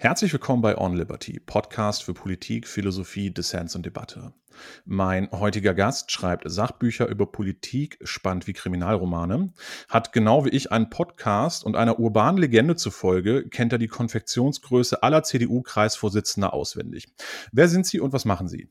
Herzlich 0.00 0.32
willkommen 0.32 0.62
bei 0.62 0.78
On 0.78 0.94
Liberty, 0.94 1.40
Podcast 1.40 2.04
für 2.04 2.14
Politik, 2.14 2.68
Philosophie, 2.68 3.32
Dissens 3.32 3.74
und 3.74 3.84
Debatte. 3.84 4.32
Mein 4.84 5.28
heutiger 5.32 5.74
Gast 5.74 6.12
schreibt 6.12 6.48
Sachbücher 6.48 7.08
über 7.08 7.26
Politik, 7.26 7.98
spannend 8.04 8.46
wie 8.46 8.52
Kriminalromane, 8.52 9.52
hat 9.88 10.12
genau 10.12 10.44
wie 10.44 10.50
ich 10.50 10.70
einen 10.70 10.88
Podcast 10.88 11.64
und 11.64 11.74
einer 11.74 11.98
urbanen 11.98 12.40
Legende 12.40 12.76
zufolge 12.76 13.48
kennt 13.48 13.72
er 13.72 13.80
die 13.80 13.88
Konfektionsgröße 13.88 15.02
aller 15.02 15.24
CDU-Kreisvorsitzender 15.24 16.52
auswendig. 16.52 17.12
Wer 17.50 17.66
sind 17.66 17.84
Sie 17.84 17.98
und 17.98 18.12
was 18.12 18.24
machen 18.24 18.46
Sie? 18.46 18.68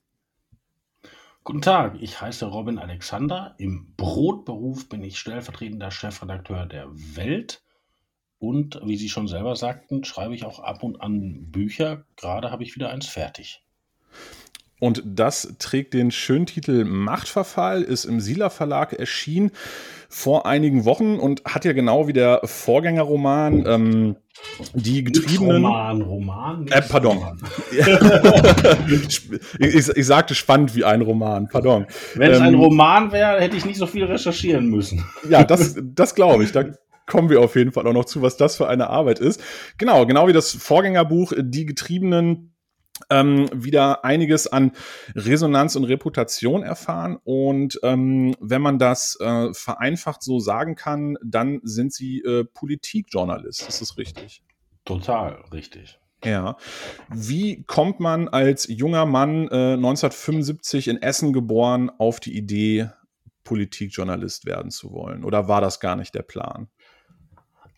Guten 1.43 1.61
Tag, 1.61 1.97
ich 1.99 2.21
heiße 2.21 2.45
Robin 2.45 2.79
Alexander. 2.79 3.53
Im 3.57 3.93
Brotberuf 3.97 4.87
bin 4.87 5.03
ich 5.03 5.19
stellvertretender 5.19 5.91
Chefredakteur 5.91 6.65
der 6.67 6.87
Welt 6.89 7.63
und 8.39 8.79
wie 8.83 8.97
Sie 8.97 9.09
schon 9.09 9.27
selber 9.27 9.55
sagten, 9.55 10.03
schreibe 10.03 10.35
ich 10.35 10.45
auch 10.45 10.59
ab 10.59 10.83
und 10.83 11.01
an 11.01 11.51
Bücher. 11.51 12.03
Gerade 12.15 12.51
habe 12.51 12.63
ich 12.63 12.75
wieder 12.75 12.89
eins 12.89 13.07
fertig. 13.07 13.63
Und 14.79 15.01
das 15.05 15.55
trägt 15.57 15.95
den 15.95 16.11
schönen 16.11 16.45
Titel 16.45 16.83
Machtverfall, 16.85 17.81
ist 17.81 18.05
im 18.05 18.19
Sieler 18.19 18.51
Verlag 18.51 18.93
erschienen 18.93 19.51
vor 20.07 20.45
einigen 20.45 20.85
Wochen 20.85 21.15
und 21.15 21.43
hat 21.45 21.65
ja 21.65 21.73
genau 21.73 22.07
wie 22.07 22.13
der 22.13 22.41
Vorgängerroman 22.43 23.65
ähm, 23.67 24.15
die 24.73 25.03
getriebenen. 25.03 25.65
Roman, 25.65 26.01
Roman. 26.01 26.67
Äh, 26.67 26.81
pardon. 26.83 27.41
Ich, 29.59 29.89
ich, 29.89 30.05
sagte 30.05 30.35
spannend 30.35 30.75
wie 30.75 30.83
ein 30.83 31.01
Roman, 31.01 31.47
pardon. 31.49 31.87
Wenn 32.15 32.31
es 32.31 32.37
ähm, 32.39 32.45
ein 32.45 32.55
Roman 32.55 33.11
wäre, 33.11 33.39
hätte 33.41 33.57
ich 33.57 33.65
nicht 33.65 33.77
so 33.77 33.87
viel 33.87 34.05
recherchieren 34.05 34.67
müssen. 34.67 35.03
Ja, 35.29 35.43
das, 35.43 35.75
das 35.81 36.15
glaube 36.15 36.43
ich. 36.43 36.51
Da 36.51 36.65
kommen 37.07 37.29
wir 37.29 37.41
auf 37.41 37.55
jeden 37.55 37.71
Fall 37.71 37.87
auch 37.87 37.93
noch 37.93 38.05
zu, 38.05 38.21
was 38.21 38.37
das 38.37 38.55
für 38.55 38.67
eine 38.67 38.89
Arbeit 38.89 39.19
ist. 39.19 39.41
Genau, 39.77 40.05
genau 40.05 40.27
wie 40.27 40.33
das 40.33 40.51
Vorgängerbuch 40.51 41.33
Die 41.37 41.65
Getriebenen 41.65 42.53
ähm, 43.09 43.49
wieder 43.53 44.03
einiges 44.05 44.47
an 44.47 44.71
Resonanz 45.15 45.75
und 45.75 45.85
Reputation 45.85 46.63
erfahren. 46.63 47.17
Und 47.23 47.79
ähm, 47.83 48.35
wenn 48.39 48.61
man 48.61 48.79
das 48.79 49.17
äh, 49.19 49.53
vereinfacht 49.53 50.23
so 50.23 50.39
sagen 50.39 50.75
kann, 50.75 51.17
dann 51.23 51.59
sind 51.63 51.93
sie 51.93 52.19
äh, 52.21 52.43
Politikjournalist. 52.43 53.67
Ist 53.67 53.81
das 53.81 53.97
richtig? 53.97 54.43
Total 54.85 55.43
richtig. 55.51 55.99
Ja. 56.23 56.57
Wie 57.09 57.63
kommt 57.63 57.99
man 57.99 58.27
als 58.27 58.67
junger 58.67 59.05
Mann 59.05 59.47
äh, 59.49 59.73
1975 59.73 60.87
in 60.87 61.01
Essen 61.01 61.31
geboren 61.31 61.91
auf 61.99 62.19
die 62.19 62.35
Idee, 62.35 62.89
Politikjournalist 63.43 64.45
werden 64.45 64.71
zu 64.71 64.91
wollen? 64.91 65.23
Oder 65.23 65.47
war 65.47 65.61
das 65.61 65.79
gar 65.79 65.95
nicht 65.95 66.15
der 66.15 66.23
Plan? 66.23 66.67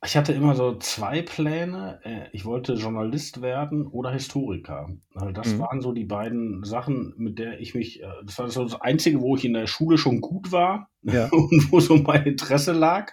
Ich 0.05 0.15
hatte 0.15 0.31
immer 0.31 0.55
so 0.55 0.77
zwei 0.77 1.21
Pläne. 1.21 1.99
Äh, 2.03 2.29
ich 2.31 2.45
wollte 2.45 2.73
Journalist 2.73 3.41
werden 3.41 3.85
oder 3.85 4.11
Historiker. 4.11 4.89
Also 5.13 5.31
das 5.31 5.53
Mhm. 5.55 5.59
waren 5.59 5.81
so 5.81 5.91
die 5.91 6.05
beiden 6.05 6.63
Sachen, 6.63 7.13
mit 7.17 7.37
der 7.37 7.59
ich 7.59 7.75
mich, 7.75 8.01
äh, 8.01 8.07
das 8.23 8.39
war 8.39 8.49
so 8.49 8.63
das 8.63 8.79
Einzige, 8.79 9.19
wo 9.19 9.35
ich 9.35 9.43
in 9.43 9.53
der 9.53 9.67
Schule 9.67 9.97
schon 9.97 10.21
gut 10.21 10.51
war 10.53 10.89
Ja. 11.01 11.27
und 11.31 11.71
wo 11.71 11.79
so 11.81 11.97
mein 11.97 12.25
Interesse 12.25 12.71
lag. 12.71 13.11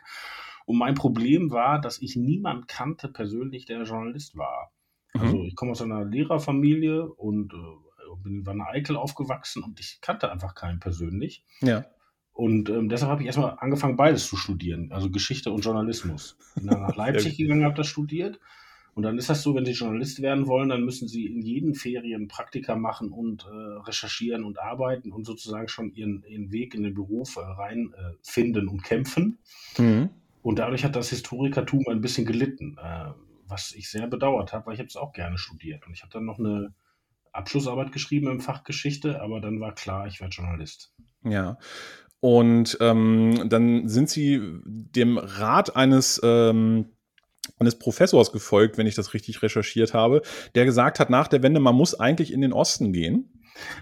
Und 0.64 0.78
mein 0.78 0.94
Problem 0.94 1.50
war, 1.50 1.80
dass 1.80 2.00
ich 2.00 2.16
niemand 2.16 2.68
kannte 2.68 3.08
persönlich, 3.08 3.66
der 3.66 3.82
Journalist 3.82 4.36
war. 4.36 4.72
Also 5.12 5.38
mhm. 5.38 5.44
ich 5.44 5.56
komme 5.56 5.72
aus 5.72 5.82
einer 5.82 6.04
Lehrerfamilie 6.04 7.04
und 7.08 7.52
äh, 7.52 7.56
bin 8.22 8.40
in 8.40 8.46
Wanne 8.46 8.66
Eickel 8.68 8.96
aufgewachsen 8.96 9.62
und 9.62 9.78
ich 9.80 9.98
kannte 10.00 10.30
einfach 10.30 10.54
keinen 10.54 10.78
persönlich. 10.80 11.44
Ja. 11.60 11.84
Und 12.36 12.68
ähm, 12.68 12.90
deshalb 12.90 13.10
habe 13.10 13.22
ich 13.22 13.26
erstmal 13.28 13.56
angefangen, 13.60 13.96
beides 13.96 14.26
zu 14.26 14.36
studieren, 14.36 14.92
also 14.92 15.10
Geschichte 15.10 15.50
und 15.50 15.64
Journalismus. 15.64 16.36
Bin 16.54 16.66
dann 16.66 16.82
nach 16.82 16.94
Leipzig 16.96 17.38
gegangen, 17.38 17.64
habe 17.64 17.74
das 17.74 17.86
studiert. 17.86 18.38
Und 18.92 19.04
dann 19.04 19.16
ist 19.16 19.30
das 19.30 19.42
so, 19.42 19.54
wenn 19.54 19.64
Sie 19.64 19.72
Journalist 19.72 20.20
werden 20.20 20.46
wollen, 20.46 20.68
dann 20.68 20.84
müssen 20.84 21.08
Sie 21.08 21.24
in 21.24 21.40
jeden 21.40 21.74
Ferien 21.74 22.28
Praktika 22.28 22.76
machen 22.76 23.10
und 23.10 23.46
äh, 23.46 23.80
recherchieren 23.86 24.44
und 24.44 24.58
arbeiten 24.58 25.12
und 25.12 25.24
sozusagen 25.24 25.68
schon 25.68 25.94
Ihren, 25.94 26.24
ihren 26.28 26.52
Weg 26.52 26.74
in 26.74 26.82
den 26.82 26.92
Beruf 26.92 27.36
äh, 27.36 27.40
reinfinden 27.40 28.66
äh, 28.66 28.70
und 28.70 28.82
kämpfen. 28.82 29.38
Mhm. 29.78 30.10
Und 30.42 30.58
dadurch 30.58 30.84
hat 30.84 30.94
das 30.94 31.08
Historikertum 31.08 31.84
ein 31.88 32.02
bisschen 32.02 32.26
gelitten, 32.26 32.76
äh, 32.78 33.12
was 33.46 33.72
ich 33.72 33.88
sehr 33.90 34.08
bedauert 34.08 34.52
habe, 34.52 34.66
weil 34.66 34.74
ich 34.74 34.80
habe 34.80 34.88
es 34.88 34.96
auch 34.96 35.14
gerne 35.14 35.38
studiert. 35.38 35.86
Und 35.86 35.94
ich 35.94 36.02
habe 36.02 36.12
dann 36.12 36.26
noch 36.26 36.38
eine 36.38 36.74
Abschlussarbeit 37.32 37.92
geschrieben 37.92 38.28
im 38.28 38.40
Fach 38.40 38.62
Geschichte, 38.62 39.22
aber 39.22 39.40
dann 39.40 39.58
war 39.58 39.74
klar, 39.74 40.06
ich 40.06 40.20
werde 40.20 40.34
Journalist. 40.34 40.94
Ja, 41.22 41.58
und 42.26 42.76
ähm, 42.80 43.48
dann 43.48 43.86
sind 43.86 44.10
sie 44.10 44.40
dem 44.64 45.16
Rat 45.16 45.76
eines 45.76 46.20
ähm, 46.24 46.86
eines 47.60 47.78
Professors 47.78 48.32
gefolgt, 48.32 48.78
wenn 48.78 48.88
ich 48.88 48.96
das 48.96 49.14
richtig 49.14 49.42
recherchiert 49.42 49.94
habe, 49.94 50.22
der 50.56 50.64
gesagt 50.64 50.98
hat, 50.98 51.08
nach 51.08 51.28
der 51.28 51.44
Wende, 51.44 51.60
man 51.60 51.76
muss 51.76 51.94
eigentlich 51.94 52.32
in 52.32 52.40
den 52.40 52.52
Osten 52.52 52.92
gehen. 52.92 53.30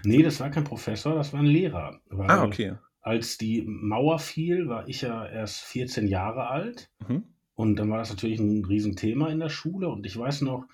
Nee, 0.03 0.21
das 0.21 0.39
war 0.41 0.51
kein 0.51 0.63
Professor, 0.63 1.15
das 1.15 1.33
war 1.33 1.39
ein 1.39 1.47
Lehrer. 1.47 1.99
ah, 2.27 2.43
okay. 2.43 2.75
Als 3.01 3.39
die 3.39 3.63
Mauer 3.65 4.19
fiel, 4.19 4.67
war 4.67 4.87
ich 4.87 5.01
ja 5.01 5.25
erst 5.25 5.61
14 5.61 6.07
Jahre 6.07 6.47
alt. 6.47 6.91
Mhm. 7.07 7.23
Und 7.55 7.77
dann 7.77 7.89
war 7.89 7.97
das 7.97 8.11
natürlich 8.11 8.39
ein 8.39 8.63
Riesenthema 8.63 9.29
in 9.29 9.39
der 9.39 9.49
Schule. 9.49 9.89
Und 9.89 10.05
ich 10.05 10.15
weiß 10.15 10.41
noch, 10.41 10.65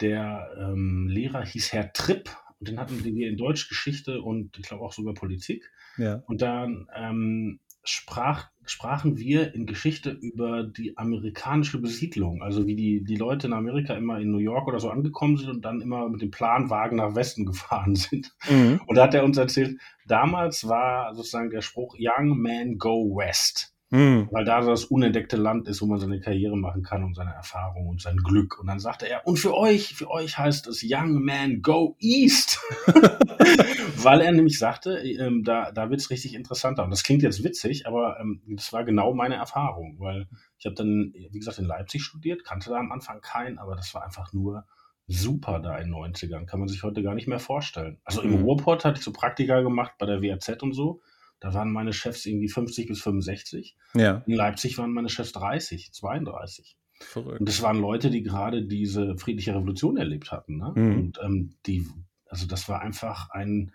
der 0.00 0.48
ähm, 0.58 1.08
Lehrer 1.08 1.44
hieß 1.44 1.74
Herr 1.74 1.92
Tripp. 1.92 2.30
Und 2.58 2.68
den 2.68 2.80
hatten 2.80 3.04
wir 3.04 3.28
in 3.28 3.36
Deutschgeschichte 3.36 4.22
und 4.22 4.58
ich 4.58 4.64
glaube 4.64 4.82
auch 4.82 4.94
sogar 4.94 5.12
Politik. 5.12 5.70
Ja. 5.96 6.22
Und 6.26 6.42
dann 6.42 6.88
ähm, 6.94 7.60
sprach, 7.84 8.48
sprachen 8.64 9.18
wir 9.18 9.54
in 9.54 9.66
Geschichte 9.66 10.10
über 10.10 10.62
die 10.62 10.96
amerikanische 10.96 11.80
Besiedlung, 11.80 12.42
also 12.42 12.66
wie 12.66 12.76
die, 12.76 13.02
die 13.04 13.16
Leute 13.16 13.48
in 13.48 13.52
Amerika 13.52 13.94
immer 13.94 14.18
in 14.18 14.30
New 14.30 14.38
York 14.38 14.68
oder 14.68 14.78
so 14.78 14.90
angekommen 14.90 15.36
sind 15.36 15.50
und 15.50 15.64
dann 15.64 15.80
immer 15.80 16.08
mit 16.08 16.22
dem 16.22 16.30
Planwagen 16.30 16.98
nach 16.98 17.14
Westen 17.14 17.46
gefahren 17.46 17.94
sind. 17.96 18.32
Mhm. 18.48 18.80
Und 18.86 18.96
da 18.96 19.04
hat 19.04 19.14
er 19.14 19.24
uns 19.24 19.36
erzählt, 19.36 19.78
damals 20.06 20.68
war 20.68 21.14
sozusagen 21.14 21.50
der 21.50 21.62
Spruch 21.62 21.96
Young 21.98 22.40
Man 22.40 22.78
Go 22.78 23.16
West. 23.16 23.71
Mhm. 23.92 24.28
Weil 24.30 24.46
da 24.46 24.62
das 24.62 24.86
unentdeckte 24.86 25.36
Land 25.36 25.68
ist, 25.68 25.82
wo 25.82 25.86
man 25.86 25.98
seine 25.98 26.18
Karriere 26.18 26.56
machen 26.56 26.82
kann 26.82 27.04
und 27.04 27.14
seine 27.14 27.34
Erfahrung 27.34 27.88
und 27.88 28.00
sein 28.00 28.16
Glück. 28.16 28.58
Und 28.58 28.66
dann 28.66 28.78
sagte 28.78 29.06
er, 29.06 29.26
und 29.26 29.36
für 29.36 29.54
euch, 29.54 29.94
für 29.94 30.10
euch 30.10 30.38
heißt 30.38 30.66
es 30.66 30.82
Young 30.82 31.22
Man 31.22 31.60
Go 31.60 31.94
East. 32.00 32.58
Weil 34.02 34.22
er 34.22 34.32
nämlich 34.32 34.58
sagte, 34.58 34.98
ähm, 34.98 35.44
da, 35.44 35.72
da 35.72 35.90
wird 35.90 36.00
es 36.00 36.08
richtig 36.08 36.34
interessanter. 36.34 36.84
Und 36.84 36.90
das 36.90 37.02
klingt 37.02 37.22
jetzt 37.22 37.44
witzig, 37.44 37.86
aber 37.86 38.18
ähm, 38.18 38.40
das 38.46 38.72
war 38.72 38.82
genau 38.84 39.12
meine 39.12 39.34
Erfahrung. 39.34 39.96
Weil 40.00 40.26
ich 40.56 40.64
habe 40.64 40.74
dann, 40.74 41.12
wie 41.14 41.38
gesagt, 41.38 41.58
in 41.58 41.66
Leipzig 41.66 42.02
studiert, 42.02 42.44
kannte 42.44 42.70
da 42.70 42.76
am 42.76 42.92
Anfang 42.92 43.20
keinen, 43.20 43.58
aber 43.58 43.76
das 43.76 43.92
war 43.92 44.06
einfach 44.06 44.32
nur 44.32 44.64
super 45.06 45.60
da 45.60 45.76
in 45.76 45.90
den 45.90 45.94
90ern. 45.94 46.46
Kann 46.46 46.60
man 46.60 46.68
sich 46.68 46.82
heute 46.82 47.02
gar 47.02 47.14
nicht 47.14 47.28
mehr 47.28 47.40
vorstellen. 47.40 48.00
Also 48.04 48.22
im 48.22 48.38
mhm. 48.38 48.44
Ruhrpott 48.44 48.86
hatte 48.86 49.00
ich 49.00 49.04
so 49.04 49.12
Praktika 49.12 49.60
gemacht 49.60 49.92
bei 49.98 50.06
der 50.06 50.22
WAZ 50.22 50.62
und 50.62 50.72
so. 50.72 51.02
Da 51.42 51.52
waren 51.54 51.72
meine 51.72 51.92
Chefs 51.92 52.24
irgendwie 52.24 52.48
50 52.48 52.86
bis 52.86 53.02
65. 53.02 53.76
Ja. 53.94 54.22
In 54.26 54.34
Leipzig 54.34 54.78
waren 54.78 54.92
meine 54.92 55.08
Chefs 55.08 55.32
30, 55.32 55.92
32. 55.92 56.76
Verrückt. 57.00 57.40
Und 57.40 57.48
das 57.48 57.60
waren 57.62 57.80
Leute, 57.80 58.10
die 58.10 58.22
gerade 58.22 58.64
diese 58.64 59.18
friedliche 59.18 59.52
Revolution 59.52 59.96
erlebt 59.96 60.30
hatten. 60.30 60.58
Ne? 60.58 60.72
Mhm. 60.76 60.94
Und 60.94 61.18
ähm, 61.20 61.54
die, 61.66 61.84
also 62.26 62.46
das 62.46 62.68
war 62.68 62.80
einfach 62.80 63.30
ein 63.30 63.72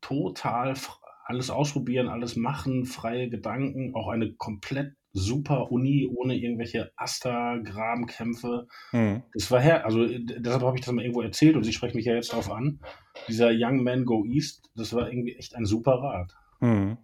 total 0.00 0.76
alles 1.24 1.50
ausprobieren, 1.50 2.06
alles 2.08 2.36
machen, 2.36 2.86
freie 2.86 3.28
Gedanken, 3.28 3.96
auch 3.96 4.08
eine 4.08 4.34
komplett 4.34 4.94
super 5.12 5.72
Uni 5.72 6.08
ohne 6.08 6.36
irgendwelche 6.36 6.92
Asta-Grabenkämpfe. 6.94 8.68
Mhm. 8.92 9.24
Das 9.34 9.50
war 9.50 9.60
her, 9.60 9.84
also 9.84 10.06
deshalb 10.06 10.62
habe 10.62 10.78
ich 10.78 10.84
das 10.84 10.94
mal 10.94 11.02
irgendwo 11.02 11.22
erzählt 11.22 11.56
und 11.56 11.64
Sie 11.64 11.72
sprechen 11.72 11.96
mich 11.96 12.06
ja 12.06 12.14
jetzt 12.14 12.32
darauf 12.32 12.48
an. 12.48 12.78
Dieser 13.26 13.50
Young 13.52 13.82
Man 13.82 14.04
Go 14.04 14.24
East, 14.24 14.70
das 14.76 14.94
war 14.94 15.10
irgendwie 15.10 15.34
echt 15.34 15.56
ein 15.56 15.64
super 15.64 15.94
Rat. 15.94 16.36
Mhm. 16.60 16.98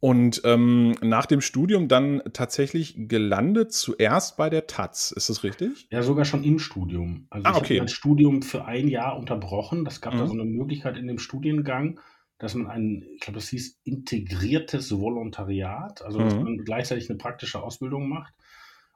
Und 0.00 0.42
ähm, 0.44 0.96
nach 1.00 1.26
dem 1.26 1.40
Studium 1.40 1.86
dann 1.86 2.22
tatsächlich 2.32 2.94
gelandet, 3.08 3.72
zuerst 3.72 4.36
bei 4.36 4.50
der 4.50 4.66
Taz, 4.66 5.12
ist 5.12 5.28
das 5.28 5.44
richtig? 5.44 5.86
Ja, 5.90 6.02
sogar 6.02 6.24
schon 6.24 6.42
im 6.42 6.58
Studium. 6.58 7.28
Also 7.30 7.46
ah, 7.46 7.56
okay. 7.56 7.62
ich 7.62 7.70
habe 7.70 7.78
mein 7.82 7.88
Studium 7.88 8.42
für 8.42 8.64
ein 8.64 8.88
Jahr 8.88 9.16
unterbrochen. 9.16 9.84
Das 9.84 10.00
gab 10.00 10.14
mhm. 10.14 10.18
da 10.18 10.26
so 10.26 10.32
eine 10.32 10.44
Möglichkeit 10.44 10.96
in 10.96 11.06
dem 11.06 11.18
Studiengang, 11.18 12.00
dass 12.38 12.56
man 12.56 12.66
ein, 12.66 13.06
ich 13.14 13.20
glaube, 13.20 13.38
das 13.38 13.48
hieß 13.50 13.78
integriertes 13.84 14.90
Volontariat, 14.98 16.02
also 16.02 16.18
dass 16.18 16.34
mhm. 16.34 16.42
man 16.42 16.58
gleichzeitig 16.64 17.08
eine 17.08 17.18
praktische 17.18 17.62
Ausbildung 17.62 18.08
macht. 18.08 18.34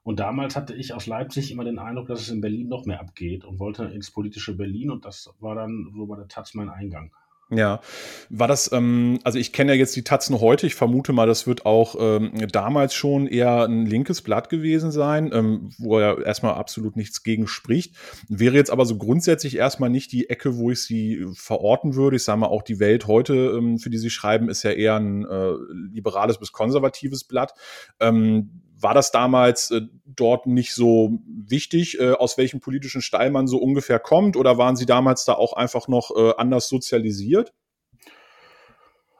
Und 0.02 0.18
damals 0.18 0.56
hatte 0.56 0.74
ich 0.74 0.92
aus 0.92 1.06
Leipzig 1.06 1.52
immer 1.52 1.62
den 1.62 1.78
Eindruck, 1.78 2.08
dass 2.08 2.20
es 2.20 2.30
in 2.30 2.40
Berlin 2.40 2.66
noch 2.66 2.84
mehr 2.84 2.98
abgeht 2.98 3.44
und 3.44 3.60
wollte 3.60 3.84
ins 3.84 4.10
politische 4.10 4.56
Berlin 4.56 4.90
und 4.90 5.04
das 5.04 5.32
war 5.38 5.54
dann 5.54 5.92
so 5.96 6.06
bei 6.06 6.16
der 6.16 6.26
Taz 6.26 6.54
mein 6.54 6.68
Eingang. 6.68 7.12
Ja, 7.48 7.80
war 8.28 8.48
das, 8.48 8.72
ähm, 8.72 9.20
also 9.22 9.38
ich 9.38 9.52
kenne 9.52 9.72
ja 9.72 9.78
jetzt 9.78 9.94
die 9.94 10.02
Tatzen 10.02 10.40
heute, 10.40 10.66
ich 10.66 10.74
vermute 10.74 11.12
mal, 11.12 11.28
das 11.28 11.46
wird 11.46 11.64
auch 11.64 11.94
ähm, 11.96 12.32
damals 12.50 12.92
schon 12.92 13.28
eher 13.28 13.66
ein 13.66 13.86
linkes 13.86 14.22
Blatt 14.22 14.48
gewesen 14.48 14.90
sein, 14.90 15.30
ähm, 15.32 15.70
wo 15.78 16.00
ja 16.00 16.20
erstmal 16.20 16.54
absolut 16.54 16.96
nichts 16.96 17.22
gegen 17.22 17.46
spricht. 17.46 17.94
Wäre 18.28 18.56
jetzt 18.56 18.70
aber 18.72 18.84
so 18.84 18.98
grundsätzlich 18.98 19.56
erstmal 19.56 19.90
nicht 19.90 20.10
die 20.10 20.28
Ecke, 20.28 20.56
wo 20.56 20.72
ich 20.72 20.82
sie 20.82 21.24
verorten 21.34 21.94
würde. 21.94 22.16
Ich 22.16 22.24
sage 22.24 22.40
mal, 22.40 22.48
auch 22.48 22.62
die 22.62 22.80
Welt 22.80 23.06
heute, 23.06 23.34
ähm, 23.56 23.78
für 23.78 23.90
die 23.90 23.98
sie 23.98 24.10
schreiben, 24.10 24.48
ist 24.48 24.64
ja 24.64 24.72
eher 24.72 24.96
ein 24.96 25.24
äh, 25.24 25.52
liberales 25.92 26.38
bis 26.38 26.50
konservatives 26.50 27.22
Blatt. 27.22 27.52
Ähm, 28.00 28.62
war 28.78 28.94
das 28.94 29.10
damals 29.10 29.70
äh, 29.70 29.82
dort 30.04 30.46
nicht 30.46 30.74
so 30.74 31.18
wichtig, 31.26 31.98
äh, 31.98 32.12
aus 32.12 32.36
welchem 32.38 32.60
politischen 32.60 33.00
Stall 33.00 33.30
man 33.30 33.46
so 33.46 33.58
ungefähr 33.58 33.98
kommt? 33.98 34.36
Oder 34.36 34.58
waren 34.58 34.76
Sie 34.76 34.86
damals 34.86 35.24
da 35.24 35.34
auch 35.34 35.54
einfach 35.54 35.88
noch 35.88 36.10
äh, 36.16 36.34
anders 36.36 36.68
sozialisiert? 36.68 37.54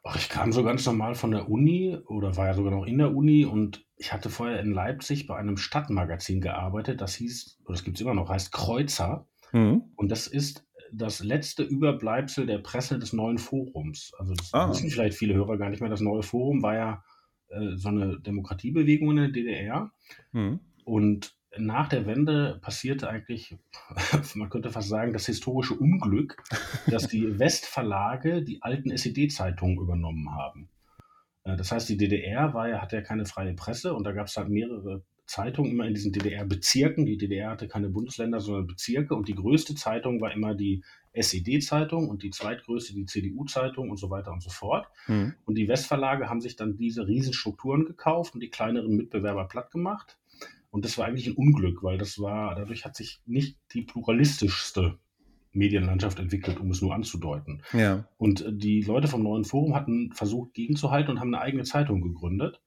Ach, 0.04 0.16
ich 0.16 0.28
kam 0.28 0.52
so 0.52 0.62
ganz 0.62 0.86
normal 0.86 1.16
von 1.16 1.32
der 1.32 1.48
Uni 1.48 1.98
oder 2.06 2.36
war 2.36 2.46
ja 2.46 2.54
sogar 2.54 2.70
noch 2.70 2.86
in 2.86 2.98
der 2.98 3.14
Uni 3.14 3.44
und 3.44 3.84
ich 3.96 4.12
hatte 4.12 4.30
vorher 4.30 4.60
in 4.60 4.72
Leipzig 4.72 5.26
bei 5.26 5.36
einem 5.36 5.56
Stadtmagazin 5.56 6.40
gearbeitet, 6.40 7.00
das 7.00 7.14
hieß, 7.14 7.58
oder 7.64 7.72
das 7.72 7.82
gibt 7.82 7.96
es 7.96 8.02
immer 8.02 8.14
noch, 8.14 8.28
heißt 8.28 8.52
Kreuzer. 8.52 9.26
Mhm. 9.52 9.82
Und 9.96 10.10
das 10.10 10.26
ist 10.28 10.64
das 10.92 11.24
letzte 11.24 11.64
Überbleibsel 11.64 12.46
der 12.46 12.58
Presse 12.58 12.98
des 12.98 13.12
neuen 13.12 13.38
Forums. 13.38 14.12
Also 14.18 14.34
das 14.34 14.54
ah. 14.54 14.68
wissen 14.68 14.90
vielleicht 14.90 15.16
viele 15.16 15.34
Hörer 15.34 15.56
gar 15.56 15.70
nicht 15.70 15.80
mehr. 15.80 15.90
Das 15.90 16.00
neue 16.00 16.22
Forum 16.22 16.62
war 16.62 16.74
ja 16.74 17.02
äh, 17.48 17.76
so 17.76 17.88
eine 17.88 18.18
Demokratiebewegung 18.20 19.10
in 19.10 19.16
der 19.16 19.28
DDR. 19.28 19.90
Mhm. 20.32 20.60
Und 20.84 21.34
nach 21.58 21.88
der 21.88 22.06
Wende 22.06 22.58
passierte 22.60 23.08
eigentlich, 23.08 23.56
man 24.34 24.50
könnte 24.50 24.70
fast 24.70 24.88
sagen, 24.88 25.12
das 25.12 25.26
historische 25.26 25.74
Unglück, 25.74 26.42
dass 26.86 27.08
die 27.08 27.38
Westverlage 27.38 28.42
die 28.42 28.62
alten 28.62 28.90
SED-Zeitungen 28.90 29.78
übernommen 29.78 30.34
haben. 30.34 30.68
Äh, 31.44 31.56
das 31.56 31.72
heißt, 31.72 31.88
die 31.88 31.96
DDR 31.96 32.54
war 32.54 32.68
ja, 32.68 32.80
hatte 32.80 32.96
ja 32.96 33.02
keine 33.02 33.24
freie 33.24 33.54
Presse 33.54 33.94
und 33.94 34.04
da 34.04 34.12
gab 34.12 34.26
es 34.26 34.36
halt 34.36 34.48
mehrere 34.48 35.02
Zeitungen 35.26 35.72
immer 35.72 35.86
in 35.86 35.94
diesen 35.94 36.12
DDR-Bezirken. 36.12 37.04
Die 37.04 37.16
DDR 37.16 37.50
hatte 37.50 37.68
keine 37.68 37.88
Bundesländer, 37.88 38.40
sondern 38.40 38.66
Bezirke 38.66 39.14
und 39.14 39.28
die 39.28 39.34
größte 39.34 39.74
Zeitung 39.74 40.20
war 40.20 40.32
immer 40.32 40.54
die 40.54 40.82
SED-Zeitung 41.12 42.08
und 42.08 42.22
die 42.22 42.30
zweitgrößte 42.30 42.94
die 42.94 43.06
CDU-Zeitung 43.06 43.90
und 43.90 43.96
so 43.96 44.10
weiter 44.10 44.32
und 44.32 44.42
so 44.42 44.50
fort. 44.50 44.86
Mhm. 45.08 45.34
Und 45.44 45.56
die 45.56 45.68
Westverlage 45.68 46.28
haben 46.28 46.40
sich 46.40 46.56
dann 46.56 46.76
diese 46.76 47.06
Riesenstrukturen 47.06 47.84
gekauft 47.86 48.34
und 48.34 48.40
die 48.40 48.50
kleineren 48.50 48.96
Mitbewerber 48.96 49.48
platt 49.48 49.70
gemacht. 49.70 50.18
Und 50.70 50.84
das 50.84 50.98
war 50.98 51.06
eigentlich 51.06 51.26
ein 51.26 51.36
Unglück, 51.36 51.82
weil 51.82 51.98
das 51.98 52.20
war, 52.20 52.54
dadurch 52.54 52.84
hat 52.84 52.96
sich 52.96 53.20
nicht 53.24 53.58
die 53.72 53.82
pluralistischste 53.82 54.98
Medienlandschaft 55.56 56.18
entwickelt, 56.18 56.60
um 56.60 56.70
es 56.70 56.82
nur 56.82 56.94
anzudeuten. 56.94 57.62
Ja. 57.72 58.06
Und 58.18 58.42
äh, 58.42 58.52
die 58.52 58.82
Leute 58.82 59.08
vom 59.08 59.22
neuen 59.22 59.44
Forum 59.44 59.74
hatten 59.74 60.12
versucht, 60.12 60.54
gegenzuhalten 60.54 61.12
und 61.12 61.20
haben 61.20 61.34
eine 61.34 61.42
eigene 61.42 61.64
Zeitung 61.64 62.02
gegründet, 62.02 62.60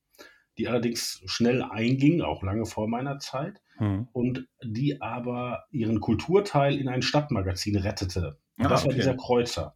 die 0.60 0.68
allerdings 0.68 1.24
schnell 1.26 1.64
einging, 1.64 2.22
auch 2.22 2.44
lange 2.44 2.66
vor 2.66 2.88
meiner 2.88 3.18
Zeit, 3.18 3.62
hm. 3.78 4.08
und 4.12 4.48
die 4.62 5.02
aber 5.02 5.64
ihren 5.72 6.02
Kulturteil 6.02 6.78
in 6.78 6.90
ein 6.90 7.02
Stadtmagazin 7.02 7.78
rettete. 7.78 8.38
Ah, 8.58 8.68
das 8.68 8.84
war 8.84 8.90
okay. 8.90 8.98
dieser 8.98 9.16
Kreuzer. 9.16 9.76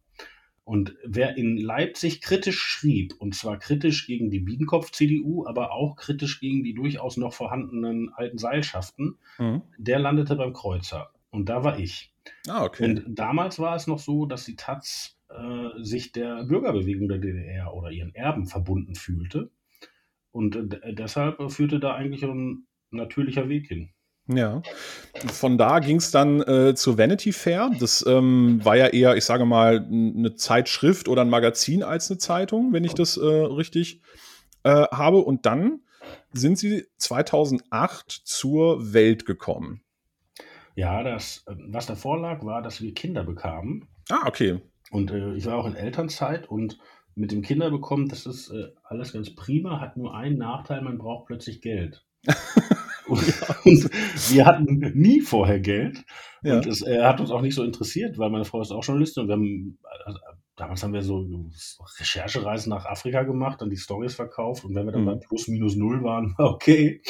Und 0.64 0.94
wer 1.04 1.36
in 1.36 1.56
Leipzig 1.58 2.20
kritisch 2.20 2.60
schrieb, 2.60 3.14
und 3.18 3.34
zwar 3.34 3.58
kritisch 3.58 4.06
gegen 4.06 4.30
die 4.30 4.40
Biedenkopf-CDU, 4.40 5.46
aber 5.46 5.72
auch 5.72 5.96
kritisch 5.96 6.40
gegen 6.40 6.62
die 6.62 6.74
durchaus 6.74 7.16
noch 7.16 7.34
vorhandenen 7.34 8.10
alten 8.14 8.38
Seilschaften, 8.38 9.18
mhm. 9.38 9.62
der 9.76 9.98
landete 9.98 10.36
beim 10.36 10.52
Kreuzer. 10.52 11.10
Und 11.30 11.48
da 11.48 11.64
war 11.64 11.78
ich. 11.78 12.12
Ah, 12.48 12.64
okay. 12.64 12.84
Und 12.84 13.04
damals 13.18 13.58
war 13.58 13.74
es 13.76 13.86
noch 13.86 13.98
so, 13.98 14.24
dass 14.24 14.44
die 14.44 14.56
Taz 14.56 15.18
äh, 15.28 15.82
sich 15.82 16.12
der 16.12 16.44
Bürgerbewegung 16.44 17.08
der 17.08 17.18
DDR 17.18 17.74
oder 17.74 17.90
ihren 17.90 18.14
Erben 18.14 18.46
verbunden 18.46 18.94
fühlte. 18.94 19.50
Und 20.34 20.56
äh, 20.56 20.94
deshalb 20.94 21.52
führte 21.52 21.78
da 21.78 21.94
eigentlich 21.94 22.24
ein 22.24 22.66
natürlicher 22.90 23.48
Weg 23.48 23.68
hin. 23.68 23.90
Ja, 24.26 24.62
von 25.26 25.58
da 25.58 25.78
ging 25.78 25.98
es 25.98 26.10
dann 26.10 26.40
äh, 26.40 26.74
zur 26.74 26.98
Vanity 26.98 27.30
Fair. 27.30 27.70
Das 27.78 28.04
ähm, 28.06 28.64
war 28.64 28.74
ja 28.74 28.88
eher, 28.88 29.16
ich 29.16 29.24
sage 29.24 29.44
mal, 29.44 29.86
eine 29.86 30.34
Zeitschrift 30.34 31.08
oder 31.08 31.22
ein 31.22 31.30
Magazin 31.30 31.84
als 31.84 32.10
eine 32.10 32.18
Zeitung, 32.18 32.72
wenn 32.72 32.82
ich 32.84 32.94
das 32.94 33.16
äh, 33.16 33.24
richtig 33.24 34.00
äh, 34.64 34.70
habe. 34.70 35.18
Und 35.18 35.46
dann 35.46 35.82
sind 36.32 36.58
sie 36.58 36.86
2008 36.96 38.10
zur 38.10 38.92
Welt 38.92 39.26
gekommen. 39.26 39.82
Ja, 40.74 41.04
das, 41.04 41.44
was 41.46 41.86
davor 41.86 42.18
lag, 42.18 42.44
war, 42.44 42.60
dass 42.60 42.80
wir 42.80 42.92
Kinder 42.92 43.22
bekamen. 43.22 43.86
Ah, 44.10 44.26
okay. 44.26 44.58
Und 44.90 45.12
äh, 45.12 45.34
ich 45.34 45.46
war 45.46 45.58
auch 45.58 45.66
in 45.66 45.76
Elternzeit 45.76 46.48
und 46.48 46.78
mit 47.14 47.32
dem 47.32 47.42
Kinderbekommen, 47.42 48.08
das 48.08 48.26
ist 48.26 48.50
äh, 48.50 48.68
alles 48.82 49.12
ganz 49.12 49.34
prima, 49.34 49.80
hat 49.80 49.96
nur 49.96 50.14
einen 50.14 50.38
Nachteil, 50.38 50.82
man 50.82 50.98
braucht 50.98 51.26
plötzlich 51.26 51.60
Geld. 51.60 52.04
Und, 53.06 53.20
wir 54.32 54.46
hatten 54.46 54.92
nie 54.94 55.20
vorher 55.20 55.60
Geld. 55.60 56.04
Ja. 56.42 56.56
Und 56.56 56.66
es 56.66 56.82
äh, 56.82 57.02
hat 57.02 57.20
uns 57.20 57.30
auch 57.30 57.42
nicht 57.42 57.54
so 57.54 57.62
interessiert, 57.62 58.18
weil 58.18 58.30
meine 58.30 58.46
Frau 58.46 58.62
ist 58.62 58.70
auch 58.70 58.82
Journalistin 58.82 59.22
und 59.24 59.28
wir 59.28 59.34
haben, 59.34 59.78
also, 60.06 60.18
damals 60.56 60.82
haben 60.82 60.94
wir 60.94 61.02
so 61.02 61.26
Recherchereisen 62.00 62.70
nach 62.70 62.86
Afrika 62.86 63.22
gemacht, 63.22 63.60
dann 63.60 63.70
die 63.70 63.76
Stories 63.76 64.14
verkauft 64.14 64.64
und 64.64 64.74
wenn 64.74 64.86
wir 64.86 64.92
dann 64.92 65.02
mhm. 65.02 65.06
bei 65.06 65.14
plus 65.16 65.48
minus 65.48 65.76
null 65.76 66.02
waren, 66.02 66.34
war 66.38 66.50
okay. 66.50 67.02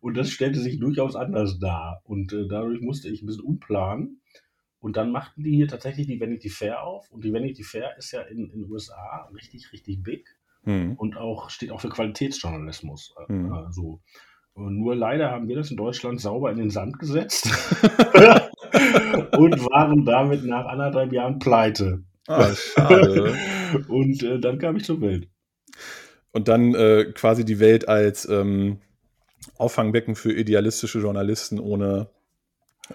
Und 0.00 0.16
das 0.16 0.30
stellte 0.30 0.60
sich 0.60 0.78
durchaus 0.78 1.14
anders 1.14 1.58
dar. 1.58 2.00
Und 2.04 2.32
äh, 2.32 2.48
dadurch 2.48 2.80
musste 2.80 3.10
ich 3.10 3.22
ein 3.22 3.26
bisschen 3.26 3.44
umplanen. 3.44 4.19
Und 4.80 4.96
dann 4.96 5.12
machten 5.12 5.42
die 5.42 5.54
hier 5.54 5.68
tatsächlich 5.68 6.06
die 6.06 6.20
Vanity 6.20 6.48
Fair 6.48 6.82
auf. 6.82 7.10
Und 7.10 7.22
die 7.24 7.32
Vanity 7.32 7.62
Fair 7.62 7.96
ist 7.98 8.12
ja 8.12 8.22
in 8.22 8.48
den 8.48 8.70
USA 8.70 9.28
richtig, 9.34 9.72
richtig 9.72 10.02
big. 10.02 10.26
Mhm. 10.64 10.94
Und 10.96 11.16
auch 11.16 11.50
steht 11.50 11.70
auch 11.70 11.80
für 11.80 11.90
Qualitätsjournalismus. 11.90 13.14
Äh, 13.28 13.32
mhm. 13.32 13.52
Also, 13.52 14.00
nur 14.54 14.96
leider 14.96 15.30
haben 15.30 15.48
wir 15.48 15.56
das 15.56 15.70
in 15.70 15.76
Deutschland 15.76 16.20
sauber 16.20 16.50
in 16.50 16.58
den 16.58 16.70
Sand 16.70 16.98
gesetzt 16.98 17.46
und 19.38 19.64
waren 19.70 20.04
damit 20.04 20.44
nach 20.44 20.66
anderthalb 20.66 21.12
Jahren 21.12 21.38
pleite. 21.38 22.04
Ah, 22.26 22.52
schade. 22.54 23.34
und 23.88 24.22
äh, 24.22 24.38
dann 24.38 24.58
kam 24.58 24.76
ich 24.76 24.84
zur 24.84 25.00
Welt. 25.00 25.28
Und 26.32 26.48
dann 26.48 26.74
äh, 26.74 27.06
quasi 27.14 27.44
die 27.44 27.58
Welt 27.58 27.88
als 27.88 28.28
ähm, 28.28 28.78
Auffangbecken 29.56 30.14
für 30.14 30.32
idealistische 30.32 31.00
Journalisten 31.00 31.58
ohne. 31.58 32.08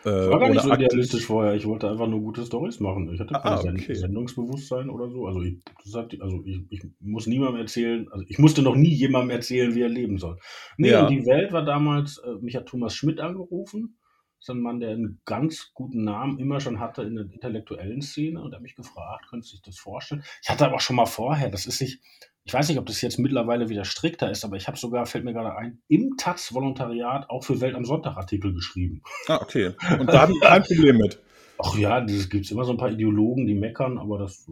Äh, 0.04 0.30
war 0.30 0.40
gar 0.40 0.50
nicht 0.50 0.62
so 0.62 0.74
idealistisch 0.74 1.26
vorher. 1.26 1.54
Ich 1.54 1.66
wollte 1.66 1.90
einfach 1.90 2.08
nur 2.08 2.22
gute 2.22 2.46
Stories 2.46 2.80
machen. 2.80 3.12
Ich 3.14 3.20
hatte 3.20 3.34
kein 3.34 3.42
ah, 3.44 3.60
okay. 3.60 3.94
Sendungsbewusstsein 3.94 4.90
oder 4.90 5.10
so. 5.10 5.26
Also, 5.26 5.42
ich, 5.42 5.58
hat, 5.94 6.20
also 6.20 6.44
ich, 6.46 6.62
ich, 6.70 6.84
muss 7.00 7.28
niemandem 7.28 7.62
erzählen, 7.62 8.08
also 8.12 8.26
ich 8.28 8.40
musste 8.40 8.62
noch 8.62 8.76
nie 8.76 8.94
jemandem 8.94 9.32
erzählen, 9.32 9.74
wie 9.76 9.82
er 9.82 9.90
leben 9.90 10.18
soll. 10.18 10.38
Nee, 10.78 10.92
ja. 10.92 11.04
und 11.04 11.12
die 11.12 11.26
Welt 11.26 11.54
war 11.54 11.64
damals, 11.64 12.18
äh, 12.18 12.34
mich 12.42 12.56
hat 12.56 12.66
Thomas 12.66 12.96
Schmidt 12.96 13.20
angerufen. 13.20 13.98
Das 14.40 14.50
ist 14.50 14.56
ein 14.56 14.62
Mann, 14.62 14.80
der 14.80 14.92
einen 14.92 15.22
ganz 15.26 15.72
guten 15.74 16.04
Namen 16.04 16.40
immer 16.40 16.60
schon 16.60 16.80
hatte 16.80 17.04
in 17.04 17.16
der 17.16 17.26
intellektuellen 17.26 18.02
Szene 18.02 18.42
und 18.42 18.52
er 18.52 18.58
hat 18.58 18.64
mich 18.64 18.76
gefragt, 18.76 19.28
könnte 19.30 19.48
sich 19.48 19.62
das 19.62 19.78
vorstellen? 19.80 20.24
Ich 20.44 20.50
hatte 20.50 20.66
aber 20.66 20.80
schon 20.80 20.98
mal 20.98 21.06
vorher, 21.06 21.50
das 21.50 21.66
ist 21.66 21.78
sich, 21.78 22.02
ich 22.46 22.54
weiß 22.54 22.70
nicht, 22.70 22.78
ob 22.78 22.86
das 22.86 23.02
jetzt 23.02 23.18
mittlerweile 23.18 23.70
wieder 23.70 23.86
strikter 23.86 24.30
ist, 24.30 24.46
aber 24.46 24.56
ich 24.56 24.68
habe 24.68 24.78
sogar, 24.78 25.08
fällt 25.08 25.26
mir 25.26 25.34
gerade 25.34 25.56
ein, 25.58 25.80
im 25.88 26.16
Taz-Volontariat 26.16 27.28
auch 27.30 27.44
für 27.44 27.60
Welt 27.60 27.74
am 27.74 27.86
Sonntag 27.86 28.18
Artikel 28.18 28.54
geschrieben. 28.54 29.02
Ah, 29.28 29.40
okay. 29.42 29.74
Und 30.00 30.08
da 30.08 30.22
haben 30.22 30.34
wir 30.34 30.42
kein 30.42 30.64
Problem 30.64 30.98
mit. 30.98 31.20
Ach 31.58 31.76
ja, 31.76 32.04
es 32.06 32.30
gibt 32.30 32.50
immer 32.52 32.64
so 32.64 32.72
ein 32.72 32.78
paar 32.78 32.92
Ideologen, 32.92 33.48
die 33.48 33.56
meckern, 33.56 33.98
aber 33.98 34.20
das 34.20 34.48
äh, 34.48 34.52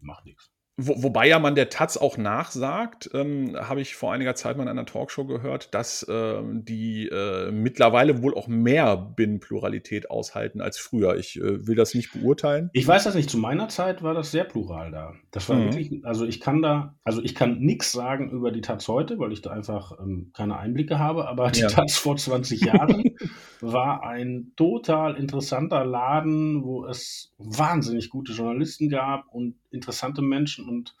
macht 0.00 0.24
nichts. 0.24 0.51
Wo, 0.78 1.02
wobei 1.02 1.28
ja 1.28 1.38
man 1.38 1.54
der 1.54 1.68
Taz 1.68 1.98
auch 1.98 2.16
nachsagt, 2.16 3.10
ähm, 3.12 3.54
habe 3.56 3.82
ich 3.82 3.94
vor 3.94 4.14
einiger 4.14 4.34
Zeit 4.34 4.56
mal 4.56 4.62
in 4.62 4.70
einer 4.70 4.86
Talkshow 4.86 5.26
gehört, 5.26 5.74
dass 5.74 6.06
ähm, 6.08 6.64
die 6.64 7.08
äh, 7.08 7.50
mittlerweile 7.50 8.22
wohl 8.22 8.34
auch 8.34 8.48
mehr 8.48 8.96
Binnenpluralität 8.96 10.10
aushalten 10.10 10.62
als 10.62 10.78
früher. 10.78 11.16
Ich 11.16 11.38
äh, 11.38 11.66
will 11.66 11.76
das 11.76 11.94
nicht 11.94 12.14
beurteilen. 12.14 12.70
Ich 12.72 12.88
weiß 12.88 13.04
das 13.04 13.14
nicht. 13.14 13.28
Zu 13.28 13.36
meiner 13.36 13.68
Zeit 13.68 14.02
war 14.02 14.14
das 14.14 14.30
sehr 14.30 14.44
plural 14.44 14.90
da. 14.90 15.12
Das 15.30 15.46
war 15.50 15.56
mhm. 15.56 15.64
wirklich, 15.64 16.06
also 16.06 16.24
ich 16.24 16.40
kann 16.40 16.62
da, 16.62 16.94
also 17.04 17.22
ich 17.22 17.34
kann 17.34 17.58
nichts 17.58 17.92
sagen 17.92 18.30
über 18.30 18.50
die 18.50 18.62
Taz 18.62 18.88
heute, 18.88 19.18
weil 19.18 19.32
ich 19.32 19.42
da 19.42 19.50
einfach 19.50 19.98
ähm, 20.00 20.30
keine 20.32 20.56
Einblicke 20.56 20.98
habe, 20.98 21.28
aber 21.28 21.50
die 21.50 21.60
ja. 21.60 21.68
Taz 21.68 21.98
vor 21.98 22.16
20 22.16 22.62
Jahren 22.62 23.14
war 23.60 24.04
ein 24.04 24.52
total 24.56 25.16
interessanter 25.16 25.84
Laden, 25.84 26.64
wo 26.64 26.86
es 26.86 27.34
wahnsinnig 27.36 28.08
gute 28.08 28.32
Journalisten 28.32 28.88
gab 28.88 29.26
und 29.28 29.56
interessante 29.72 30.22
Menschen 30.22 30.68
und 30.68 30.94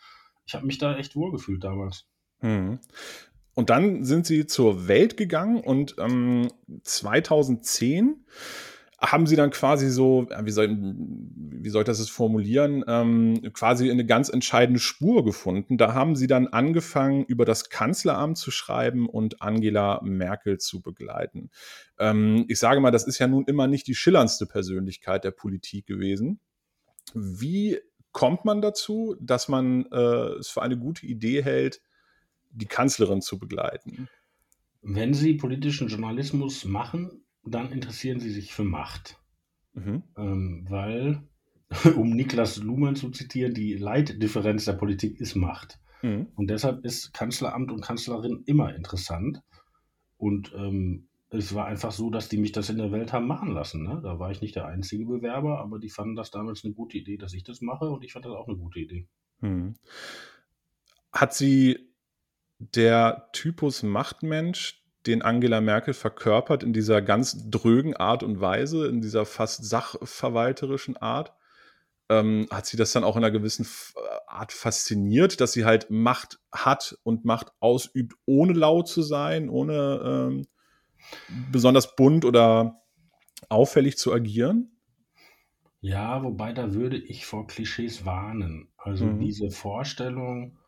ich 0.44 0.54
habe 0.54 0.66
mich 0.66 0.78
da 0.78 0.96
echt 0.96 1.16
wohlgefühlt 1.16 1.62
damals. 1.62 2.06
Mhm. 2.40 2.80
Und 3.54 3.70
dann 3.70 4.04
sind 4.04 4.26
sie 4.26 4.46
zur 4.46 4.88
Welt 4.88 5.16
gegangen 5.16 5.60
und 5.60 5.96
ähm, 5.98 6.48
2010 6.84 8.24
haben 9.02 9.26
sie 9.26 9.34
dann 9.34 9.50
quasi 9.50 9.90
so, 9.90 10.28
wie 10.42 10.50
soll, 10.52 10.78
wie 10.78 11.68
soll 11.70 11.82
ich 11.82 11.86
das 11.86 11.98
jetzt 11.98 12.12
formulieren, 12.12 12.84
ähm, 12.86 13.42
quasi 13.52 13.90
eine 13.90 14.06
ganz 14.06 14.28
entscheidende 14.28 14.78
Spur 14.78 15.24
gefunden. 15.24 15.76
Da 15.76 15.92
haben 15.92 16.14
sie 16.14 16.28
dann 16.28 16.46
angefangen, 16.46 17.24
über 17.24 17.44
das 17.44 17.68
Kanzleramt 17.68 18.38
zu 18.38 18.52
schreiben 18.52 19.08
und 19.08 19.42
Angela 19.42 20.00
Merkel 20.04 20.58
zu 20.58 20.80
begleiten. 20.80 21.50
Ähm, 21.98 22.44
ich 22.46 22.60
sage 22.60 22.80
mal, 22.80 22.92
das 22.92 23.04
ist 23.04 23.18
ja 23.18 23.26
nun 23.26 23.44
immer 23.46 23.66
nicht 23.66 23.88
die 23.88 23.96
schillerndste 23.96 24.46
Persönlichkeit 24.46 25.24
der 25.24 25.32
Politik 25.32 25.86
gewesen. 25.86 26.38
Wie 27.12 27.80
kommt 28.12 28.44
man 28.44 28.60
dazu, 28.60 29.16
dass 29.20 29.48
man 29.48 29.86
äh, 29.90 30.38
es 30.38 30.48
für 30.48 30.62
eine 30.62 30.78
gute 30.78 31.06
Idee 31.06 31.42
hält, 31.42 31.80
die 32.50 32.66
Kanzlerin 32.66 33.22
zu 33.22 33.38
begleiten? 33.38 34.08
Wenn 34.82 35.14
Sie 35.14 35.34
politischen 35.34 35.88
Journalismus 35.88 36.64
machen, 36.64 37.24
dann 37.44 37.72
interessieren 37.72 38.20
Sie 38.20 38.30
sich 38.30 38.52
für 38.52 38.64
Macht. 38.64 39.18
Mhm. 39.74 40.02
Ähm, 40.16 40.66
weil, 40.68 41.22
um 41.96 42.10
Niklas 42.10 42.58
Luhmann 42.58 42.96
zu 42.96 43.10
zitieren, 43.10 43.54
die 43.54 43.74
Leitdifferenz 43.74 44.64
der 44.64 44.74
Politik 44.74 45.18
ist 45.20 45.34
Macht. 45.34 45.78
Mhm. 46.02 46.28
Und 46.34 46.48
deshalb 46.48 46.84
ist 46.84 47.12
Kanzleramt 47.14 47.70
und 47.70 47.80
Kanzlerin 47.80 48.42
immer 48.46 48.74
interessant. 48.74 49.42
Und 50.16 50.52
ähm, 50.54 51.08
es 51.32 51.54
war 51.54 51.66
einfach 51.66 51.92
so, 51.92 52.10
dass 52.10 52.28
die 52.28 52.36
mich 52.36 52.52
das 52.52 52.68
in 52.68 52.78
der 52.78 52.92
Welt 52.92 53.12
haben 53.12 53.26
machen 53.26 53.52
lassen. 53.52 53.82
Ne? 53.82 54.00
Da 54.02 54.18
war 54.18 54.30
ich 54.30 54.42
nicht 54.42 54.54
der 54.54 54.66
einzige 54.66 55.06
Bewerber, 55.06 55.60
aber 55.60 55.78
die 55.78 55.88
fanden 55.88 56.14
das 56.14 56.30
damals 56.30 56.64
eine 56.64 56.74
gute 56.74 56.98
Idee, 56.98 57.16
dass 57.16 57.32
ich 57.32 57.42
das 57.42 57.60
mache 57.60 57.86
und 57.86 58.04
ich 58.04 58.12
fand 58.12 58.26
das 58.26 58.32
auch 58.32 58.48
eine 58.48 58.58
gute 58.58 58.80
Idee. 58.80 59.06
Hm. 59.40 59.74
Hat 61.10 61.34
sie 61.34 61.88
der 62.58 63.28
Typus 63.32 63.82
Machtmensch, 63.82 64.82
den 65.06 65.22
Angela 65.22 65.60
Merkel 65.60 65.94
verkörpert, 65.94 66.62
in 66.62 66.72
dieser 66.72 67.02
ganz 67.02 67.50
drögen 67.50 67.96
Art 67.96 68.22
und 68.22 68.40
Weise, 68.40 68.86
in 68.86 69.00
dieser 69.00 69.24
fast 69.24 69.64
sachverwalterischen 69.64 70.96
Art, 70.96 71.32
ähm, 72.08 72.46
hat 72.50 72.66
sie 72.66 72.76
das 72.76 72.92
dann 72.92 73.04
auch 73.04 73.16
in 73.16 73.24
einer 73.24 73.32
gewissen 73.32 73.66
äh, 73.96 74.00
Art 74.26 74.52
fasziniert, 74.52 75.40
dass 75.40 75.52
sie 75.52 75.64
halt 75.64 75.90
Macht 75.90 76.40
hat 76.52 76.98
und 77.02 77.24
Macht 77.24 77.52
ausübt, 77.58 78.14
ohne 78.26 78.52
laut 78.52 78.86
zu 78.86 79.02
sein, 79.02 79.48
ohne 79.48 80.02
ähm, 80.04 80.46
besonders 81.50 81.96
bunt 81.96 82.24
oder 82.24 82.82
auffällig 83.48 83.96
zu 83.96 84.12
agieren? 84.12 84.72
Ja, 85.80 86.22
wobei 86.22 86.52
da 86.52 86.74
würde 86.74 86.96
ich 86.96 87.26
vor 87.26 87.46
Klischees 87.46 88.06
warnen. 88.06 88.68
Also 88.76 89.04
mhm. 89.04 89.18
diese 89.18 89.50
Vorstellung, 89.50 90.58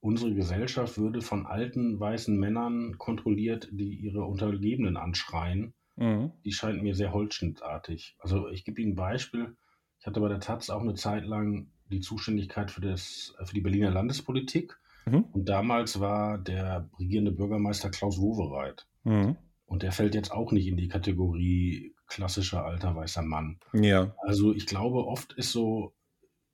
unsere 0.00 0.34
Gesellschaft 0.34 0.98
würde 0.98 1.20
von 1.20 1.46
alten 1.46 1.98
weißen 1.98 2.38
Männern 2.38 2.96
kontrolliert, 2.96 3.68
die 3.72 3.92
ihre 3.94 4.24
Untergebenen 4.24 4.96
anschreien, 4.96 5.74
mhm. 5.96 6.30
die 6.44 6.52
scheint 6.52 6.80
mir 6.80 6.94
sehr 6.94 7.12
holzschnittartig. 7.12 8.16
Also 8.20 8.48
ich 8.48 8.64
gebe 8.64 8.80
Ihnen 8.80 8.92
ein 8.92 8.96
Beispiel. 8.96 9.56
Ich 9.98 10.06
hatte 10.06 10.20
bei 10.20 10.28
der 10.28 10.40
Taz 10.40 10.70
auch 10.70 10.82
eine 10.82 10.94
Zeit 10.94 11.24
lang 11.24 11.72
die 11.90 12.00
Zuständigkeit 12.00 12.70
für, 12.70 12.80
das, 12.80 13.34
für 13.44 13.54
die 13.54 13.60
Berliner 13.60 13.90
Landespolitik. 13.90 14.78
Mhm. 15.06 15.24
Und 15.32 15.48
damals 15.48 15.98
war 15.98 16.38
der 16.38 16.88
regierende 17.00 17.32
Bürgermeister 17.32 17.90
Klaus 17.90 18.20
Wowereit. 18.20 18.86
Mhm. 19.02 19.36
Und 19.66 19.82
der 19.82 19.92
fällt 19.92 20.14
jetzt 20.14 20.32
auch 20.32 20.52
nicht 20.52 20.68
in 20.68 20.76
die 20.76 20.88
Kategorie 20.88 21.94
klassischer 22.06 22.64
alter 22.64 22.94
weißer 22.94 23.22
Mann. 23.22 23.58
Ja. 23.72 24.14
Also 24.18 24.54
ich 24.54 24.66
glaube, 24.66 25.06
oft 25.06 25.32
ist 25.34 25.52
so, 25.52 25.92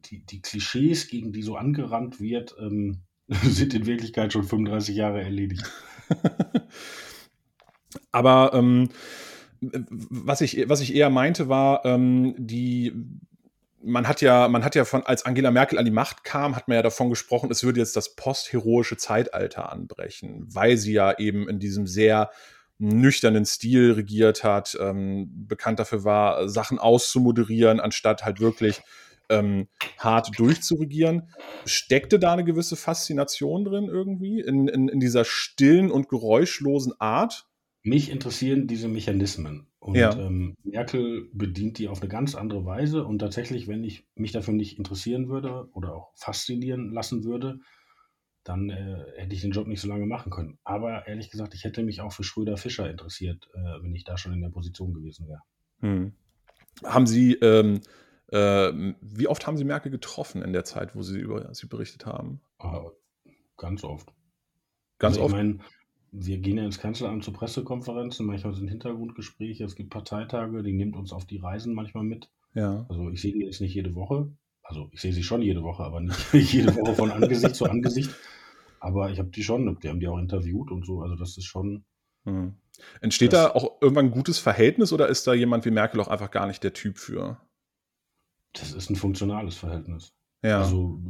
die, 0.07 0.25
die 0.25 0.41
Klischees, 0.41 1.09
gegen 1.09 1.33
die 1.33 1.43
so 1.43 1.57
angerannt 1.57 2.21
wird, 2.21 2.57
ähm, 2.59 3.03
sind 3.29 3.75
in 3.75 3.87
Wirklichkeit 3.87 4.33
schon 4.33 4.45
35 4.45 4.97
Jahre 4.97 5.23
erledigt. 5.23 5.71
Aber 8.13 8.53
ähm, 8.55 8.89
was, 9.61 10.41
ich, 10.41 10.69
was 10.69 10.81
ich 10.81 10.95
eher 10.95 11.11
meinte, 11.11 11.49
war, 11.49 11.85
ähm, 11.85 12.35
die 12.39 12.93
man 13.85 14.07
hat 14.07 14.21
ja, 14.21 14.49
man 14.49 14.65
hat 14.65 14.75
ja 14.75 14.85
von, 14.85 15.03
als 15.03 15.25
Angela 15.25 15.51
Merkel 15.51 15.79
an 15.79 15.85
die 15.85 15.91
Macht 15.91 16.25
kam, 16.25 16.55
hat 16.55 16.69
man 16.69 16.77
ja 16.77 16.83
davon 16.83 17.11
gesprochen, 17.11 17.51
es 17.51 17.65
würde 17.65 17.81
jetzt 17.81 17.97
das 17.97 18.15
postheroische 18.15 18.97
Zeitalter 18.97 19.73
anbrechen, 19.73 20.47
weil 20.47 20.77
sie 20.77 20.93
ja 20.93 21.19
eben 21.19 21.49
in 21.49 21.59
diesem 21.59 21.87
sehr 21.87 22.31
nüchternen 22.79 23.45
Stil 23.45 23.93
regiert 23.93 24.45
hat, 24.45 24.77
ähm, 24.81 25.31
bekannt 25.47 25.79
dafür 25.79 26.05
war, 26.05 26.49
Sachen 26.49 26.79
auszumoderieren, 26.79 27.81
anstatt 27.81 28.25
halt 28.25 28.41
wirklich 28.41 28.81
ähm, 29.29 29.69
hart 29.99 30.39
durchzuregieren. 30.39 31.29
Steckte 31.65 32.19
da 32.19 32.33
eine 32.33 32.45
gewisse 32.45 32.77
Faszination 32.77 33.65
drin 33.65 33.89
irgendwie, 33.89 34.41
in, 34.41 34.69
in, 34.69 34.89
in 34.89 35.01
dieser 35.01 35.25
stillen 35.25 35.91
und 35.91 36.09
geräuschlosen 36.09 36.93
Art? 36.99 37.47
Mich 37.85 38.11
interessieren 38.11 38.67
diese 38.67 38.89
Mechanismen. 38.89 39.67
Und 39.81 39.97
ja. 39.97 40.17
ähm, 40.17 40.55
Merkel 40.63 41.29
bedient 41.33 41.79
die 41.79 41.89
auf 41.89 42.01
eine 42.01 42.09
ganz 42.09 42.37
andere 42.37 42.65
Weise. 42.65 43.05
Und 43.05 43.19
tatsächlich, 43.19 43.67
wenn 43.67 43.83
ich 43.83 44.07
mich 44.15 44.31
dafür 44.31 44.55
nicht 44.55 44.79
interessieren 44.79 45.29
würde 45.29 45.69
oder 45.73 45.95
auch 45.95 46.13
faszinieren 46.15 46.93
lassen 46.93 47.25
würde, 47.25 47.59
dann 48.45 48.71
äh, 48.71 49.05
hätte 49.17 49.35
ich 49.35 49.43
den 49.43 49.53
Job 49.53 49.67
nicht 49.67 49.81
so 49.81 49.89
lange 49.89 50.07
machen 50.07 50.31
können. 50.31 50.59
Aber 50.65 51.07
ehrlich 51.07 51.31
gesagt, 51.31 51.55
ich 51.55 51.65
hätte 51.65 51.83
mich 51.83 52.01
auch 52.01 52.13
für 52.13 52.25
Schröder 52.25 52.57
Fischer 52.57 52.91
interessiert, 52.91 53.49
äh, 53.55 53.83
wenn 53.83 53.95
ich 53.95 54.05
da 54.05 54.19
schon 54.19 54.33
in 54.33 54.41
der 54.41 54.51
Position 54.51 54.95
gewesen 54.95 55.29
wäre. 55.29 55.43
Hm. 55.81 56.13
Haben 56.85 57.07
Sie, 57.07 57.35
ähm, 57.35 57.81
äh, 58.29 58.95
wie 59.01 59.29
oft 59.29 59.47
haben 59.47 59.57
Sie 59.57 59.65
Merkel 59.65 59.93
getroffen 59.93 60.43
in 60.43 60.53
der 60.53 60.65
Zeit, 60.65 60.97
wo 60.97 61.03
Sie 61.03 61.19
über 61.19 61.55
sie 61.55 61.67
berichtet 61.67 62.07
haben? 62.07 62.41
Ah, 62.59 62.91
ganz 63.57 63.85
oft. 63.85 64.13
Ganz 64.99 65.17
also, 65.17 65.27
oft? 65.27 65.35
Ich 65.35 65.37
meine, 65.37 65.59
wir 66.13 66.39
gehen 66.39 66.59
ja 66.59 66.65
ins 66.65 66.79
Kanzleramt 66.79 67.25
zu 67.25 67.33
Pressekonferenzen, 67.33 68.27
manchmal 68.27 68.55
sind 68.55 68.69
Hintergrundgespräche, 68.69 69.65
es 69.65 69.77
gibt 69.77 69.91
Parteitage, 69.91 70.63
die 70.63 70.73
nimmt 70.73 70.97
uns 70.97 71.13
auf 71.13 71.27
die 71.27 71.39
Reisen 71.39 71.75
manchmal 71.75 72.05
mit. 72.05 72.31
Ja. 72.55 72.85
Also 72.89 73.09
ich 73.11 73.21
sehe 73.21 73.33
die 73.33 73.45
jetzt 73.45 73.61
nicht 73.61 73.75
jede 73.75 73.95
Woche. 73.95 74.31
Also 74.63 74.89
ich 74.93 75.01
sehe 75.01 75.13
sie 75.13 75.23
schon 75.23 75.43
jede 75.43 75.63
Woche, 75.63 75.83
aber 75.83 76.01
nicht 76.01 76.33
jede 76.53 76.75
Woche 76.77 76.95
von 76.95 77.11
Angesicht 77.11 77.55
zu 77.55 77.67
Angesicht. 77.67 78.11
Aber 78.81 79.11
ich 79.11 79.19
habe 79.19 79.31
die 79.31 79.43
schon, 79.43 79.79
die 79.81 79.89
haben 79.89 80.01
die 80.01 80.09
auch 80.09 80.19
interviewt 80.19 80.71
und 80.71 80.85
so. 80.85 81.03
Also 81.03 81.15
das 81.15 81.37
ist 81.37 81.45
schon. 81.45 81.85
Mhm. 82.25 82.55
Entsteht 83.01 83.33
das, 83.33 83.53
da 83.53 83.55
auch 83.55 83.81
irgendwann 83.81 84.07
ein 84.07 84.13
gutes 84.13 84.39
Verhältnis 84.39 84.93
oder 84.93 85.09
ist 85.09 85.27
da 85.27 85.35
jemand 85.35 85.65
wie 85.65 85.71
Merkel 85.71 86.01
auch 86.01 86.09
einfach 86.09 86.31
gar 86.31 86.47
nicht 86.47 86.65
der 86.65 86.73
Typ 86.73 86.99
für? 86.99 87.41
Das 88.55 88.73
ist 88.73 88.91
ein 88.91 88.97
funktionales 88.97 89.57
Verhältnis. 89.57 90.15
Ja. 90.43 90.59
Also 90.59 91.01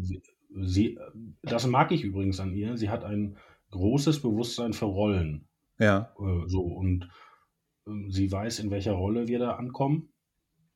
sie, 0.61 0.99
das 1.43 1.67
mag 1.67 1.93
ich 1.93 2.05
übrigens 2.05 2.41
an 2.41 2.53
ihr. 2.53 2.77
Sie 2.77 2.91
hat 2.91 3.05
ein 3.05 3.37
großes 3.71 4.21
Bewusstsein 4.21 4.73
für 4.73 4.87
Rollen. 4.87 5.49
Ja. 5.79 6.15
Äh, 6.19 6.49
so, 6.49 6.61
und 6.63 7.09
äh, 7.87 7.91
sie 8.09 8.31
weiß, 8.31 8.61
in 8.61 8.71
welcher 8.71 8.93
Rolle 8.93 9.29
wir 9.29 9.39
da 9.39 9.53
ankommen. 9.53 10.13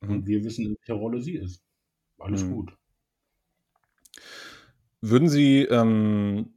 Mhm. 0.01 0.09
Und 0.09 0.27
wir 0.27 0.43
wissen, 0.43 0.65
in 0.65 0.75
welcher 0.79 0.99
Rolle 0.99 1.21
sie 1.21 1.35
ist. 1.35 1.63
Alles 2.19 2.43
mhm. 2.43 2.51
gut. 2.51 2.73
Würden 5.01 5.29
Sie, 5.29 5.61
ähm, 5.63 6.53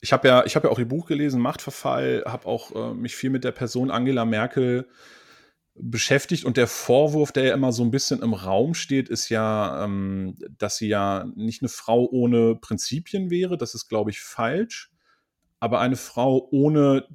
ich 0.00 0.12
habe 0.12 0.28
ja, 0.28 0.44
ich 0.44 0.56
habe 0.56 0.68
ja 0.68 0.72
auch 0.72 0.78
Ihr 0.78 0.88
Buch 0.88 1.06
gelesen, 1.06 1.40
Machtverfall, 1.40 2.24
habe 2.26 2.46
auch 2.46 2.74
äh, 2.74 2.94
mich 2.94 3.16
viel 3.16 3.30
mit 3.30 3.44
der 3.44 3.52
Person 3.52 3.90
Angela 3.90 4.24
Merkel 4.24 4.88
beschäftigt 5.74 6.44
und 6.44 6.56
der 6.56 6.68
Vorwurf, 6.68 7.32
der 7.32 7.44
ja 7.44 7.54
immer 7.54 7.72
so 7.72 7.82
ein 7.82 7.90
bisschen 7.90 8.22
im 8.22 8.32
Raum 8.34 8.74
steht, 8.74 9.08
ist 9.08 9.28
ja, 9.28 9.84
ähm, 9.84 10.36
dass 10.58 10.76
sie 10.76 10.88
ja 10.88 11.26
nicht 11.34 11.62
eine 11.62 11.68
Frau 11.68 12.06
ohne 12.10 12.56
Prinzipien 12.56 13.30
wäre. 13.30 13.58
Das 13.58 13.74
ist, 13.74 13.88
glaube 13.88 14.10
ich, 14.10 14.20
falsch 14.20 14.90
aber 15.60 15.80
eine 15.80 15.96
Frau 15.96 16.48
ohne 16.50 17.06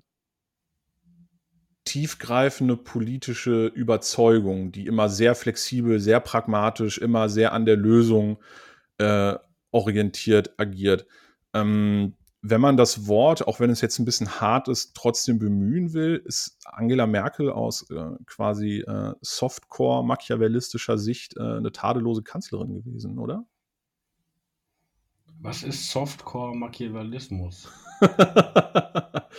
tiefgreifende 1.86 2.78
politische 2.78 3.68
Überzeugung, 3.68 4.72
die 4.72 4.86
immer 4.86 5.10
sehr 5.10 5.36
flexibel, 5.36 6.00
sehr 6.00 6.20
pragmatisch, 6.20 6.98
immer 6.98 7.30
sehr 7.30 7.54
an 7.54 7.66
der 7.66 7.78
Lösung 7.78 8.38
äh, 8.98 9.36
orientiert 9.72 10.54
agiert. 10.58 11.06
Ähm, 11.54 12.16
wenn 12.44 12.62
man 12.62 12.76
das 12.76 13.08
Wort, 13.08 13.48
auch 13.48 13.60
wenn 13.60 13.70
es 13.70 13.82
jetzt 13.82 14.00
ein 14.00 14.06
bisschen 14.06 14.42
hart 14.42 14.68
ist, 14.68 14.96
trotzdem 14.96 15.38
bemühen 15.38 15.94
will, 15.94 16.22
ist 16.26 16.58
Angela 16.66 17.06
Merkel 17.06 17.52
aus 17.52 17.88
äh, 17.92 18.10
quasi 18.26 18.80
äh, 18.80 19.14
Softcore 19.22 20.04
machiavellistischer 20.04 20.98
Sicht 20.98 21.38
äh, 21.38 21.42
eine 21.42 21.72
tadellose 21.72 22.24
Kanzlerin 22.24 22.74
gewesen, 22.74 23.20
oder? 23.20 23.46
Was 25.44 25.64
ist 25.64 25.90
Softcore-Machiavellismus? 25.90 27.68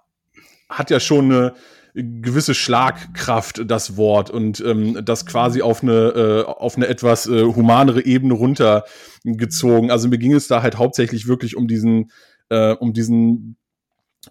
hat 0.69 0.89
ja 0.89 0.99
schon 0.99 1.31
eine 1.31 1.53
gewisse 1.93 2.53
Schlagkraft, 2.53 3.63
das 3.65 3.97
Wort, 3.97 4.29
und 4.29 4.59
ähm, 4.61 5.03
das 5.03 5.25
quasi 5.25 5.61
auf 5.61 5.81
eine, 5.81 5.93
äh, 5.93 6.43
auf 6.43 6.75
eine 6.75 6.87
etwas 6.87 7.27
äh, 7.27 7.43
humanere 7.43 8.05
Ebene 8.05 8.35
runtergezogen. 8.35 9.89
Also 9.89 10.07
mir 10.07 10.19
ging 10.19 10.33
es 10.33 10.47
da 10.47 10.61
halt 10.61 10.77
hauptsächlich 10.77 11.27
wirklich 11.27 11.55
um 11.57 11.67
diesen, 11.67 12.11
äh, 12.49 12.73
um 12.73 12.93
diesen 12.93 13.57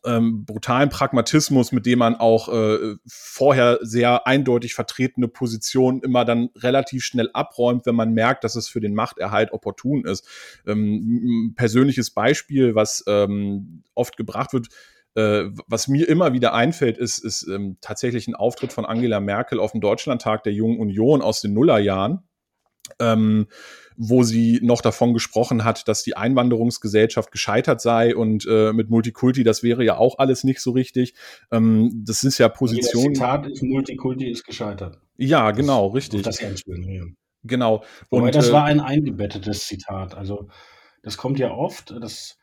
ähm, 0.05 0.45
brutalen 0.45 0.89
Pragmatismus, 0.89 1.73
mit 1.73 1.87
dem 1.87 1.99
man 1.99 2.15
auch 2.17 2.49
äh, 2.49 2.97
vorher 3.07 3.79
sehr 3.83 4.27
eindeutig 4.27 4.75
vertretene 4.75 5.29
Positionen 5.29 6.01
immer 6.01 6.25
dann 6.25 6.51
relativ 6.57 7.05
schnell 7.05 7.31
abräumt, 7.33 7.87
wenn 7.87 7.95
man 7.95 8.13
merkt, 8.13 8.45
dass 8.45 8.57
es 8.57 8.69
für 8.69 8.81
den 8.81 8.95
Machterhalt 8.95 9.53
opportun 9.53 10.05
ist. 10.05 10.27
Ähm, 10.67 11.55
persönliches 11.57 12.11
Beispiel, 12.11 12.75
was 12.75 13.05
ähm, 13.07 13.83
oft 13.95 14.17
gebracht 14.17 14.53
wird, 14.53 14.69
äh, 15.17 15.51
was 15.67 15.89
mir 15.89 16.09
immer 16.09 16.35
wieder 16.35 16.53
einfällt, 16.53 16.99
ist, 16.99 17.19
ist 17.19 17.49
ähm, 17.49 17.79
tatsächlich 17.81 18.29
ein 18.29 18.35
Auftritt 18.35 18.73
von 18.73 18.85
Angela 18.85 19.19
Merkel 19.19 19.59
auf 19.59 19.73
dem 19.73 19.81
Deutschlandtag 19.81 20.43
der 20.43 20.53
Jungen 20.53 20.79
Union 20.79 21.23
aus 21.23 21.41
den 21.41 21.55
Nullerjahren. 21.55 22.21
Ähm, 22.99 23.47
wo 23.97 24.23
sie 24.23 24.61
noch 24.63 24.83
davon 24.83 25.15
gesprochen 25.15 25.65
hat, 25.65 25.89
dass 25.89 26.03
die 26.03 26.17
Einwanderungsgesellschaft 26.17 27.33
gescheitert 27.33 27.81
sei 27.81 28.15
und 28.15 28.47
äh, 28.47 28.73
mit 28.73 28.91
Multikulti, 28.91 29.43
das 29.43 29.63
wäre 29.63 29.85
ja 29.85 29.97
auch 29.97 30.19
alles 30.19 30.45
nicht 30.45 30.61
so 30.61 30.73
richtig. 30.73 31.15
Ähm, 31.51 32.03
das 32.07 32.23
ist 32.23 32.39
ja 32.39 32.49
Positionen. 32.49 33.15
Das 33.15 33.19
Zitat 33.19 33.47
ist 33.47 33.63
Multikulti 33.63 34.31
ist 34.31 34.45
gescheitert. 34.45 35.01
Ja, 35.17 35.51
genau, 35.51 35.89
das, 35.89 35.97
richtig. 35.97 36.23
Das 36.23 36.41
ja. 36.41 36.51
Genau. 37.43 37.85
Und 38.11 38.35
das 38.35 38.51
äh, 38.51 38.53
war 38.53 38.65
ein 38.65 38.81
eingebettetes 38.81 39.67
Zitat. 39.67 40.15
Also 40.15 40.49
das 41.03 41.17
kommt 41.17 41.39
ja 41.39 41.53
oft, 41.53 41.95
das, 42.01 42.39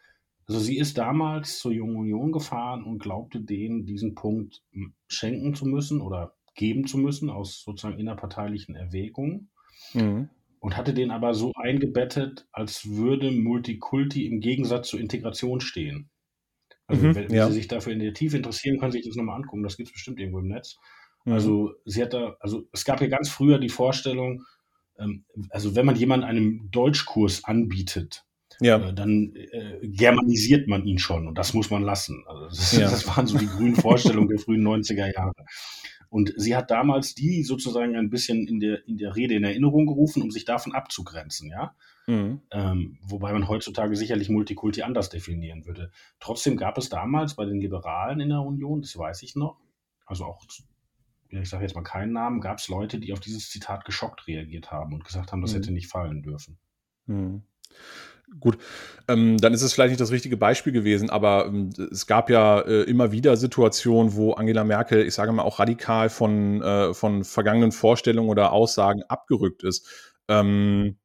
also 0.48 0.60
sie 0.60 0.78
ist 0.78 0.98
damals 0.98 1.60
zur 1.60 1.72
Jungen 1.72 1.98
Union 1.98 2.32
gefahren 2.32 2.84
und 2.84 3.00
glaubte 3.00 3.42
denen 3.42 3.86
diesen 3.86 4.16
Punkt 4.16 4.64
schenken 5.08 5.54
zu 5.54 5.66
müssen 5.66 6.02
oder 6.02 6.36
geben 6.56 6.88
zu 6.88 6.98
müssen 6.98 7.30
aus 7.30 7.62
sozusagen 7.64 8.00
innerparteilichen 8.00 8.76
Erwägungen. 8.76 9.50
Mhm. 9.94 10.30
und 10.60 10.78
hatte 10.78 10.94
den 10.94 11.12
aber 11.12 11.34
so 11.34 11.52
eingebettet, 11.56 12.48
als 12.52 12.88
würde 12.90 13.32
Multikulti 13.32 14.26
im 14.28 14.40
Gegensatz 14.40 14.90
zur 14.90 15.00
Integration 15.00 15.60
stehen. 15.62 16.10
Also, 16.88 17.08
Mhm, 17.08 17.16
wenn, 17.16 17.30
wenn 17.30 17.36
ja. 17.38 17.48
Sie 17.48 17.54
sich 17.54 17.68
dafür 17.68 17.94
in 17.94 18.00
der 18.00 18.14
Tiefe 18.14 18.38
interessieren, 18.38 18.80
können 18.80 18.92
Sie 18.92 19.00
sich 19.00 19.08
das 19.08 19.16
nochmal 19.16 19.38
angucken. 19.38 19.64
Das 19.64 19.78
gibt 19.78 19.88
es 19.90 19.94
bestimmt 19.94 20.20
irgendwo 20.20 20.40
im 20.40 20.48
Netz. 20.48 20.78
Mhm. 21.26 21.34
Also, 21.34 21.72
sie 21.86 22.02
hat 22.04 22.14
da, 22.14 22.36
also 22.40 22.68
es 22.74 22.84
gab 22.86 23.02
ja 23.02 23.08
ganz 23.08 23.30
früher 23.30 23.58
die 23.60 23.70
Vorstellung, 23.70 24.44
ähm, 25.00 25.26
also 25.50 25.76
wenn 25.76 25.86
man 25.86 25.96
jemanden 25.96 26.26
einen 26.26 26.70
Deutschkurs 26.72 27.44
anbietet, 27.46 28.26
Ja. 28.62 28.78
äh, 28.90 28.94
dann 28.94 29.34
äh, 29.36 29.80
germanisiert 29.88 30.68
man 30.68 30.86
ihn 30.86 31.00
schon 31.00 31.28
und 31.28 31.38
das 31.38 31.54
muss 31.54 31.70
man 31.72 31.84
lassen. 31.84 32.24
Also 32.28 32.46
das, 32.48 32.72
Ja. 32.74 32.82
das 32.92 33.08
waren 33.08 33.26
so 33.28 33.38
die 33.38 33.48
grünen 33.48 33.76
Vorstellungen 33.76 34.28
der 34.30 34.40
frühen 34.40 34.62
90er 34.68 35.12
Jahre. 35.14 35.34
Und 36.14 36.32
sie 36.38 36.56
hat 36.56 36.70
damals 36.70 37.16
die 37.16 37.42
sozusagen 37.42 37.96
ein 37.96 38.12
bisschen 38.12 38.48
in 38.48 38.60
der, 38.60 38.88
in 38.88 38.98
der 38.98 39.16
Rede 39.16 39.34
in 39.34 39.44
Erinnerung 39.44 39.88
gerufen, 39.88 40.22
um 40.22 40.30
sich 40.30 40.46
davon 40.46 40.76
abzugrenzen, 40.76 41.50
ja. 41.50 41.76
Mhm. 42.06 42.42
Ähm, 42.52 43.00
wobei 43.02 43.34
man 43.34 43.48
heutzutage 43.48 43.96
sicherlich 43.96 44.30
Multikulti 44.30 44.84
anders 44.84 45.10
definieren 45.10 45.66
würde. 45.66 45.90
Trotzdem 46.20 46.56
gab 46.56 46.78
es 46.78 46.90
damals 46.90 47.34
bei 47.36 47.46
den 47.46 47.60
Liberalen 47.60 48.20
in 48.20 48.30
der 48.30 48.42
Union, 48.42 48.82
das 48.82 48.96
weiß 48.96 49.24
ich 49.24 49.36
noch, 49.36 49.60
also 50.06 50.26
auch, 50.26 50.44
ich 51.30 51.50
sage 51.50 51.64
jetzt 51.64 51.74
mal 51.74 51.82
keinen 51.82 52.14
Namen, 52.14 52.42
gab 52.42 52.60
es 52.60 52.68
Leute, 52.68 53.00
die 53.00 53.12
auf 53.12 53.20
dieses 53.20 53.50
Zitat 53.50 53.84
geschockt 53.84 54.28
reagiert 54.28 54.72
haben 54.72 54.94
und 54.94 55.06
gesagt 55.06 55.32
haben, 55.32 55.42
das 55.42 55.54
Mhm. 55.54 55.58
hätte 55.58 55.72
nicht 55.72 55.88
fallen 55.88 56.22
dürfen. 56.22 56.60
Mhm. 57.08 57.42
Gut, 58.40 58.58
ähm, 59.08 59.38
dann 59.38 59.54
ist 59.54 59.62
es 59.62 59.74
vielleicht 59.74 59.92
nicht 59.92 60.02
das 60.02 60.12
richtige 60.12 60.38
Beispiel 60.38 60.74
gewesen, 60.74 61.10
aber 61.10 61.46
ähm, 61.48 61.70
es 61.92 62.08
gab 62.08 62.30
ja 62.30 62.62
äh, 62.62 62.84
immer 62.84 63.12
wieder 63.12 63.38
Situationen, 63.38 64.16
wo 64.16 64.34
Angela 64.34 64.64
Merkel, 64.64 65.06
ich 65.06 65.14
sage 65.14 65.32
mal, 65.32 65.44
auch 65.44 65.60
radikal 65.60 66.10
von, 66.10 66.62
äh, 66.62 66.94
von 66.94 67.24
vergangenen 67.24 67.72
Vorstellungen 67.72 68.30
oder 68.30 68.52
Aussagen 68.52 69.04
abgerückt 69.04 69.64
ist. 69.64 69.88
Ähm, 70.28 70.98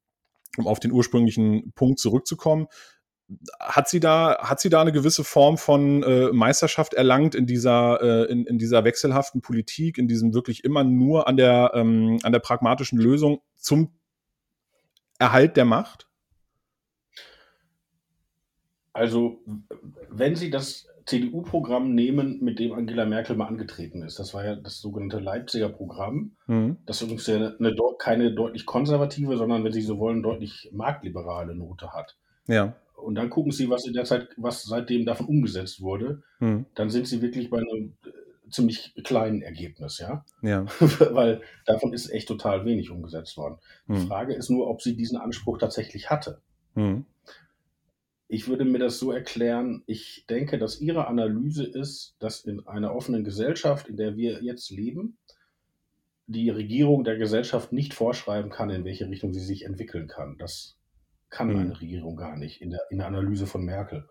um 0.57 0.67
auf 0.67 0.81
den 0.81 0.93
ursprünglichen 0.93 1.73
Punkt 1.73 1.99
zurückzukommen, 1.99 2.67
hat 3.61 3.89
sie 3.89 4.01
da, 4.01 4.39
hat 4.41 4.61
sie 4.61 4.71
da 4.71 4.81
eine 4.81 4.93
gewisse 4.93 5.23
Form 5.23 5.59
von 5.59 6.03
äh, 6.03 6.33
Meisterschaft 6.33 6.95
erlangt 6.95 7.35
in 7.35 7.47
dieser, 7.47 8.01
äh, 8.01 8.33
in, 8.33 8.47
in 8.47 8.59
dieser 8.59 8.85
wechselhaften 8.85 9.43
Politik, 9.43 9.99
in 9.99 10.09
diesem 10.09 10.33
wirklich 10.33 10.65
immer 10.65 10.83
nur 10.83 11.29
an 11.29 11.37
der, 11.37 11.73
ähm, 11.75 12.19
an 12.23 12.33
der 12.33 12.39
pragmatischen 12.39 12.99
Lösung 12.99 13.41
zum 13.57 13.93
Erhalt 15.19 15.57
der 15.57 15.65
Macht? 15.65 16.08
Also, 18.99 19.39
wenn 20.11 20.35
Sie 20.37 20.51
das 20.51 20.87
CDU-Programm 21.07 21.95
nehmen, 21.95 22.41
mit 22.43 22.59
dem 22.59 22.73
Angela 22.73 23.07
Merkel 23.07 23.35
mal 23.37 23.47
angetreten 23.47 24.03
ist, 24.03 24.19
das 24.19 24.35
war 24.35 24.45
ja 24.45 24.57
das 24.57 24.81
sogenannte 24.81 25.21
Leipziger 25.21 25.69
Programm, 25.71 26.33
Mhm. 26.47 26.77
das 26.85 27.01
übrigens 27.01 27.27
ja 27.27 27.37
eine, 27.59 27.75
keine 27.99 28.33
deutlich 28.35 28.67
konservative, 28.67 29.37
sondern, 29.37 29.65
wenn 29.65 29.73
Sie 29.73 29.81
so 29.81 29.99
wollen, 29.99 30.23
deutlich 30.23 30.69
marktliberale 30.73 31.55
Note 31.55 31.93
hat. 31.95 32.17
Ja. 32.47 32.75
Und 32.97 33.15
dann 33.15 33.31
gucken 33.31 33.53
Sie, 33.53 33.71
was 33.71 33.87
in 33.87 33.93
der 33.95 34.05
Zeit, 34.05 34.29
was 34.37 34.65
seitdem 34.65 35.07
davon 35.07 35.27
umgesetzt 35.27 35.81
wurde, 35.81 36.23
Mhm. 36.41 36.67
dann 36.75 36.91
sind 36.91 37.07
Sie 37.07 37.23
wirklich 37.23 37.49
bei 37.49 37.59
einem 37.59 37.97
äh, 38.05 38.51
ziemlich 38.51 38.95
kleinen 39.05 39.41
Ergebnis, 39.43 39.99
ja. 39.99 40.25
Ja. 40.43 40.67
Weil 41.15 41.41
davon 41.65 41.93
ist 41.93 42.11
echt 42.11 42.29
total 42.29 42.65
wenig 42.65 42.91
umgesetzt 42.91 43.37
worden. 43.37 43.59
Die 43.87 43.93
Mhm. 43.93 44.07
Frage 44.09 44.35
ist 44.35 44.51
nur, 44.51 44.69
ob 44.69 44.83
sie 44.83 44.97
diesen 44.97 45.17
Anspruch 45.19 45.59
tatsächlich 45.59 46.11
hatte. 46.11 46.41
Mhm. 46.75 47.07
Ich 48.29 48.47
würde 48.47 48.65
mir 48.65 48.79
das 48.79 48.99
so 48.99 49.11
erklären, 49.11 49.83
ich 49.87 50.27
denke, 50.29 50.59
dass 50.59 50.81
Ihre 50.81 51.07
Analyse 51.09 51.65
ist, 51.65 52.15
dass 52.19 52.45
in 52.45 52.67
einer 52.67 52.95
offenen 52.95 53.25
Gesellschaft, 53.25 53.89
in 53.89 53.97
der 53.97 54.17
wir 54.17 54.43
jetzt 54.43 54.71
leben, 54.71 55.17
die 56.27 56.51
Regierung 56.51 57.05
der 57.05 57.17
Gesellschaft 57.17 57.73
nicht 57.73 57.95
vorschreiben 57.95 58.51
kann, 58.51 58.69
in 58.69 58.85
welche 58.85 59.09
Richtung 59.09 59.33
sie 59.33 59.41
sich 59.41 59.65
entwickeln 59.65 60.09
kann. 60.09 60.37
Das 60.39 60.77
kann 61.31 61.49
Mhm. 61.49 61.57
eine 61.57 61.81
Regierung 61.81 62.17
gar 62.17 62.37
nicht 62.37 62.61
in 62.61 62.71
der, 62.71 62.81
in 62.91 62.99
der 62.99 63.07
Analyse 63.07 63.47
von 63.47 63.65
Merkel. 63.65 64.07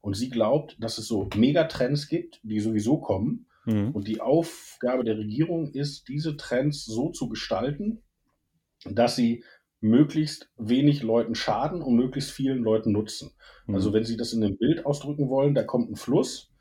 Und 0.00 0.14
sie 0.16 0.30
glaubt, 0.30 0.76
dass 0.80 0.98
es 0.98 1.06
so 1.06 1.28
Megatrends 1.36 2.08
gibt, 2.08 2.40
die 2.42 2.58
sowieso 2.58 2.98
kommen. 2.98 3.46
Mhm. 3.66 3.92
Und 3.92 4.08
die 4.08 4.20
Aufgabe 4.20 5.04
der 5.04 5.18
Regierung 5.18 5.70
ist, 5.72 6.08
diese 6.08 6.36
Trends 6.36 6.84
so 6.84 7.10
zu 7.10 7.28
gestalten, 7.28 8.02
dass 8.84 9.14
sie 9.14 9.44
möglichst 9.80 10.50
wenig 10.56 11.02
Leuten 11.02 11.34
schaden 11.34 11.82
und 11.82 11.96
möglichst 11.96 12.30
vielen 12.30 12.62
Leuten 12.62 12.92
nutzen. 12.92 13.32
Mhm. 13.66 13.74
Also 13.74 13.92
wenn 13.92 14.04
Sie 14.04 14.16
das 14.16 14.32
in 14.32 14.44
einem 14.44 14.58
Bild 14.58 14.84
ausdrücken 14.84 15.28
wollen, 15.28 15.54
da 15.54 15.62
kommt 15.62 15.90
ein 15.90 15.96
Fluss 15.96 16.52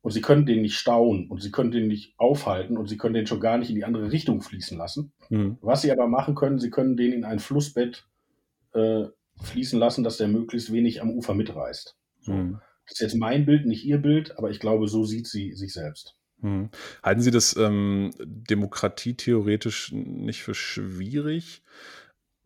und 0.00 0.12
Sie 0.12 0.20
können 0.20 0.46
den 0.46 0.62
nicht 0.62 0.76
stauen 0.76 1.28
und 1.28 1.42
Sie 1.42 1.50
können 1.50 1.70
den 1.70 1.88
nicht 1.88 2.14
aufhalten 2.18 2.76
und 2.76 2.88
Sie 2.88 2.96
können 2.96 3.14
den 3.14 3.26
schon 3.26 3.40
gar 3.40 3.58
nicht 3.58 3.70
in 3.70 3.76
die 3.76 3.84
andere 3.84 4.12
Richtung 4.12 4.40
fließen 4.40 4.78
lassen. 4.78 5.12
Mhm. 5.28 5.58
Was 5.60 5.82
Sie 5.82 5.92
aber 5.92 6.06
machen 6.06 6.34
können, 6.34 6.58
Sie 6.58 6.70
können 6.70 6.96
den 6.96 7.12
in 7.12 7.24
ein 7.24 7.40
Flussbett 7.40 8.06
äh, 8.74 9.06
fließen 9.42 9.78
lassen, 9.78 10.04
dass 10.04 10.16
der 10.16 10.28
möglichst 10.28 10.72
wenig 10.72 11.02
am 11.02 11.10
Ufer 11.10 11.34
mitreißt. 11.34 11.96
So. 12.20 12.32
Mhm. 12.32 12.60
Das 12.86 12.94
ist 12.94 13.00
jetzt 13.00 13.16
mein 13.16 13.44
Bild, 13.44 13.66
nicht 13.66 13.84
Ihr 13.84 13.98
Bild, 13.98 14.38
aber 14.38 14.50
ich 14.50 14.60
glaube, 14.60 14.88
so 14.88 15.04
sieht 15.04 15.26
sie 15.26 15.52
sich 15.54 15.72
selbst. 15.72 16.16
Mhm. 16.40 16.70
Halten 17.02 17.20
Sie 17.20 17.30
das 17.30 17.56
ähm, 17.56 18.12
demokratietheoretisch 18.20 19.92
nicht 19.92 20.42
für 20.42 20.54
schwierig? 20.54 21.62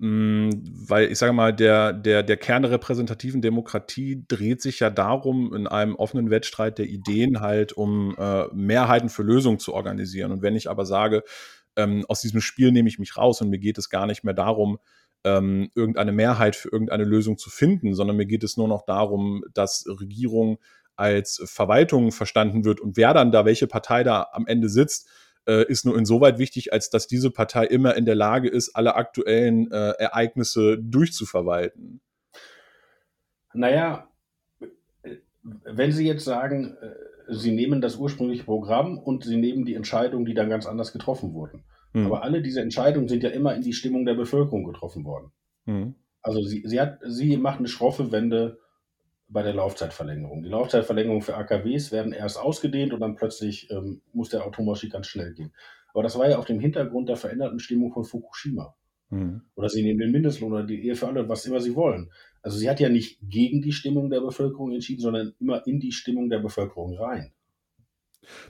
Mm, 0.04 0.50
Weil 0.88 1.12
ich 1.12 1.18
sage 1.18 1.32
mal, 1.32 1.54
der, 1.54 1.92
der, 1.92 2.24
der 2.24 2.36
Kern 2.36 2.62
der 2.62 2.72
repräsentativen 2.72 3.40
Demokratie 3.40 4.24
dreht 4.26 4.60
sich 4.60 4.80
ja 4.80 4.90
darum, 4.90 5.54
in 5.54 5.68
einem 5.68 5.94
offenen 5.94 6.28
Wettstreit 6.28 6.78
der 6.78 6.86
Ideen 6.86 7.40
halt, 7.40 7.72
um 7.72 8.16
äh, 8.18 8.46
Mehrheiten 8.52 9.10
für 9.10 9.22
Lösungen 9.22 9.60
zu 9.60 9.72
organisieren. 9.72 10.32
Und 10.32 10.42
wenn 10.42 10.56
ich 10.56 10.68
aber 10.68 10.86
sage, 10.86 11.22
ähm, 11.76 12.04
aus 12.08 12.20
diesem 12.20 12.40
Spiel 12.40 12.72
nehme 12.72 12.88
ich 12.88 12.98
mich 12.98 13.16
raus 13.16 13.40
und 13.42 13.50
mir 13.50 13.60
geht 13.60 13.78
es 13.78 13.90
gar 13.90 14.06
nicht 14.08 14.24
mehr 14.24 14.34
darum, 14.34 14.78
ähm, 15.22 15.70
irgendeine 15.76 16.10
Mehrheit 16.10 16.56
für 16.56 16.68
irgendeine 16.72 17.04
Lösung 17.04 17.38
zu 17.38 17.48
finden, 17.48 17.94
sondern 17.94 18.16
mir 18.16 18.26
geht 18.26 18.42
es 18.42 18.56
nur 18.56 18.66
noch 18.66 18.82
darum, 18.84 19.44
dass 19.54 19.84
Regierung 19.86 20.58
als 20.96 21.40
Verwaltung 21.44 22.10
verstanden 22.10 22.64
wird 22.64 22.80
und 22.80 22.96
wer 22.96 23.14
dann 23.14 23.30
da, 23.30 23.44
welche 23.44 23.68
Partei 23.68 24.02
da 24.02 24.26
am 24.32 24.48
Ende 24.48 24.68
sitzt, 24.68 25.08
äh, 25.46 25.64
ist 25.66 25.84
nur 25.84 25.96
insoweit 25.96 26.38
wichtig, 26.38 26.72
als 26.72 26.90
dass 26.90 27.06
diese 27.06 27.30
Partei 27.30 27.66
immer 27.66 27.96
in 27.96 28.04
der 28.04 28.14
Lage 28.14 28.48
ist, 28.48 28.74
alle 28.74 28.94
aktuellen 28.94 29.70
äh, 29.70 29.92
Ereignisse 29.98 30.78
durchzuverwalten. 30.78 32.00
Naja, 33.54 34.08
wenn 35.42 35.92
Sie 35.92 36.06
jetzt 36.06 36.24
sagen, 36.24 36.76
äh, 36.80 37.34
Sie 37.34 37.52
nehmen 37.52 37.80
das 37.80 37.96
ursprüngliche 37.96 38.44
Programm 38.44 38.98
und 38.98 39.24
Sie 39.24 39.36
nehmen 39.36 39.64
die 39.64 39.74
Entscheidungen, 39.74 40.24
die 40.24 40.34
dann 40.34 40.50
ganz 40.50 40.66
anders 40.66 40.92
getroffen 40.92 41.34
wurden. 41.34 41.64
Hm. 41.92 42.06
Aber 42.06 42.22
alle 42.22 42.42
diese 42.42 42.60
Entscheidungen 42.60 43.08
sind 43.08 43.22
ja 43.22 43.30
immer 43.30 43.54
in 43.54 43.62
die 43.62 43.72
Stimmung 43.72 44.04
der 44.04 44.14
Bevölkerung 44.14 44.64
getroffen 44.64 45.04
worden. 45.04 45.32
Hm. 45.66 45.94
Also 46.22 46.40
sie, 46.42 46.62
sie, 46.64 46.80
hat, 46.80 47.00
sie 47.04 47.36
macht 47.36 47.58
eine 47.58 47.68
schroffe 47.68 48.12
Wende 48.12 48.58
bei 49.32 49.42
der 49.42 49.54
Laufzeitverlängerung. 49.54 50.42
Die 50.42 50.48
Laufzeitverlängerung 50.48 51.22
für 51.22 51.36
AKWs 51.36 51.90
werden 51.90 52.12
erst 52.12 52.38
ausgedehnt 52.38 52.92
und 52.92 53.00
dann 53.00 53.16
plötzlich 53.16 53.70
ähm, 53.70 54.02
muss 54.12 54.28
der 54.28 54.46
Atomausstieg 54.46 54.92
ganz 54.92 55.06
schnell 55.06 55.32
gehen. 55.32 55.52
Aber 55.94 56.02
das 56.02 56.18
war 56.18 56.28
ja 56.28 56.38
auf 56.38 56.44
dem 56.44 56.60
Hintergrund 56.60 57.08
der 57.08 57.16
veränderten 57.16 57.58
Stimmung 57.58 57.92
von 57.92 58.04
Fukushima. 58.04 58.74
Hm. 59.10 59.42
Oder 59.54 59.68
sie 59.68 59.82
nehmen 59.82 59.98
den 59.98 60.10
Mindestlohn 60.10 60.52
oder 60.52 60.64
die 60.64 60.86
Ehe 60.86 60.94
für 60.94 61.08
alle, 61.08 61.28
was 61.28 61.44
immer 61.46 61.60
sie 61.60 61.74
wollen. 61.74 62.10
Also 62.42 62.58
sie 62.58 62.68
hat 62.68 62.80
ja 62.80 62.88
nicht 62.88 63.18
gegen 63.22 63.62
die 63.62 63.72
Stimmung 63.72 64.10
der 64.10 64.20
Bevölkerung 64.20 64.72
entschieden, 64.72 65.00
sondern 65.00 65.34
immer 65.38 65.66
in 65.66 65.80
die 65.80 65.92
Stimmung 65.92 66.28
der 66.28 66.38
Bevölkerung 66.38 66.96
rein. 66.96 67.32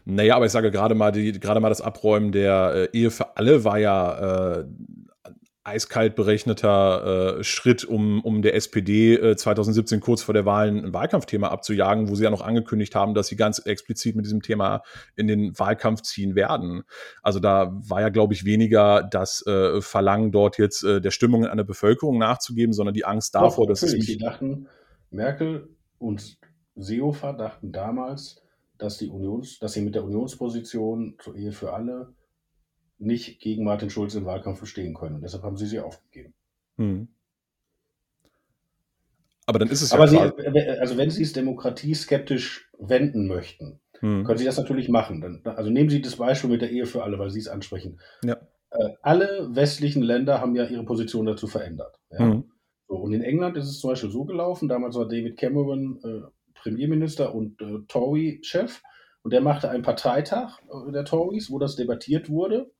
Naja, 0.05 0.37
aber 0.37 0.47
ich 0.47 0.53
sage 0.53 0.71
gerade 0.71 0.95
mal, 0.95 1.12
die, 1.12 1.33
gerade 1.33 1.61
mal 1.61 1.68
das 1.68 1.81
Abräumen 1.81 2.31
der 2.33 2.88
äh, 2.92 2.97
Ehe 2.97 3.11
für 3.11 3.37
alle 3.37 3.64
war 3.64 3.79
ja 3.79 4.61
äh, 4.61 4.64
eiskalt 5.64 6.16
berechneter 6.16 7.38
äh, 7.38 7.44
Schritt, 7.44 7.85
um, 7.85 8.20
um 8.25 8.42
der 8.42 8.55
SPD 8.55 9.14
äh, 9.14 9.37
2017 9.37 10.01
kurz 10.01 10.22
vor 10.22 10.35
der 10.35 10.44
Wahl 10.44 10.68
ein 10.68 10.92
Wahlkampfthema 10.92 11.48
abzujagen, 11.48 12.09
wo 12.09 12.16
sie 12.16 12.25
ja 12.25 12.31
noch 12.31 12.42
angekündigt 12.42 12.94
haben, 12.96 13.14
dass 13.14 13.29
sie 13.29 13.37
ganz 13.37 13.61
explizit 13.61 14.16
mit 14.16 14.25
diesem 14.25 14.42
Thema 14.42 14.83
in 15.14 15.29
den 15.29 15.57
Wahlkampf 15.59 16.03
ziehen 16.03 16.35
werden. 16.35 16.83
Also 17.22 17.38
da 17.38 17.72
war 17.88 18.01
ja, 18.01 18.09
glaube 18.09 18.35
ich, 18.35 18.44
weniger 18.44 19.05
das 19.05 19.46
äh, 19.46 19.81
Verlangen, 19.81 20.33
dort 20.33 20.59
jetzt 20.59 20.83
äh, 20.83 21.01
der 21.01 21.12
Stimmung 21.12 21.46
einer 21.46 21.64
Bevölkerung 21.64 22.18
nachzugeben, 22.18 22.72
sondern 22.72 22.94
die 22.94 23.05
Angst 23.05 23.35
davor, 23.35 23.66
Doch, 23.66 23.72
dass 23.72 23.83
es 23.85 23.92
nicht. 23.92 24.20
dachten, 24.20 24.66
Merkel 25.11 25.68
und 25.98 26.38
Seehofer 26.75 27.35
dachten 27.35 27.70
damals, 27.70 28.42
dass, 28.79 28.98
die 28.98 29.09
Unions, 29.09 29.61
dass 29.61 29.75
sie 29.75 29.83
mit 29.83 29.94
der 29.94 30.03
Unionsposition 30.03 31.14
zur 31.20 31.37
Ehe 31.37 31.53
für 31.53 31.72
alle 31.72 32.14
nicht 33.03 33.41
gegen 33.41 33.65
Martin 33.65 33.91
Schulz 33.91 34.15
im 34.15 34.25
Wahlkampf 34.25 34.61
bestehen 34.61 34.95
können. 34.95 35.17
Und 35.17 35.23
deshalb 35.23 35.43
haben 35.43 35.57
sie 35.57 35.67
sie 35.67 35.81
aufgegeben. 35.81 36.35
Hm. 36.77 37.09
Aber 39.47 39.59
dann 39.59 39.69
ist 39.69 39.83
es 39.83 39.93
Aber 39.93 40.05
ja 40.05 40.11
sie, 40.11 40.43
quasi. 40.43 40.59
also 40.79 40.97
wenn 40.97 41.11
Sie 41.11 41.23
es 41.23 41.33
demokratieskeptisch 41.33 42.71
wenden 42.79 43.27
möchten, 43.27 43.81
Hm. 44.03 44.25
können 44.25 44.38
Sie 44.38 44.45
das 44.45 44.59
natürlich 44.59 44.88
machen. 44.88 45.21
Dann, 45.21 45.43
also 45.45 45.71
nehmen 45.71 45.88
Sie 45.88 46.03
das 46.03 46.17
Beispiel 46.17 46.51
mit 46.51 46.61
der 46.61 46.71
Ehe 46.71 46.87
für 46.87 47.05
alle, 47.05 47.19
weil 47.19 47.31
Sie 47.31 47.38
es 47.38 47.49
ansprechen. 47.49 48.01
Ja. 48.25 48.37
Äh, 48.71 48.88
alle 49.01 49.49
westlichen 49.55 50.03
Länder 50.03 50.41
haben 50.41 50.57
ja 50.57 50.65
ihre 50.65 50.85
Position 50.85 51.27
dazu 51.27 51.47
verändert. 51.47 52.01
Ja? 52.11 52.19
Hm. 52.19 52.45
So, 52.88 52.97
und 52.97 53.12
in 53.12 53.23
England 53.23 53.57
ist 53.57 53.69
es 53.69 53.79
zum 53.79 53.91
Beispiel 53.91 54.11
so 54.11 54.25
gelaufen, 54.25 54.69
damals 54.69 54.97
war 54.97 55.07
David 55.07 55.38
Cameron 55.38 56.01
äh, 56.05 56.23
Premierminister 56.55 57.35
und 57.35 57.61
äh, 57.62 57.79
Tory-Chef 57.88 58.83
und 59.23 59.33
der 59.33 59.41
machte 59.41 59.71
einen 59.71 59.83
Parteitag 59.85 60.59
äh, 60.62 60.93
der 60.93 61.05
Tories, 61.05 61.51
wo 61.51 61.59
das 61.59 61.77
debattiert 61.77 62.29
wurde. 62.29 62.73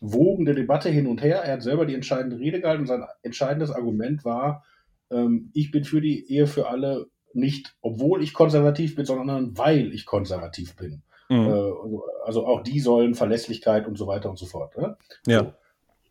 Wogende 0.00 0.54
Debatte 0.54 0.88
hin 0.88 1.06
und 1.06 1.22
her. 1.22 1.38
Er 1.38 1.54
hat 1.54 1.62
selber 1.62 1.86
die 1.86 1.94
entscheidende 1.94 2.38
Rede 2.38 2.60
gehalten 2.60 2.82
und 2.82 2.86
sein 2.86 3.04
entscheidendes 3.22 3.70
Argument 3.70 4.24
war, 4.24 4.64
ähm, 5.10 5.50
ich 5.54 5.70
bin 5.70 5.84
für 5.84 6.00
die 6.00 6.30
Ehe 6.30 6.46
für 6.46 6.68
alle 6.68 7.06
nicht, 7.32 7.76
obwohl 7.82 8.22
ich 8.22 8.32
konservativ 8.32 8.96
bin, 8.96 9.04
sondern 9.04 9.56
weil 9.56 9.92
ich 9.92 10.06
konservativ 10.06 10.76
bin. 10.76 11.02
Mhm. 11.28 11.36
Äh, 11.36 11.50
also, 11.50 12.04
also 12.24 12.46
auch 12.46 12.62
die 12.62 12.80
sollen 12.80 13.14
Verlässlichkeit 13.14 13.86
und 13.86 13.96
so 13.98 14.06
weiter 14.06 14.30
und 14.30 14.38
so 14.38 14.46
fort. 14.46 14.76
Ne? 14.76 14.96
Ja. 15.26 15.40
So. 15.40 15.52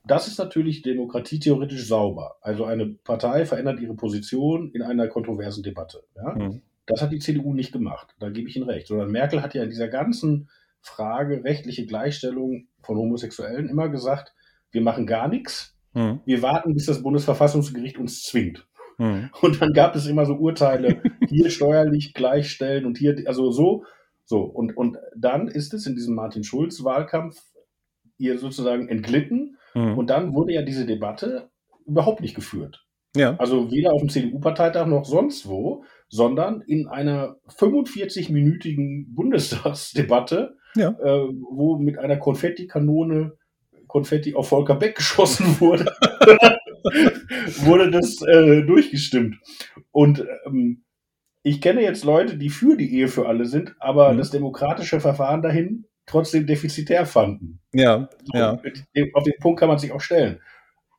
Das 0.08 0.28
ist 0.28 0.38
natürlich 0.38 0.84
demokratietheoretisch 0.84 1.88
sauber. 1.88 2.36
Also 2.42 2.66
eine 2.66 2.86
Partei 2.86 3.46
verändert 3.46 3.80
ihre 3.80 3.96
Position 3.96 4.70
in 4.72 4.84
einer 4.84 5.08
kontroversen 5.08 5.64
Debatte. 5.64 6.04
Ja? 6.16 6.36
Mhm. 6.36 6.62
Das 6.86 7.02
hat 7.02 7.12
die 7.12 7.20
CDU 7.20 7.54
nicht 7.54 7.72
gemacht. 7.72 8.16
Da 8.20 8.30
gebe 8.30 8.48
ich 8.48 8.56
Ihnen 8.56 8.70
recht. 8.70 8.88
Sondern 8.88 9.10
Merkel 9.10 9.42
hat 9.42 9.56
ja 9.56 9.64
in 9.64 9.70
dieser 9.72 9.88
ganzen 9.88 10.50
Frage 10.86 11.44
rechtliche 11.44 11.86
Gleichstellung 11.86 12.68
von 12.84 12.98
Homosexuellen 12.98 13.68
immer 13.70 13.90
gesagt, 13.90 14.34
wir 14.72 14.82
machen 14.82 15.08
gar 15.08 15.28
nichts. 15.28 15.76
Mhm. 15.94 16.22
Wir 16.26 16.42
warten, 16.42 16.74
bis 16.74 16.86
das 16.86 17.02
Bundesverfassungsgericht 17.02 17.98
uns 17.98 18.24
zwingt. 18.24 18.68
Mhm. 18.98 19.30
Und 19.42 19.62
dann 19.62 19.74
gab 19.74 19.96
es 19.96 20.08
immer 20.08 20.26
so 20.26 20.36
Urteile, 20.36 21.02
hier 21.28 21.50
steuerlich 21.50 22.14
gleichstellen 22.14 22.86
und 22.86 22.98
hier, 22.98 23.16
also 23.26 23.52
so, 23.52 23.84
so. 24.26 24.42
Und, 24.42 24.78
und 24.78 24.98
dann 25.18 25.48
ist 25.48 25.74
es 25.74 25.86
in 25.86 25.96
diesem 25.96 26.16
Martin 26.16 26.44
Schulz-Wahlkampf 26.44 27.42
ihr 28.18 28.38
sozusagen 28.38 28.88
entglitten. 28.88 29.58
Mhm. 29.74 29.98
Und 29.98 30.10
dann 30.10 30.34
wurde 30.34 30.54
ja 30.54 30.62
diese 30.62 30.86
Debatte 30.86 31.50
überhaupt 31.86 32.22
nicht 32.22 32.36
geführt. 32.36 32.86
Ja. 33.16 33.36
Also 33.38 33.72
weder 33.72 33.94
auf 33.94 34.02
dem 34.02 34.10
CDU-Parteitag 34.10 34.88
noch 34.88 35.06
sonst 35.06 35.48
wo, 35.48 35.84
sondern 36.10 36.62
in 36.62 36.88
einer 36.88 37.38
45-minütigen 37.48 39.16
Bundestagsdebatte, 39.16 40.58
ja. 40.76 40.90
äh, 40.90 41.28
wo 41.50 41.78
mit 41.78 41.98
einer 41.98 42.18
Konfettikanone 42.18 43.34
Konfetti 43.88 44.36
auf 44.36 44.50
Volker 44.50 44.76
Beck 44.76 44.96
geschossen 44.96 45.46
wurde, 45.60 45.86
wurde 47.64 47.92
das 47.92 48.22
äh, 48.22 48.64
durchgestimmt. 48.64 49.38
Und 49.92 50.26
ähm, 50.46 50.84
ich 51.44 51.62
kenne 51.62 51.82
jetzt 51.82 52.04
Leute, 52.04 52.38
die 52.38 52.50
für 52.50 52.76
die 52.76 52.94
Ehe 52.94 53.08
für 53.08 53.28
alle 53.28 53.46
sind, 53.46 53.76
aber 53.80 54.12
mhm. 54.12 54.18
das 54.18 54.32
demokratische 54.32 55.00
Verfahren 55.00 55.42
dahin 55.42 55.86
trotzdem 56.06 56.46
defizitär 56.46 57.06
fanden. 57.06 57.62
Ja, 57.74 58.10
so, 58.24 58.38
ja. 58.38 58.60
Auf 59.14 59.24
den 59.24 59.40
Punkt 59.40 59.60
kann 59.60 59.70
man 59.70 59.80
sich 59.80 59.92
auch 59.92 60.02
stellen. 60.02 60.42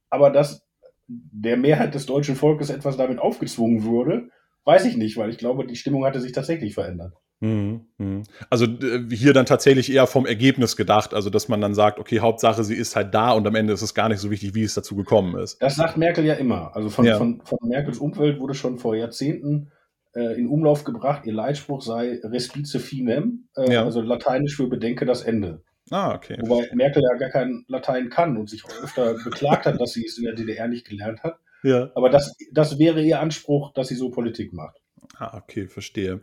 Aber 0.08 0.30
dass 0.30 0.66
der 1.08 1.56
Mehrheit 1.56 1.94
des 1.94 2.06
deutschen 2.06 2.36
Volkes 2.36 2.70
etwas 2.70 2.96
damit 2.96 3.18
aufgezwungen 3.18 3.84
wurde, 3.84 4.30
weiß 4.64 4.84
ich 4.86 4.96
nicht, 4.96 5.16
weil 5.16 5.30
ich 5.30 5.38
glaube, 5.38 5.66
die 5.66 5.76
Stimmung 5.76 6.04
hatte 6.04 6.20
sich 6.20 6.32
tatsächlich 6.32 6.74
verändert. 6.74 7.14
Mhm, 7.40 7.86
mhm. 7.98 8.22
Also 8.48 8.64
äh, 8.64 9.06
hier 9.10 9.34
dann 9.34 9.44
tatsächlich 9.44 9.92
eher 9.92 10.06
vom 10.06 10.24
Ergebnis 10.24 10.76
gedacht, 10.76 11.12
also 11.12 11.28
dass 11.28 11.48
man 11.48 11.60
dann 11.60 11.74
sagt, 11.74 11.98
okay, 11.98 12.20
Hauptsache, 12.20 12.64
sie 12.64 12.74
ist 12.74 12.96
halt 12.96 13.14
da 13.14 13.32
und 13.32 13.46
am 13.46 13.54
Ende 13.54 13.74
ist 13.74 13.82
es 13.82 13.94
gar 13.94 14.08
nicht 14.08 14.20
so 14.20 14.30
wichtig, 14.30 14.54
wie 14.54 14.62
es 14.62 14.74
dazu 14.74 14.96
gekommen 14.96 15.38
ist. 15.38 15.60
Das 15.60 15.76
sagt 15.76 15.98
Merkel 15.98 16.24
ja 16.24 16.34
immer. 16.34 16.74
Also 16.74 16.88
von, 16.88 17.04
ja. 17.04 17.18
von, 17.18 17.42
von 17.44 17.58
Merkels 17.62 17.98
Umfeld 17.98 18.40
wurde 18.40 18.54
schon 18.54 18.78
vor 18.78 18.96
Jahrzehnten 18.96 19.70
äh, 20.14 20.38
in 20.38 20.48
Umlauf 20.48 20.84
gebracht, 20.84 21.26
ihr 21.26 21.34
Leitspruch 21.34 21.82
sei 21.82 22.20
Respice 22.24 22.78
finem, 22.78 23.48
äh, 23.54 23.70
ja. 23.70 23.84
also 23.84 24.00
lateinisch 24.00 24.56
für 24.56 24.68
Bedenke 24.68 25.04
das 25.04 25.22
Ende. 25.22 25.62
Ah, 25.90 26.14
okay. 26.14 26.38
Wobei 26.40 26.68
Merkel 26.74 27.02
ja 27.02 27.16
gar 27.18 27.30
kein 27.30 27.64
Latein 27.68 28.08
kann 28.08 28.36
und 28.36 28.48
sich 28.48 28.64
auch 28.64 28.82
öfter 28.82 29.14
beklagt 29.24 29.66
hat, 29.66 29.80
dass 29.80 29.92
sie 29.92 30.04
es 30.04 30.18
in 30.18 30.24
der 30.24 30.34
DDR 30.34 30.68
nicht 30.68 30.88
gelernt 30.88 31.22
hat. 31.22 31.38
Ja. 31.62 31.90
Aber 31.94 32.10
das, 32.10 32.34
das 32.52 32.78
wäre 32.78 33.02
ihr 33.02 33.20
Anspruch, 33.20 33.72
dass 33.72 33.88
sie 33.88 33.94
so 33.94 34.10
Politik 34.10 34.52
macht. 34.52 34.78
Ah, 35.18 35.36
okay, 35.36 35.68
verstehe. 35.68 36.20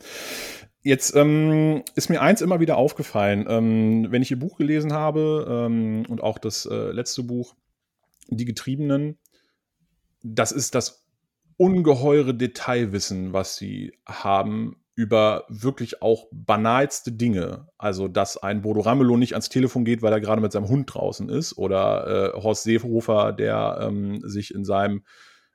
Jetzt 0.84 1.16
ähm, 1.16 1.84
ist 1.96 2.10
mir 2.10 2.22
eins 2.22 2.42
immer 2.42 2.60
wieder 2.60 2.76
aufgefallen, 2.76 3.46
ähm, 3.48 4.08
wenn 4.10 4.22
ich 4.22 4.32
Ihr 4.32 4.40
Buch 4.40 4.58
gelesen 4.58 4.92
habe 4.92 5.48
ähm, 5.50 6.06
und 6.10 6.22
auch 6.22 6.38
das 6.38 6.66
äh, 6.66 6.92
letzte 6.92 7.24
Buch, 7.24 7.56
Die 8.28 8.46
Getriebenen, 8.46 9.18
das 10.24 10.52
ist 10.52 10.76
das 10.76 11.06
ungeheure 11.58 12.34
Detailwissen, 12.34 13.32
was 13.32 13.56
Sie 13.56 13.98
haben 14.06 14.76
über 14.96 15.46
wirklich 15.48 16.02
auch 16.02 16.28
banalste 16.32 17.12
Dinge. 17.14 17.68
Also, 17.78 18.08
dass 18.08 18.38
ein 18.38 18.62
Bodo 18.62 18.82
Ramelow 18.82 19.18
nicht 19.18 19.34
ans 19.34 19.50
Telefon 19.50 19.86
geht, 19.86 20.02
weil 20.02 20.14
er 20.14 20.22
gerade 20.22 20.42
mit 20.42 20.52
seinem 20.52 20.68
Hund 20.68 20.94
draußen 20.94 21.30
ist. 21.30 21.58
Oder 21.58 22.34
äh, 22.36 22.42
Horst 22.42 22.64
Seehofer, 22.64 23.32
der 23.32 23.80
ähm, 23.82 24.22
sich 24.24 24.54
in 24.54 24.66
seinem, 24.66 25.04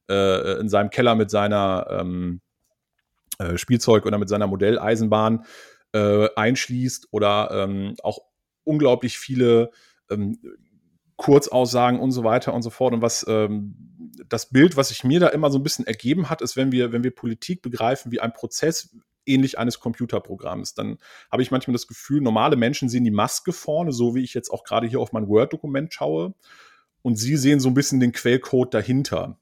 äh, 0.08 0.58
in 0.58 0.68
seinem 0.68 0.90
Keller 0.90 1.14
mit 1.14 1.30
seiner 1.30 1.86
ähm, 1.90 2.40
äh, 3.38 3.56
Spielzeug 3.56 4.06
oder 4.06 4.18
mit 4.18 4.28
seiner 4.28 4.46
Modelleisenbahn 4.46 5.44
äh, 5.92 6.28
einschließt. 6.36 7.08
Oder 7.10 7.50
ähm, 7.52 7.94
auch 8.02 8.20
unglaublich 8.64 9.18
viele 9.18 9.70
ähm, 10.10 10.38
Kurzaussagen 11.16 11.98
und 11.98 12.12
so 12.12 12.24
weiter 12.24 12.54
und 12.54 12.62
so 12.62 12.70
fort. 12.70 12.94
Und 12.94 13.02
was 13.02 13.26
ähm, 13.28 13.74
das 14.28 14.50
Bild, 14.50 14.76
was 14.76 14.88
sich 14.88 15.04
mir 15.04 15.20
da 15.20 15.28
immer 15.28 15.50
so 15.50 15.58
ein 15.58 15.62
bisschen 15.62 15.86
ergeben 15.86 16.30
hat, 16.30 16.42
ist, 16.42 16.56
wenn 16.56 16.72
wir, 16.72 16.92
wenn 16.92 17.02
wir 17.02 17.14
Politik 17.14 17.62
begreifen 17.62 18.12
wie 18.12 18.20
ein 18.20 18.32
Prozess, 18.32 18.96
ähnlich 19.26 19.58
eines 19.58 19.78
Computerprogramms. 19.80 20.74
Dann 20.74 20.98
habe 21.30 21.42
ich 21.42 21.50
manchmal 21.50 21.74
das 21.74 21.86
Gefühl, 21.86 22.20
normale 22.20 22.56
Menschen 22.56 22.88
sehen 22.88 23.04
die 23.04 23.10
Maske 23.10 23.52
vorne, 23.52 23.92
so 23.92 24.14
wie 24.14 24.22
ich 24.22 24.34
jetzt 24.34 24.50
auch 24.50 24.64
gerade 24.64 24.86
hier 24.86 25.00
auf 25.00 25.12
mein 25.12 25.28
Word-Dokument 25.28 25.92
schaue. 25.92 26.34
Und 27.02 27.16
sie 27.16 27.36
sehen 27.36 27.60
so 27.60 27.68
ein 27.68 27.74
bisschen 27.74 28.00
den 28.00 28.12
Quellcode 28.12 28.74
dahinter. 28.74 29.38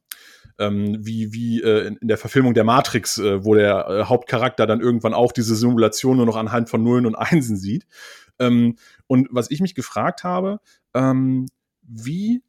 Ähm, 0.58 0.96
wie 1.00 1.32
wie 1.32 1.62
äh, 1.62 1.94
in 2.00 2.08
der 2.08 2.16
Verfilmung 2.18 2.54
der 2.54 2.64
Matrix, 2.64 3.18
äh, 3.18 3.44
wo 3.44 3.54
der 3.54 3.88
äh, 3.88 4.04
Hauptcharakter 4.04 4.66
dann 4.66 4.80
irgendwann 4.80 5.12
auch 5.12 5.32
diese 5.32 5.54
Simulation 5.54 6.16
nur 6.16 6.26
noch 6.26 6.36
anhand 6.36 6.70
von 6.70 6.82
Nullen 6.82 7.06
und 7.06 7.14
Einsen 7.14 7.56
sieht. 7.56 7.86
Ähm, 8.38 8.76
und 9.06 9.28
was 9.30 9.50
ich 9.50 9.60
mich 9.60 9.74
gefragt 9.74 10.24
habe, 10.24 10.60
ähm, 10.94 11.46
wie 11.82 12.42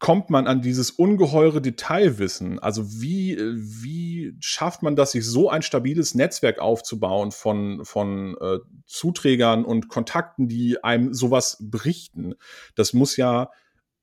kommt 0.00 0.30
man 0.30 0.46
an 0.46 0.62
dieses 0.62 0.90
ungeheure 0.90 1.60
Detailwissen? 1.60 2.58
Also 2.58 3.00
wie, 3.02 3.38
wie 3.38 4.34
schafft 4.40 4.82
man 4.82 4.96
das, 4.96 5.12
sich 5.12 5.26
so 5.26 5.50
ein 5.50 5.62
stabiles 5.62 6.14
Netzwerk 6.14 6.58
aufzubauen 6.58 7.30
von, 7.30 7.84
von 7.84 8.36
äh, 8.40 8.58
Zuträgern 8.86 9.64
und 9.64 9.88
Kontakten, 9.88 10.48
die 10.48 10.82
einem 10.82 11.12
sowas 11.12 11.58
berichten? 11.60 12.34
Das 12.74 12.94
muss 12.94 13.16
ja 13.16 13.50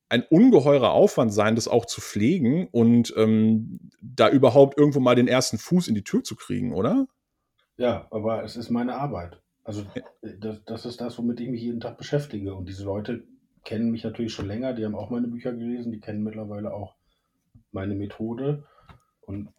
ein 0.10 0.24
ungeheurer 0.30 0.92
Aufwand 0.92 1.34
sein, 1.34 1.56
das 1.56 1.68
auch 1.68 1.86
zu 1.86 2.02
pflegen 2.02 2.68
und 2.72 3.14
ähm, 3.18 3.80
da 4.02 4.30
überhaupt 4.30 4.78
irgendwo 4.78 5.00
mal 5.00 5.16
den 5.16 5.28
ersten 5.28 5.58
Fuß 5.58 5.88
in 5.88 5.96
die 5.96 6.04
Tür 6.04 6.24
zu 6.24 6.36
kriegen, 6.36 6.74
oder? 6.74 7.08
Ja, 7.78 8.08
aber 8.12 8.44
es 8.44 8.56
ist 8.56 8.70
meine 8.70 8.96
Arbeit. 8.96 9.42
Also 9.64 9.84
das, 10.22 10.64
das 10.66 10.86
ist 10.86 11.02
das, 11.02 11.18
womit 11.18 11.42
ich 11.42 11.50
mich 11.50 11.62
jeden 11.62 11.82
Tag 11.82 11.98
beschäftige. 11.98 12.56
Und 12.56 12.70
diese 12.70 12.86
Leute 12.86 13.24
kennen 13.66 13.92
mich 13.92 14.06
natürlich 14.06 14.32
schon 14.32 14.48
länger, 14.48 14.74
die 14.74 14.86
haben 14.86 14.96
auch 14.96 15.10
meine 15.10 15.28
Bücher 15.28 15.52
gelesen, 15.52 15.92
die 15.92 16.00
kennen 16.00 16.24
mittlerweile 16.24 16.74
auch 16.74 16.96
meine 17.74 17.96
Methode. 17.96 18.64
Und 19.22 19.50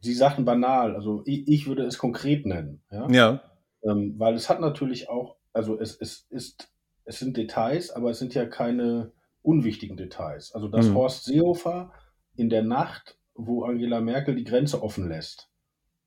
sie 0.00 0.14
sagten 0.14 0.44
banal, 0.44 0.94
also 0.94 1.22
ich, 1.26 1.48
ich 1.48 1.66
würde 1.66 1.84
es 1.84 1.98
konkret 1.98 2.46
nennen. 2.46 2.82
Ja. 2.90 3.10
ja. 3.10 3.40
Ähm, 3.82 4.14
weil 4.16 4.34
es 4.34 4.48
hat 4.48 4.60
natürlich 4.60 5.08
auch, 5.08 5.36
also 5.52 5.78
es, 5.78 5.96
es 6.00 6.26
ist, 6.30 6.68
es 7.04 7.18
sind 7.18 7.36
Details, 7.36 7.90
aber 7.90 8.10
es 8.10 8.20
sind 8.20 8.32
ja 8.32 8.46
keine 8.46 9.10
unwichtigen 9.46 9.96
Details. 9.96 10.52
Also 10.54 10.68
dass 10.68 10.88
mhm. 10.88 10.94
Horst 10.94 11.24
Seehofer 11.24 11.92
in 12.34 12.50
der 12.50 12.62
Nacht, 12.62 13.18
wo 13.34 13.64
Angela 13.64 14.00
Merkel 14.00 14.34
die 14.34 14.44
Grenze 14.44 14.82
offen 14.82 15.08
lässt, 15.08 15.50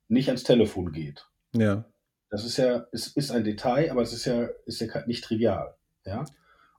nicht 0.08 0.28
ans 0.28 0.44
Telefon 0.44 0.92
geht. 0.92 1.28
Ja. 1.54 1.84
Das 2.30 2.44
ist 2.44 2.56
ja, 2.58 2.86
es 2.92 3.08
ist 3.08 3.32
ein 3.32 3.44
Detail, 3.44 3.90
aber 3.90 4.02
es 4.02 4.12
ist 4.12 4.24
ja, 4.24 4.48
ist 4.66 4.80
ja 4.80 4.86
nicht 5.06 5.24
trivial. 5.24 5.74
Ja. 6.04 6.24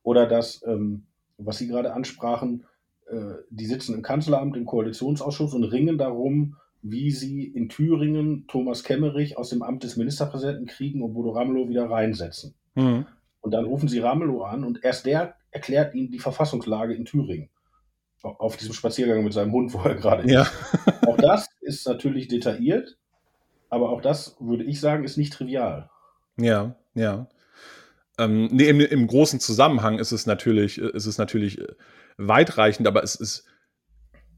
Oder 0.03 0.27
das, 0.27 0.63
ähm, 0.65 1.07
was 1.37 1.57
Sie 1.57 1.67
gerade 1.67 1.93
ansprachen, 1.93 2.65
äh, 3.07 3.33
die 3.49 3.65
sitzen 3.65 3.95
im 3.95 4.01
Kanzleramt, 4.01 4.55
im 4.55 4.65
Koalitionsausschuss 4.65 5.53
und 5.53 5.63
ringen 5.63 5.97
darum, 5.97 6.55
wie 6.81 7.11
sie 7.11 7.43
in 7.43 7.69
Thüringen 7.69 8.47
Thomas 8.47 8.83
Kemmerich 8.83 9.37
aus 9.37 9.49
dem 9.49 9.61
Amt 9.61 9.83
des 9.83 9.97
Ministerpräsidenten 9.97 10.65
kriegen 10.65 11.03
und 11.03 11.13
Bodo 11.13 11.31
Ramelow 11.31 11.69
wieder 11.69 11.89
reinsetzen. 11.89 12.55
Mhm. 12.75 13.05
Und 13.41 13.51
dann 13.51 13.65
rufen 13.65 13.87
sie 13.87 13.99
Ramelow 13.99 14.43
an 14.43 14.63
und 14.63 14.83
erst 14.83 15.05
der 15.05 15.35
erklärt 15.51 15.93
ihnen 15.93 16.11
die 16.11 16.19
Verfassungslage 16.19 16.93
in 16.93 17.05
Thüringen. 17.05 17.49
Auf 18.23 18.55
diesem 18.55 18.73
Spaziergang 18.73 19.23
mit 19.23 19.33
seinem 19.33 19.51
Hund, 19.51 19.73
wo 19.73 19.79
er 19.79 19.95
gerade 19.95 20.31
ja. 20.31 20.43
ist. 20.43 20.53
Auch 21.07 21.17
das 21.17 21.49
ist 21.61 21.87
natürlich 21.87 22.27
detailliert, 22.27 22.97
aber 23.69 23.89
auch 23.89 24.01
das, 24.01 24.37
würde 24.39 24.63
ich 24.63 24.79
sagen, 24.79 25.03
ist 25.03 25.17
nicht 25.17 25.33
trivial. 25.33 25.89
Ja, 26.37 26.75
ja. 26.93 27.27
Ähm, 28.19 28.49
nee, 28.51 28.67
im, 28.67 28.79
im, 28.79 29.07
großen 29.07 29.39
Zusammenhang 29.39 29.97
ist 29.97 30.11
es 30.11 30.25
natürlich, 30.25 30.77
ist 30.77 31.05
es 31.05 31.17
natürlich 31.17 31.59
äh, 31.59 31.67
weitreichend, 32.17 32.87
aber 32.87 33.03
es 33.03 33.15
ist, 33.15 33.45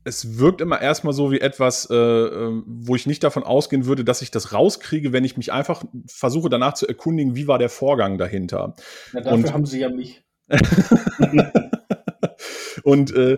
es 0.05 0.37
wirkt 0.37 0.61
immer 0.61 0.81
erstmal 0.81 1.13
so 1.13 1.31
wie 1.31 1.41
etwas, 1.41 1.89
äh, 1.89 1.95
ähm, 1.95 2.63
wo 2.67 2.95
ich 2.95 3.07
nicht 3.07 3.23
davon 3.23 3.43
ausgehen 3.43 3.85
würde, 3.85 4.05
dass 4.05 4.21
ich 4.21 4.31
das 4.31 4.53
rauskriege, 4.53 5.11
wenn 5.11 5.25
ich 5.25 5.37
mich 5.37 5.51
einfach 5.51 5.83
versuche 6.05 6.49
danach 6.49 6.73
zu 6.73 6.87
erkundigen, 6.87 7.35
wie 7.35 7.47
war 7.47 7.57
der 7.57 7.69
Vorgang 7.69 8.17
dahinter. 8.17 8.75
Ja, 9.13 9.21
dafür 9.21 9.33
Und, 9.33 9.53
haben 9.53 9.65
sie 9.65 9.79
ja 9.79 9.89
mich. 9.89 10.23
Und 12.83 13.15
äh, 13.15 13.37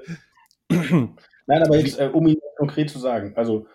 Nein, 0.69 1.63
aber 1.63 1.77
jetzt, 1.77 1.99
äh, 1.99 2.09
um 2.11 2.27
Ihnen 2.27 2.41
konkret 2.57 2.89
zu 2.89 2.99
sagen, 2.99 3.33
also 3.35 3.67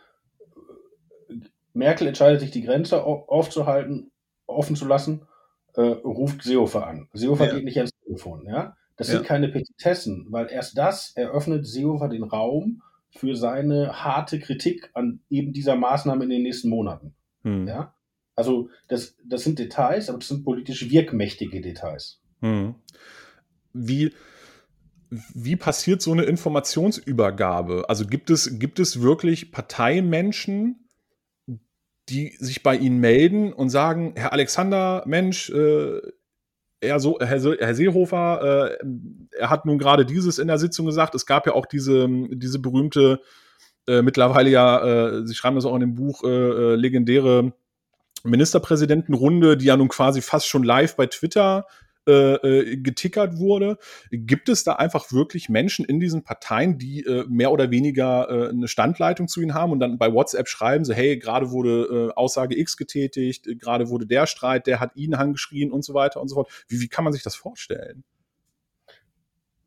Merkel 1.72 2.08
entscheidet 2.08 2.40
sich, 2.40 2.50
die 2.50 2.62
Grenze 2.62 3.04
aufzuhalten, 3.04 4.10
offen 4.46 4.76
zu 4.76 4.86
lassen 4.86 5.26
äh, 5.74 5.80
ruft 5.80 6.42
Seehofer 6.42 6.86
an. 6.86 7.08
Seehofer 7.12 7.46
ja. 7.46 7.54
geht 7.54 7.64
nicht 7.64 7.76
ans 7.76 7.92
Telefon. 8.04 8.46
Ja? 8.46 8.76
Das 8.96 9.08
ja. 9.08 9.14
sind 9.14 9.26
keine 9.26 9.48
Petitessen, 9.48 10.26
weil 10.30 10.50
erst 10.50 10.76
das 10.76 11.12
eröffnet 11.16 11.66
Seehofer 11.66 12.08
den 12.08 12.24
Raum 12.24 12.82
für 13.10 13.34
seine 13.34 14.04
harte 14.04 14.38
Kritik 14.38 14.90
an 14.94 15.20
eben 15.30 15.52
dieser 15.52 15.76
Maßnahme 15.76 16.24
in 16.24 16.30
den 16.30 16.42
nächsten 16.42 16.68
Monaten. 16.68 17.14
Hm. 17.42 17.66
Ja? 17.66 17.94
Also 18.36 18.70
das, 18.88 19.16
das 19.24 19.42
sind 19.42 19.58
Details, 19.58 20.08
aber 20.08 20.18
das 20.18 20.28
sind 20.28 20.44
politisch 20.44 20.90
wirkmächtige 20.90 21.60
Details. 21.60 22.20
Hm. 22.40 22.74
Wie, 23.72 24.12
wie 25.10 25.56
passiert 25.56 26.02
so 26.02 26.12
eine 26.12 26.22
Informationsübergabe? 26.22 27.84
Also 27.88 28.06
gibt 28.06 28.30
es, 28.30 28.58
gibt 28.58 28.78
es 28.78 29.02
wirklich 29.02 29.52
Parteimenschen, 29.52 30.86
die 32.08 32.36
sich 32.38 32.62
bei 32.62 32.76
Ihnen 32.76 32.98
melden 32.98 33.52
und 33.52 33.70
sagen, 33.70 34.14
Herr 34.16 34.32
Alexander, 34.32 35.02
Mensch, 35.06 35.50
äh, 35.50 36.00
Herr, 36.82 36.98
so, 36.98 37.18
Herr, 37.20 37.40
Herr 37.58 37.74
Seehofer, 37.74 38.78
äh, 38.80 38.86
er 39.38 39.50
hat 39.50 39.66
nun 39.66 39.78
gerade 39.78 40.06
dieses 40.06 40.38
in 40.38 40.48
der 40.48 40.58
Sitzung 40.58 40.86
gesagt. 40.86 41.14
Es 41.14 41.26
gab 41.26 41.46
ja 41.46 41.54
auch 41.54 41.66
diese, 41.66 42.08
diese 42.30 42.58
berühmte, 42.58 43.20
äh, 43.86 44.02
mittlerweile 44.02 44.50
ja, 44.50 45.18
äh, 45.18 45.26
Sie 45.26 45.34
schreiben 45.34 45.56
das 45.56 45.66
auch 45.66 45.74
in 45.74 45.80
dem 45.80 45.94
Buch, 45.94 46.24
äh, 46.24 46.28
äh, 46.28 46.74
legendäre 46.74 47.52
Ministerpräsidentenrunde, 48.24 49.56
die 49.56 49.66
ja 49.66 49.76
nun 49.76 49.88
quasi 49.88 50.20
fast 50.20 50.46
schon 50.46 50.62
live 50.62 50.96
bei 50.96 51.06
Twitter 51.06 51.66
äh, 51.68 51.89
äh, 52.06 52.76
getickert 52.76 53.38
wurde. 53.38 53.78
Gibt 54.10 54.48
es 54.48 54.64
da 54.64 54.74
einfach 54.74 55.12
wirklich 55.12 55.48
Menschen 55.48 55.84
in 55.84 56.00
diesen 56.00 56.22
Parteien, 56.22 56.78
die 56.78 57.04
äh, 57.04 57.24
mehr 57.28 57.52
oder 57.52 57.70
weniger 57.70 58.28
äh, 58.28 58.48
eine 58.50 58.68
Standleitung 58.68 59.28
zu 59.28 59.40
ihnen 59.40 59.54
haben 59.54 59.72
und 59.72 59.80
dann 59.80 59.98
bei 59.98 60.12
WhatsApp 60.12 60.48
schreiben, 60.48 60.84
so 60.84 60.92
hey, 60.92 61.18
gerade 61.18 61.50
wurde 61.50 62.10
äh, 62.10 62.16
Aussage 62.16 62.58
X 62.58 62.76
getätigt, 62.76 63.46
gerade 63.58 63.88
wurde 63.88 64.06
der 64.06 64.26
Streit, 64.26 64.66
der 64.66 64.80
hat 64.80 64.96
ihn 64.96 65.14
angeschrien 65.14 65.70
und 65.70 65.84
so 65.84 65.94
weiter 65.94 66.20
und 66.20 66.28
so 66.28 66.36
fort. 66.36 66.50
Wie, 66.68 66.80
wie 66.80 66.88
kann 66.88 67.04
man 67.04 67.12
sich 67.12 67.22
das 67.22 67.34
vorstellen? 67.34 68.04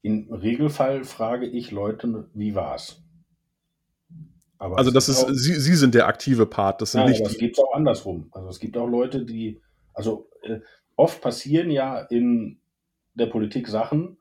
Im 0.01 0.31
Regelfall 0.33 1.05
frage 1.05 1.47
ich 1.47 1.71
Leute, 1.71 2.29
wie 2.33 2.55
war's? 2.55 3.01
Aber 4.57 4.77
also 4.77 4.91
das 4.91 5.09
ist, 5.09 5.23
auch, 5.23 5.29
Sie, 5.31 5.55
Sie 5.55 5.75
sind 5.75 5.93
der 5.93 6.07
aktive 6.07 6.45
Part, 6.45 6.81
das 6.81 6.91
sind 6.91 7.01
nein, 7.01 7.11
nicht. 7.11 7.37
Gibt 7.37 7.57
es 7.57 7.63
auch 7.63 7.73
andersrum. 7.73 8.29
Also 8.31 8.49
es 8.49 8.59
gibt 8.59 8.77
auch 8.77 8.87
Leute, 8.87 9.25
die, 9.25 9.61
also 9.93 10.29
äh, 10.41 10.59
oft 10.95 11.21
passieren 11.21 11.71
ja 11.71 11.99
in 11.99 12.59
der 13.13 13.27
Politik 13.27 13.67
Sachen, 13.67 14.17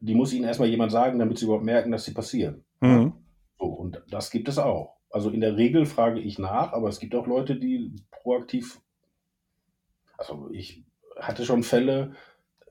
die 0.00 0.14
muss 0.14 0.32
ihnen 0.32 0.44
erstmal 0.44 0.68
jemand 0.68 0.92
sagen, 0.92 1.18
damit 1.18 1.38
sie 1.38 1.44
überhaupt 1.44 1.64
merken, 1.64 1.92
dass 1.92 2.04
sie 2.04 2.14
passieren. 2.14 2.64
Mhm. 2.80 3.12
So, 3.58 3.66
und 3.66 4.02
das 4.10 4.30
gibt 4.30 4.48
es 4.48 4.58
auch. 4.58 4.96
Also 5.10 5.30
in 5.30 5.40
der 5.40 5.56
Regel 5.56 5.86
frage 5.86 6.20
ich 6.20 6.38
nach, 6.38 6.72
aber 6.72 6.88
es 6.88 6.98
gibt 6.98 7.14
auch 7.14 7.26
Leute, 7.26 7.56
die 7.56 7.94
proaktiv, 8.10 8.80
also 10.16 10.48
ich 10.52 10.84
hatte 11.16 11.44
schon 11.44 11.62
Fälle, 11.62 12.14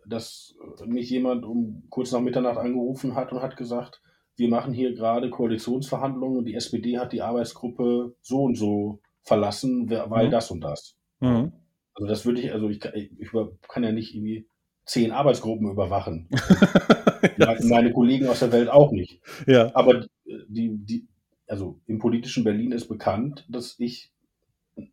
dass 0.05 0.55
mich 0.85 1.09
jemand 1.09 1.45
um 1.45 1.83
kurz 1.89 2.11
nach 2.11 2.19
Mitternacht 2.19 2.57
angerufen 2.57 3.15
hat 3.15 3.31
und 3.31 3.41
hat 3.41 3.55
gesagt, 3.57 4.01
wir 4.35 4.49
machen 4.49 4.73
hier 4.73 4.93
gerade 4.93 5.29
Koalitionsverhandlungen 5.29 6.39
und 6.39 6.45
die 6.45 6.55
SPD 6.55 6.97
hat 6.97 7.13
die 7.13 7.21
Arbeitsgruppe 7.21 8.15
so 8.21 8.43
und 8.43 8.55
so 8.55 8.99
verlassen, 9.21 9.89
weil 9.89 10.27
mhm. 10.27 10.31
das 10.31 10.49
und 10.49 10.61
das. 10.61 10.97
Mhm. 11.19 11.51
Also 11.93 12.07
das 12.07 12.25
würde 12.25 12.41
ich, 12.41 12.53
also 12.53 12.69
ich, 12.69 12.83
ich 12.93 13.29
kann 13.67 13.83
ja 13.83 13.91
nicht 13.91 14.15
irgendwie 14.15 14.47
zehn 14.85 15.11
Arbeitsgruppen 15.11 15.69
überwachen. 15.69 16.29
ja, 17.37 17.55
meine 17.63 17.93
Kollegen 17.93 18.27
aus 18.27 18.39
der 18.39 18.51
Welt 18.51 18.69
auch 18.69 18.91
nicht. 18.91 19.21
Ja. 19.45 19.73
Aber 19.75 20.05
die, 20.25 20.77
die, 20.77 21.07
also 21.47 21.79
im 21.85 21.99
politischen 21.99 22.43
Berlin 22.43 22.71
ist 22.71 22.87
bekannt, 22.87 23.45
dass 23.49 23.79
ich 23.79 24.11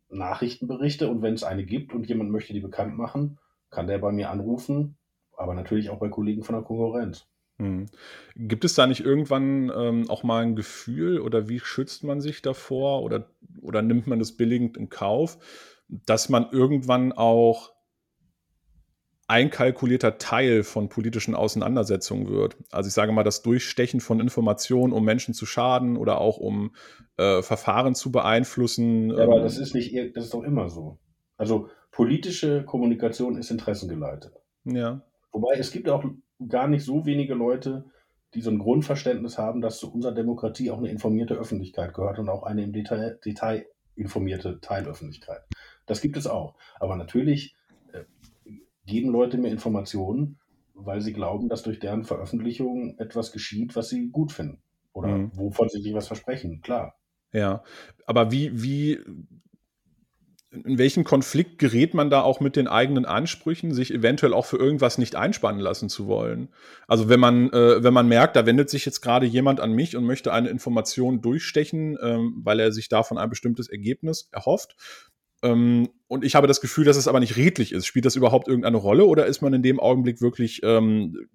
Nachrichten 0.09 0.67
berichte 0.67 1.09
und 1.09 1.21
wenn 1.21 1.33
es 1.33 1.43
eine 1.43 1.65
gibt 1.65 1.93
und 1.93 2.07
jemand 2.07 2.31
möchte 2.31 2.53
die 2.53 2.59
bekannt 2.59 2.97
machen, 2.97 3.39
kann 3.69 3.87
der 3.87 3.99
bei 3.99 4.11
mir 4.11 4.29
anrufen, 4.29 4.97
aber 5.37 5.53
natürlich 5.53 5.89
auch 5.89 5.99
bei 5.99 6.09
Kollegen 6.09 6.43
von 6.43 6.55
der 6.55 6.63
Konkurrenz. 6.63 7.27
Hm. 7.57 7.87
Gibt 8.35 8.63
es 8.65 8.73
da 8.73 8.87
nicht 8.87 9.01
irgendwann 9.01 9.71
ähm, 9.75 10.09
auch 10.09 10.23
mal 10.23 10.43
ein 10.43 10.55
Gefühl 10.55 11.19
oder 11.19 11.49
wie 11.49 11.59
schützt 11.59 12.03
man 12.03 12.21
sich 12.21 12.41
davor 12.41 13.03
oder, 13.03 13.29
oder 13.61 13.81
nimmt 13.81 14.07
man 14.07 14.19
das 14.19 14.31
billigend 14.31 14.77
in 14.77 14.89
Kauf, 14.89 15.37
dass 15.89 16.29
man 16.29 16.47
irgendwann 16.51 17.11
auch 17.11 17.73
einkalkulierter 19.27 20.17
Teil 20.17 20.63
von 20.63 20.89
politischen 20.89 21.35
Auseinandersetzungen 21.35 22.29
wird. 22.29 22.57
Also 22.71 22.87
ich 22.87 22.93
sage 22.93 23.11
mal, 23.11 23.23
das 23.23 23.43
Durchstechen 23.43 23.99
von 23.99 24.19
Informationen, 24.19 24.91
um 24.91 25.05
Menschen 25.05 25.35
zu 25.35 25.45
schaden 25.45 25.97
oder 25.97 26.19
auch 26.19 26.37
um 26.37 26.73
äh, 27.17 27.43
Verfahren 27.43 27.93
zu 27.93 28.11
beeinflussen. 28.11 29.11
Ja, 29.11 29.23
aber 29.23 29.37
ähm, 29.37 29.43
das 29.43 29.59
ist 29.59 29.75
nicht, 29.75 29.95
das 30.15 30.25
ist 30.25 30.33
doch 30.33 30.43
immer 30.43 30.69
so. 30.69 30.97
Also 31.37 31.69
politische 31.91 32.63
Kommunikation 32.63 33.37
ist 33.37 33.51
interessengeleitet. 33.51 34.33
Ja. 34.65 35.01
Wobei 35.31 35.57
es 35.57 35.71
gibt 35.71 35.89
auch 35.89 36.03
gar 36.47 36.67
nicht 36.67 36.83
so 36.83 37.05
wenige 37.05 37.35
Leute, 37.35 37.85
die 38.33 38.41
so 38.41 38.49
ein 38.49 38.59
Grundverständnis 38.59 39.37
haben, 39.37 39.61
dass 39.61 39.79
zu 39.79 39.93
unserer 39.93 40.13
Demokratie 40.13 40.71
auch 40.71 40.79
eine 40.79 40.89
informierte 40.89 41.35
Öffentlichkeit 41.35 41.93
gehört 41.93 42.17
und 42.17 42.29
auch 42.29 42.43
eine 42.43 42.63
im 42.63 42.73
Detail, 42.73 43.19
Detail 43.23 43.67
informierte 43.95 44.59
Teilöffentlichkeit. 44.59 45.41
Das 45.89 46.01
gibt 46.01 46.17
es 46.17 46.27
auch. 46.27 46.55
Aber 46.79 46.95
natürlich 46.95 47.55
äh, 47.93 48.03
geben 48.85 49.09
Leute 49.09 49.37
mir 49.37 49.49
Informationen, 49.49 50.39
weil 50.75 51.01
sie 51.01 51.13
glauben, 51.13 51.49
dass 51.49 51.63
durch 51.63 51.79
deren 51.79 52.03
Veröffentlichung 52.03 52.97
etwas 52.99 53.31
geschieht, 53.31 53.75
was 53.75 53.89
sie 53.89 54.09
gut 54.09 54.31
finden. 54.31 54.61
Oder 54.93 55.09
mhm. 55.09 55.31
wovon 55.35 55.67
sie 55.67 55.81
sich 55.81 55.93
was 55.93 56.07
versprechen, 56.07 56.61
klar. 56.61 56.95
Ja, 57.33 57.63
aber 58.05 58.31
wie, 58.31 58.63
wie, 58.63 58.99
in 60.51 60.77
welchen 60.77 61.03
Konflikt 61.03 61.59
gerät 61.59 61.93
man 61.93 62.09
da 62.09 62.21
auch 62.21 62.39
mit 62.39 62.55
den 62.55 62.67
eigenen 62.67 63.05
Ansprüchen, 63.05 63.73
sich 63.73 63.93
eventuell 63.93 64.33
auch 64.33 64.45
für 64.45 64.57
irgendwas 64.57 64.97
nicht 64.97 65.15
einspannen 65.15 65.61
lassen 65.61 65.89
zu 65.89 66.07
wollen? 66.07 66.49
Also 66.87 67.09
wenn 67.09 67.19
man, 67.19 67.51
äh, 67.51 67.83
wenn 67.83 67.93
man 67.93 68.07
merkt, 68.07 68.35
da 68.35 68.45
wendet 68.45 68.69
sich 68.69 68.85
jetzt 68.85 69.01
gerade 69.01 69.25
jemand 69.25 69.59
an 69.59 69.73
mich 69.73 69.95
und 69.95 70.05
möchte 70.05 70.33
eine 70.33 70.49
Information 70.49 71.21
durchstechen, 71.21 71.97
ähm, 72.01 72.41
weil 72.43 72.59
er 72.59 72.71
sich 72.71 72.89
davon 72.89 73.17
ein 73.17 73.29
bestimmtes 73.29 73.69
Ergebnis 73.69 74.29
erhofft, 74.31 74.75
ähm, 75.41 75.89
und 76.07 76.23
ich 76.23 76.35
habe 76.35 76.47
das 76.47 76.61
Gefühl, 76.61 76.85
dass 76.85 76.97
es 76.97 77.07
aber 77.07 77.19
nicht 77.19 77.37
redlich 77.37 77.71
ist. 77.71 77.85
Spielt 77.85 78.05
das 78.05 78.15
überhaupt 78.15 78.47
irgendeine 78.47 78.77
Rolle 78.77 79.05
oder 79.05 79.25
ist 79.25 79.41
man 79.41 79.53
in 79.53 79.63
dem 79.63 79.79
Augenblick 79.79 80.21
wirklich 80.21 80.61
ähm, 80.63 81.27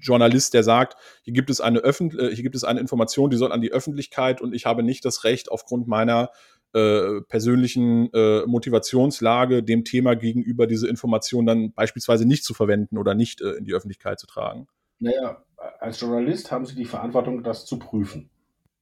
Journalist, 0.00 0.54
der 0.54 0.62
sagt, 0.62 0.96
hier 1.22 1.32
gibt 1.32 1.50
es 1.50 1.60
eine 1.60 1.80
Öffent 1.80 2.18
äh, 2.18 2.34
hier 2.34 2.42
gibt 2.42 2.54
es 2.54 2.64
eine 2.64 2.80
Information, 2.80 3.30
die 3.30 3.36
soll 3.36 3.52
an 3.52 3.60
die 3.60 3.72
Öffentlichkeit 3.72 4.40
und 4.40 4.54
ich 4.54 4.66
habe 4.66 4.82
nicht 4.82 5.04
das 5.04 5.24
Recht 5.24 5.50
aufgrund 5.50 5.88
meiner 5.88 6.30
äh, 6.74 7.22
persönlichen 7.22 8.12
äh, 8.12 8.44
Motivationslage 8.46 9.62
dem 9.62 9.84
Thema 9.84 10.14
gegenüber 10.14 10.66
diese 10.66 10.88
Information 10.88 11.46
dann 11.46 11.72
beispielsweise 11.72 12.26
nicht 12.26 12.44
zu 12.44 12.54
verwenden 12.54 12.98
oder 12.98 13.14
nicht 13.14 13.40
äh, 13.40 13.52
in 13.52 13.64
die 13.64 13.72
Öffentlichkeit 13.72 14.20
zu 14.20 14.26
tragen? 14.26 14.66
Naja, 14.98 15.42
als 15.80 16.00
Journalist 16.00 16.50
haben 16.50 16.66
Sie 16.66 16.74
die 16.74 16.84
Verantwortung, 16.84 17.42
das 17.42 17.64
zu 17.64 17.78
prüfen. 17.78 18.30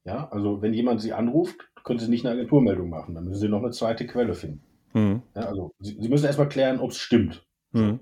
Ja, 0.05 0.29
also 0.31 0.63
wenn 0.63 0.73
jemand 0.73 1.01
Sie 1.01 1.13
anruft, 1.13 1.69
können 1.87 2.01
Sie 2.01 2.09
nicht 2.09 2.27
eine 2.27 2.35
Agenturmeldung 2.35 2.91
machen. 2.91 3.15
Dann 3.15 3.25
müssen 3.25 3.41
Sie 3.41 3.49
noch 3.49 3.63
eine 3.63 3.71
zweite 3.71 4.07
Quelle 4.07 4.35
finden. 4.35 4.61
Mhm. 4.93 5.23
Ja, 5.37 5.43
also 5.43 5.73
Sie, 5.79 5.97
Sie, 5.99 6.09
müssen 6.09 6.27
erstmal 6.27 6.49
klären, 6.49 6.81
ob 6.81 6.91
es 6.91 6.99
stimmt. 6.99 7.47
Mhm. 7.71 8.01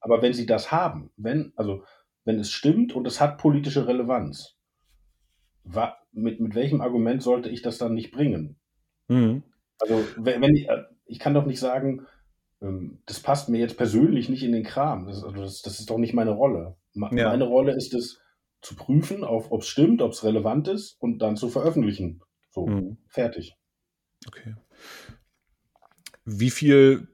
Aber 0.00 0.22
wenn 0.22 0.32
Sie 0.32 0.46
das 0.46 0.72
haben, 0.72 1.10
wenn, 1.18 1.52
also 1.54 1.84
wenn 2.24 2.40
es 2.40 2.50
stimmt 2.50 2.94
und 2.94 3.06
es 3.06 3.20
hat 3.20 3.36
politische 3.36 3.86
Relevanz, 3.86 4.56
wa, 5.64 5.96
mit, 6.12 6.40
mit 6.40 6.54
welchem 6.54 6.80
Argument 6.80 7.22
sollte 7.22 7.50
ich 7.50 7.60
das 7.60 7.76
dann 7.76 7.92
nicht 7.92 8.10
bringen? 8.10 8.56
Mhm. 9.08 9.42
Also 9.80 10.02
wenn, 10.16 10.40
wenn 10.40 10.56
ich, 10.56 10.70
äh, 10.70 10.84
ich 11.04 11.18
kann 11.18 11.34
doch 11.34 11.44
nicht 11.44 11.60
sagen, 11.60 12.06
ähm, 12.62 13.02
das 13.04 13.20
passt 13.20 13.50
mir 13.50 13.58
jetzt 13.58 13.76
persönlich 13.76 14.30
nicht 14.30 14.44
in 14.44 14.52
den 14.52 14.64
Kram. 14.64 15.06
Das, 15.08 15.22
also 15.22 15.42
das, 15.42 15.60
das 15.60 15.78
ist 15.78 15.90
doch 15.90 15.98
nicht 15.98 16.14
meine 16.14 16.32
Rolle. 16.32 16.76
Ma, 16.94 17.12
ja. 17.12 17.28
Meine 17.28 17.44
Rolle 17.44 17.76
ist 17.76 17.92
es, 17.92 18.18
zu 18.62 18.74
prüfen, 18.74 19.22
ob 19.22 19.60
es 19.60 19.68
stimmt, 19.68 20.02
ob 20.02 20.12
es 20.12 20.24
relevant 20.24 20.66
ist 20.66 20.96
und 21.00 21.18
dann 21.18 21.36
zu 21.36 21.50
veröffentlichen. 21.50 22.22
So, 22.56 22.66
mhm. 22.66 22.96
fertig. 23.06 23.54
Okay. 24.26 24.54
Wie 26.24 26.48
viel, 26.48 27.06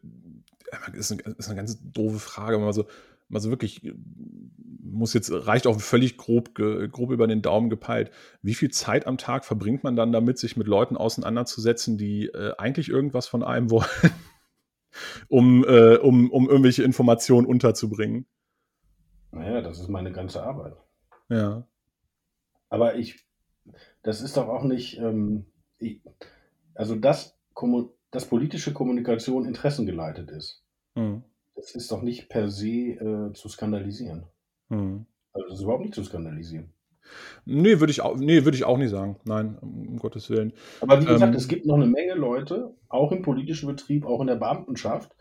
ist 0.93 1.11
eine, 1.11 1.23
ist 1.37 1.49
eine 1.49 1.57
ganz 1.57 1.83
doofe 1.83 2.21
Frage, 2.21 2.55
aber 2.55 2.67
mal 2.67 2.73
so, 2.73 2.87
mal 3.29 3.41
so 3.41 3.51
wirklich, 3.51 3.93
muss 4.81 5.15
jetzt, 5.15 5.33
reicht 5.33 5.67
auch 5.67 5.81
völlig 5.81 6.17
grob, 6.17 6.55
grob 6.55 7.11
über 7.11 7.27
den 7.27 7.43
Daumen 7.43 7.71
gepeilt. 7.71 8.13
Wie 8.41 8.55
viel 8.55 8.71
Zeit 8.71 9.09
am 9.09 9.19
Tag 9.19 9.45
verbringt 9.45 9.83
man 9.83 9.97
dann 9.97 10.13
damit, 10.13 10.39
sich 10.39 10.57
mit 10.57 10.69
Leuten 10.69 10.97
auseinanderzusetzen, 10.97 11.99
die 11.99 12.27
äh, 12.27 12.55
eigentlich 12.57 12.89
irgendwas 12.89 13.27
von 13.27 13.43
einem 13.43 13.69
wollen, 13.73 13.89
um, 15.27 15.65
äh, 15.65 15.97
um, 15.97 16.31
um 16.31 16.49
irgendwelche 16.49 16.85
Informationen 16.85 17.49
unterzubringen? 17.49 18.27
Naja, 19.33 19.61
das 19.61 19.81
ist 19.81 19.89
meine 19.89 20.13
ganze 20.13 20.41
Arbeit. 20.45 20.77
Ja. 21.29 21.67
Aber 22.69 22.95
ich 22.95 23.27
das 24.03 24.21
ist 24.21 24.37
doch 24.37 24.49
auch 24.49 24.65
nicht, 24.65 24.99
ähm, 24.99 25.47
ich, 25.79 26.01
also 26.75 26.97
dass, 26.97 27.37
dass 28.11 28.29
politische 28.29 28.73
Kommunikation 28.73 29.45
interessengeleitet 29.45 30.31
ist. 30.31 30.65
Mhm. 30.95 31.23
Das 31.55 31.75
ist 31.75 31.93
doch 31.93 32.03
nicht 32.03 32.29
per 32.29 32.49
se 32.49 32.69
äh, 32.69 33.33
zu 33.35 33.49
skandalisieren. 33.49 34.27
Mhm. 34.69 35.07
Also 35.33 35.49
das 35.49 35.59
ist 35.59 35.65
überhaupt 35.65 35.83
nicht 35.83 35.95
zu 35.95 36.05
skandalisieren. 36.05 36.73
Nee, 37.45 37.81
würde 37.81 37.91
ich, 37.91 38.01
auch, 38.01 38.17
nee, 38.17 38.45
würd 38.45 38.55
ich 38.55 38.65
auch 38.65 38.79
nicht 38.79 38.91
sagen. 38.91 39.17
Nein, 39.25 39.59
um 39.61 39.99
Gottes 39.99 40.31
Willen. 40.31 40.53
Aber 40.81 41.01
wie 41.01 41.07
gesagt, 41.07 41.35
ähm, 41.35 41.37
es 41.37 41.49
gibt 41.49 41.67
noch 41.67 41.75
eine 41.75 41.87
Menge 41.87 42.15
Leute, 42.15 42.75
auch 42.89 43.13
im 43.13 43.23
politischen 43.23 43.67
Betrieb, 43.67 44.07
auch 44.07 44.21
in 44.21 44.29
der 44.29 44.37
Beamtenschaft, 44.37 45.15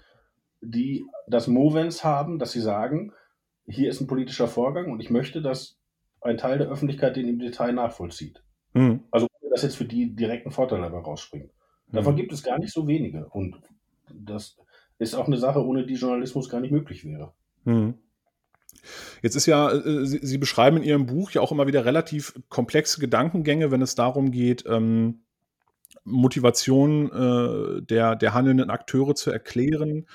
die 0.62 1.06
das 1.28 1.48
Movens 1.48 2.04
haben, 2.04 2.40
dass 2.40 2.52
sie 2.52 2.62
sagen, 2.62 3.14
hier 3.66 3.90
ist 3.90 4.00
ein 4.00 4.08
politischer 4.08 4.48
Vorgang 4.48 4.92
und 4.92 5.00
ich 5.00 5.10
möchte, 5.10 5.42
dass 5.42 5.81
ein 6.22 6.38
Teil 6.38 6.58
der 6.58 6.70
Öffentlichkeit 6.70 7.16
den 7.16 7.28
im 7.28 7.40
Detail 7.40 7.74
nachvollzieht. 7.74 8.44
Mhm. 8.74 9.02
Also, 9.12 9.28
dass 9.50 9.64
jetzt 9.64 9.76
für 9.76 9.86
die 9.86 10.16
direkten 10.16 10.52
Vorteile 10.52 10.84
dabei 10.84 11.00
rausspringen. 11.00 11.50
Davon 11.92 12.14
mhm. 12.14 12.18
gibt 12.18 12.32
es 12.32 12.44
gar 12.44 12.58
nicht 12.58 12.74
so 12.74 12.88
wenige. 12.88 13.28
Und 13.28 13.60
das 14.14 14.58
ist 14.98 15.16
auch 15.16 15.28
eine 15.28 15.38
Sache, 15.38 15.66
ohne 15.66 15.86
die 15.86 15.96
Journalismus 15.96 16.48
gar 16.50 16.62
nicht 16.62 16.72
möglich 16.72 17.04
wäre. 17.04 17.34
Mhm. 17.66 17.96
Jetzt 19.22 19.36
ist 19.36 19.46
ja, 19.46 19.72
äh, 19.72 20.06
Sie, 20.06 20.20
Sie, 20.22 20.38
beschreiben 20.38 20.78
in 20.78 20.84
Ihrem 20.84 21.06
Buch 21.06 21.32
ja 21.32 21.42
auch 21.42 21.52
immer 21.52 21.68
wieder 21.68 21.86
relativ 21.86 22.34
komplexe 22.50 23.00
Gedankengänge, 23.00 23.72
wenn 23.72 23.82
es 23.82 23.96
darum 23.96 24.32
geht, 24.32 24.64
ähm, 24.68 25.22
Motivation 26.04 27.12
äh, 27.12 27.82
der, 27.84 28.16
der 28.16 28.34
handelnden 28.34 28.70
Akteure 28.70 29.14
zu 29.14 29.30
erklären, 29.30 30.08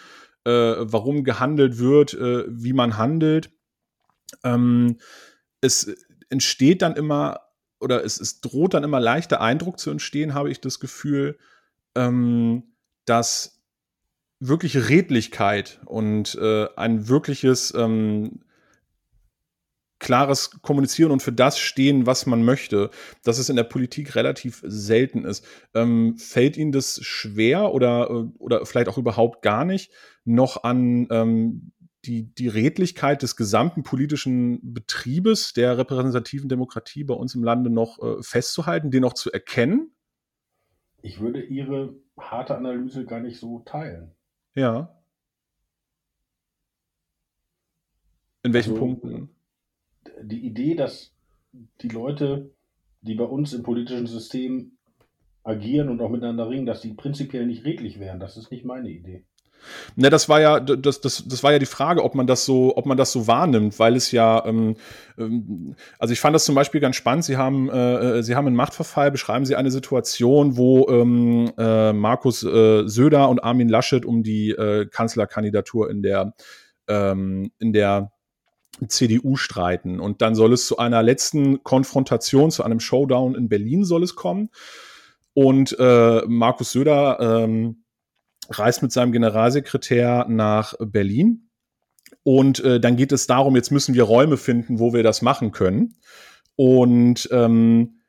äh, 0.44 0.50
warum 0.50 1.22
gehandelt 1.22 1.78
wird, 1.78 2.14
äh, 2.14 2.44
wie 2.48 2.72
man 2.72 2.96
handelt. 2.96 3.50
Ähm, 4.42 4.98
es 5.60 5.94
entsteht 6.28 6.82
dann 6.82 6.96
immer, 6.96 7.40
oder 7.80 8.04
es, 8.04 8.20
es 8.20 8.40
droht 8.40 8.74
dann 8.74 8.84
immer 8.84 9.00
leichter 9.00 9.40
Eindruck 9.40 9.78
zu 9.78 9.90
entstehen, 9.90 10.34
habe 10.34 10.50
ich 10.50 10.60
das 10.60 10.80
Gefühl, 10.80 11.38
ähm, 11.94 12.64
dass 13.04 13.62
wirkliche 14.38 14.88
Redlichkeit 14.88 15.80
und 15.86 16.34
äh, 16.34 16.68
ein 16.76 17.08
wirkliches 17.08 17.72
ähm, 17.74 18.40
klares 19.98 20.50
Kommunizieren 20.60 21.10
und 21.10 21.22
für 21.22 21.32
das 21.32 21.58
stehen, 21.58 22.06
was 22.06 22.26
man 22.26 22.44
möchte, 22.44 22.90
dass 23.24 23.38
es 23.38 23.48
in 23.48 23.56
der 23.56 23.64
Politik 23.64 24.14
relativ 24.14 24.62
selten 24.66 25.24
ist. 25.24 25.44
Ähm, 25.74 26.18
fällt 26.18 26.56
Ihnen 26.56 26.72
das 26.72 27.00
schwer 27.02 27.72
oder, 27.72 28.10
äh, 28.10 28.24
oder 28.38 28.66
vielleicht 28.66 28.88
auch 28.88 28.98
überhaupt 28.98 29.42
gar 29.42 29.64
nicht, 29.64 29.90
noch 30.24 30.64
an 30.64 31.06
ähm, 31.10 31.72
die, 32.06 32.34
die 32.34 32.48
Redlichkeit 32.48 33.22
des 33.22 33.36
gesamten 33.36 33.82
politischen 33.82 34.74
Betriebes 34.74 35.52
der 35.52 35.78
repräsentativen 35.78 36.48
Demokratie 36.48 37.04
bei 37.04 37.14
uns 37.14 37.34
im 37.34 37.42
Lande 37.42 37.70
noch 37.70 38.02
äh, 38.02 38.22
festzuhalten, 38.22 38.90
den 38.90 39.02
noch 39.02 39.14
zu 39.14 39.32
erkennen? 39.32 39.90
Ich 41.02 41.20
würde 41.20 41.42
Ihre 41.42 41.94
harte 42.18 42.56
Analyse 42.56 43.04
gar 43.04 43.20
nicht 43.20 43.38
so 43.38 43.60
teilen. 43.60 44.12
Ja. 44.54 44.96
In 48.42 48.52
welchen 48.52 48.72
also, 48.72 48.80
Punkten? 48.80 49.36
die 50.22 50.46
Idee, 50.46 50.74
dass 50.74 51.12
die 51.80 51.88
Leute, 51.88 52.50
die 53.02 53.14
bei 53.14 53.24
uns 53.24 53.52
im 53.52 53.62
politischen 53.62 54.06
System 54.06 54.72
agieren 55.42 55.88
und 55.88 56.00
auch 56.00 56.10
miteinander 56.10 56.48
ringen, 56.48 56.66
dass 56.66 56.80
die 56.80 56.94
prinzipiell 56.94 57.46
nicht 57.46 57.64
redlich 57.64 58.00
wären, 58.00 58.20
das 58.20 58.36
ist 58.36 58.50
nicht 58.50 58.64
meine 58.64 58.90
Idee. 58.90 59.24
Ne, 59.96 60.10
das 60.10 60.28
war 60.28 60.40
ja, 60.40 60.60
das, 60.60 61.00
das, 61.00 61.24
das 61.26 61.42
war 61.42 61.52
ja 61.52 61.58
die 61.58 61.66
Frage, 61.66 62.04
ob 62.04 62.14
man 62.14 62.26
das 62.26 62.44
so, 62.44 62.76
ob 62.76 62.86
man 62.86 62.96
das 62.96 63.12
so 63.12 63.26
wahrnimmt, 63.26 63.78
weil 63.78 63.96
es 63.96 64.12
ja, 64.12 64.44
ähm, 64.46 64.76
ähm, 65.18 65.74
also 65.98 66.12
ich 66.12 66.20
fand 66.20 66.34
das 66.34 66.44
zum 66.44 66.54
Beispiel 66.54 66.80
ganz 66.80 66.96
spannend. 66.96 67.24
Sie 67.24 67.36
haben, 67.36 67.68
äh, 67.70 68.22
Sie 68.22 68.36
haben 68.36 68.46
einen 68.46 68.56
Machtverfall, 68.56 69.10
beschreiben 69.10 69.44
Sie 69.44 69.56
eine 69.56 69.70
Situation, 69.70 70.56
wo 70.56 70.88
ähm, 70.88 71.52
äh, 71.58 71.92
Markus 71.92 72.42
äh, 72.42 72.86
Söder 72.86 73.28
und 73.28 73.42
Armin 73.42 73.68
Laschet 73.68 74.04
um 74.04 74.22
die 74.22 74.50
äh, 74.50 74.86
Kanzlerkandidatur 74.86 75.90
in 75.90 76.02
der 76.02 76.34
ähm, 76.88 77.50
in 77.58 77.72
der 77.72 78.12
CDU 78.88 79.36
streiten. 79.36 80.00
Und 80.00 80.20
dann 80.20 80.34
soll 80.34 80.52
es 80.52 80.66
zu 80.66 80.76
einer 80.76 81.02
letzten 81.02 81.62
Konfrontation, 81.62 82.50
zu 82.50 82.62
einem 82.62 82.80
Showdown 82.80 83.34
in 83.34 83.48
Berlin 83.48 83.84
soll 83.84 84.02
es 84.02 84.14
kommen. 84.14 84.50
Und 85.32 85.76
äh, 85.78 86.22
Markus 86.26 86.72
Söder 86.72 87.18
ähm, 87.20 87.84
reist 88.50 88.82
mit 88.82 88.92
seinem 88.92 89.12
Generalsekretär 89.12 90.26
nach 90.28 90.74
Berlin. 90.78 91.48
Und 92.22 92.62
äh, 92.64 92.80
dann 92.80 92.96
geht 92.96 93.12
es 93.12 93.26
darum, 93.26 93.56
jetzt 93.56 93.70
müssen 93.70 93.94
wir 93.94 94.02
Räume 94.02 94.36
finden, 94.36 94.78
wo 94.78 94.92
wir 94.92 95.02
das 95.02 95.22
machen 95.22 95.52
können. 95.52 95.94
Und 96.56 97.28
ähm, 97.30 98.00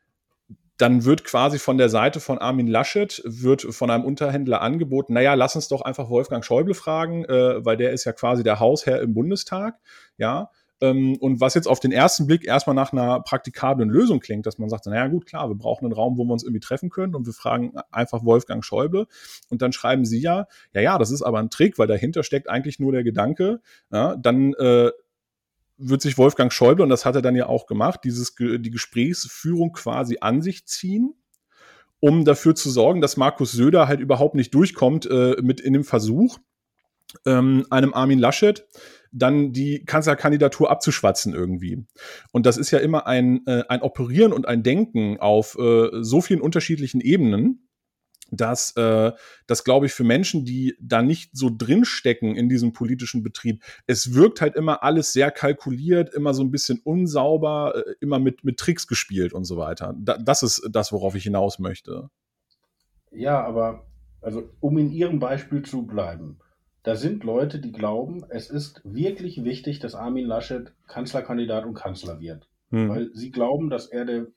dann 0.78 1.06
wird 1.06 1.24
quasi 1.24 1.60
von 1.60 1.78
der 1.78 1.90
Seite 1.90 2.20
von 2.20 2.38
Armin 2.38 2.68
Laschet, 2.68 3.22
wird 3.26 3.62
von 3.64 3.90
einem 3.90 4.06
Unterhändler 4.06 4.62
angeboten, 4.62 5.14
naja, 5.14 5.34
lass 5.34 5.56
uns 5.56 5.68
doch 5.68 5.82
einfach 5.82 6.10
Wolfgang 6.10 6.46
Schäuble 6.46 6.76
fragen, 6.76 7.26
äh, 7.26 7.66
weil 7.66 7.78
der 7.78 7.92
ist 7.92 8.06
ja 8.06 8.14
quasi 8.14 8.44
der 8.44 8.60
Hausherr 8.60 9.02
im 9.02 9.14
Bundestag, 9.14 9.76
ja. 10.18 10.52
Ähm, 10.80 11.18
und 11.18 11.42
was 11.42 11.56
jetzt 11.56 11.68
auf 11.68 11.80
den 11.80 11.92
ersten 11.92 12.28
Blick 12.28 12.46
erstmal 12.46 12.76
nach 12.76 12.94
einer 12.94 13.20
praktikablen 13.22 13.90
Lösung 13.90 14.20
klingt, 14.20 14.46
dass 14.46 14.60
man 14.60 14.70
sagt, 14.70 14.86
naja 14.86 15.08
gut, 15.08 15.26
klar, 15.26 15.50
wir 15.50 15.56
brauchen 15.56 15.86
einen 15.86 15.94
Raum, 15.94 16.18
wo 16.18 16.26
wir 16.26 16.34
uns 16.34 16.44
irgendwie 16.44 16.60
treffen 16.60 16.90
können 16.90 17.16
und 17.16 17.26
wir 17.26 17.34
fragen 17.34 17.74
einfach 17.92 18.24
Wolfgang 18.24 18.64
Schäuble 18.64 19.08
und 19.50 19.62
dann 19.62 19.72
schreiben 19.72 20.06
sie 20.06 20.20
ja, 20.20 20.48
ja, 20.74 20.82
ja, 20.82 20.98
das 20.98 21.10
ist 21.10 21.24
aber 21.24 21.40
ein 21.40 21.50
Trick, 21.50 21.80
weil 21.80 21.88
dahinter 21.88 22.24
steckt 22.24 22.50
eigentlich 22.50 22.80
nur 22.80 22.92
der 22.92 23.04
Gedanke, 23.04 23.60
ja, 23.92 24.16
dann 24.16 24.54
äh, 24.54 24.92
wird 25.78 26.02
sich 26.02 26.18
Wolfgang 26.18 26.52
Schäuble, 26.52 26.84
und 26.84 26.90
das 26.90 27.06
hat 27.06 27.16
er 27.16 27.22
dann 27.22 27.36
ja 27.36 27.48
auch 27.48 27.68
gemacht, 27.68 28.02
dieses, 28.04 28.36
die 28.36 28.72
Gesprächsführung 28.72 29.74
quasi 29.74 30.18
an 30.22 30.42
sich 30.42 30.66
ziehen, 30.66 31.14
um 32.00 32.26
dafür 32.26 32.56
zu 32.56 32.70
sorgen, 32.70 33.02
dass 33.02 33.18
Markus 33.18 33.52
Söder 33.52 33.88
halt 33.88 34.00
überhaupt 34.00 34.36
nicht 34.36 34.54
durchkommt 34.54 35.08
äh, 35.10 35.36
mit 35.42 35.60
in 35.60 35.74
dem 35.74 35.84
Versuch, 35.84 36.40
ähm, 37.26 37.66
einem 37.70 37.94
Armin 37.94 38.20
Laschet 38.20 38.68
dann 39.12 39.54
die 39.54 39.86
Kanzlerkandidatur 39.86 40.70
abzuschwatzen 40.70 41.34
irgendwie. 41.34 41.86
Und 42.32 42.46
das 42.46 42.58
ist 42.58 42.72
ja 42.72 42.80
immer 42.80 43.08
ein, 43.08 43.46
äh, 43.48 43.64
ein 43.70 43.82
Operieren 43.82 44.34
und 44.34 44.48
ein 44.48 44.64
Denken 44.64 45.20
auf 45.20 45.58
äh, 45.60 45.90
so 46.02 46.22
vielen 46.22 46.42
unterschiedlichen 46.42 47.02
Ebenen, 47.02 47.68
dass 48.32 48.76
äh, 48.76 49.12
das, 49.48 49.64
glaube 49.64 49.86
ich, 49.86 49.94
für 49.94 50.04
Menschen, 50.04 50.46
die 50.46 50.76
da 50.82 51.02
nicht 51.02 51.32
so 51.34 51.50
drinstecken 51.56 52.36
in 52.36 52.50
diesem 52.50 52.74
politischen 52.74 53.24
Betrieb, 53.24 53.64
es 53.86 54.14
wirkt 54.14 54.42
halt 54.42 54.56
immer 54.56 54.84
alles 54.84 55.14
sehr 55.14 55.32
kalkuliert, 55.32 56.14
immer 56.14 56.34
so 56.34 56.44
ein 56.44 56.52
bisschen 56.52 56.80
unsauber, 56.84 57.74
äh, 57.76 57.94
immer 58.02 58.20
mit, 58.20 58.44
mit 58.44 58.58
Tricks 58.58 58.88
gespielt 58.88 59.34
und 59.34 59.46
so 59.46 59.58
weiter. 59.58 59.96
Da, 59.98 60.18
das 60.18 60.44
ist 60.44 60.68
das, 60.72 60.92
worauf 60.92 61.16
ich 61.16 61.24
hinaus 61.24 61.60
möchte. 61.60 62.10
Ja, 63.12 63.44
aber 63.44 63.86
also 64.22 64.50
um 64.60 64.78
in 64.78 64.92
Ihrem 64.92 65.20
Beispiel 65.20 65.64
zu 65.64 65.86
bleiben, 65.86 66.40
da 66.88 66.96
sind 66.96 67.26
Leute, 67.26 67.60
die 67.60 67.74
glauben, 67.74 68.24
es 68.30 68.50
ist 68.50 68.80
wirklich 68.86 69.44
wichtig, 69.44 69.80
dass 69.80 69.94
Armin 69.94 70.26
Laschet 70.26 70.72
Kanzlerkandidat 70.88 71.66
und 71.66 71.74
Kanzler 71.74 72.22
wird. 72.22 72.48
Hm. 72.70 72.88
Weil 72.88 73.10
sie 73.14 73.30
glauben, 73.30 73.70
dass 73.70 73.88
er 73.88 74.06
der 74.06 74.28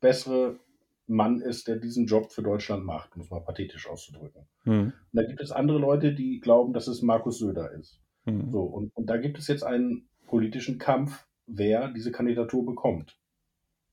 bessere 0.00 0.60
Mann 1.08 1.40
ist, 1.40 1.66
der 1.66 1.74
diesen 1.74 2.06
Job 2.06 2.30
für 2.30 2.44
Deutschland 2.44 2.84
macht, 2.84 3.16
um 3.16 3.22
es 3.22 3.30
mal 3.30 3.40
pathetisch 3.40 3.88
auszudrücken. 3.88 4.46
Hm. 4.62 4.92
Und 4.92 4.94
da 5.12 5.24
gibt 5.24 5.40
es 5.40 5.50
andere 5.50 5.80
Leute, 5.80 6.14
die 6.14 6.38
glauben, 6.38 6.72
dass 6.72 6.86
es 6.86 7.02
Markus 7.02 7.40
Söder 7.40 7.72
ist. 7.72 8.00
Hm. 8.26 8.52
So, 8.52 8.60
und, 8.60 8.94
und 8.94 9.10
da 9.10 9.16
gibt 9.16 9.36
es 9.36 9.48
jetzt 9.48 9.64
einen 9.64 10.08
politischen 10.28 10.78
Kampf, 10.78 11.26
wer 11.46 11.88
diese 11.88 12.12
Kandidatur 12.12 12.64
bekommt. 12.64 13.18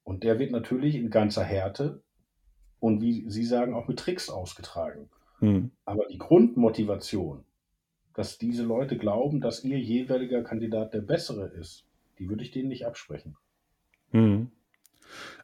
Und 0.03 0.23
der 0.23 0.37
wird 0.37 0.51
natürlich 0.51 0.93
in 0.93 1.09
ganzer 1.09 1.43
Härte 1.43 2.03
und 2.79 3.01
wie 3.01 3.27
Sie 3.31 3.45
sagen, 3.45 3.73
auch 3.73 3.87
mit 3.87 3.97
Tricks 3.97 4.29
ausgetragen. 4.29 5.09
Hm. 5.39 5.71
Aber 5.85 6.05
die 6.11 6.19
Grundmotivation, 6.19 7.45
dass 8.15 8.37
diese 8.37 8.63
Leute 8.63 8.97
glauben, 8.97 9.41
dass 9.41 9.63
ihr 9.63 9.77
jeweiliger 9.77 10.43
Kandidat 10.43 10.93
der 10.93 11.01
bessere 11.01 11.47
ist, 11.47 11.85
die 12.17 12.29
würde 12.29 12.43
ich 12.43 12.51
denen 12.51 12.69
nicht 12.69 12.85
absprechen. 12.85 13.35
Hm. 14.11 14.51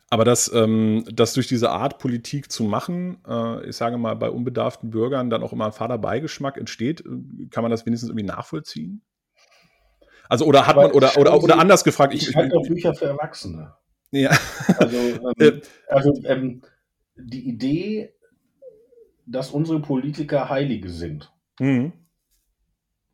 Aber 0.09 0.25
das, 0.25 0.51
ähm, 0.53 1.05
das 1.13 1.33
durch 1.33 1.47
diese 1.47 1.69
Art 1.69 1.99
Politik 1.99 2.51
zu 2.51 2.63
machen, 2.63 3.19
äh, 3.25 3.67
ich 3.69 3.77
sage 3.77 3.97
mal, 3.97 4.15
bei 4.15 4.29
unbedarften 4.29 4.89
Bürgern 4.89 5.29
dann 5.29 5.43
auch 5.43 5.53
immer 5.53 5.67
ein 5.67 5.71
fader 5.71 5.97
Beigeschmack 5.97 6.57
entsteht, 6.57 7.01
äh, 7.01 7.47
kann 7.49 7.63
man 7.63 7.71
das 7.71 7.85
wenigstens 7.85 8.09
irgendwie 8.09 8.25
nachvollziehen? 8.25 9.01
Also, 10.27 10.45
oder 10.45 10.67
hat 10.67 10.75
Aber 10.75 10.83
man, 10.83 10.91
oder, 10.91 11.17
oder, 11.17 11.41
oder 11.41 11.59
anders 11.59 11.83
gefragt, 11.83 12.13
ich. 12.13 12.29
Ich 12.29 12.35
halte 12.35 12.57
auch 12.57 12.67
Bücher 12.67 12.93
für 12.93 13.05
Erwachsene. 13.05 13.73
Ja. 14.11 14.31
Also, 14.77 14.97
ähm, 14.97 15.33
äh. 15.39 15.61
also 15.87 16.13
ähm, 16.25 16.61
die 17.15 17.47
Idee, 17.47 18.13
dass 19.25 19.51
unsere 19.51 19.81
Politiker 19.81 20.49
Heilige 20.49 20.89
sind. 20.89 21.31
Mhm. 21.59 21.93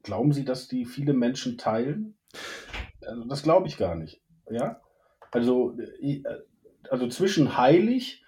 Glauben 0.08 0.32
Sie, 0.32 0.46
dass 0.46 0.70
die 0.70 0.86
viele 0.86 1.12
Menschen 1.12 1.58
teilen? 1.58 2.18
Also, 3.06 3.26
das 3.26 3.44
glaube 3.44 3.68
ich 3.68 3.78
gar 3.78 3.94
nicht. 3.94 4.22
Ja? 4.50 4.80
Also, 5.32 5.78
äh, 6.00 6.24
also 6.90 7.10
zwischen 7.10 7.58
heilig 7.58 8.24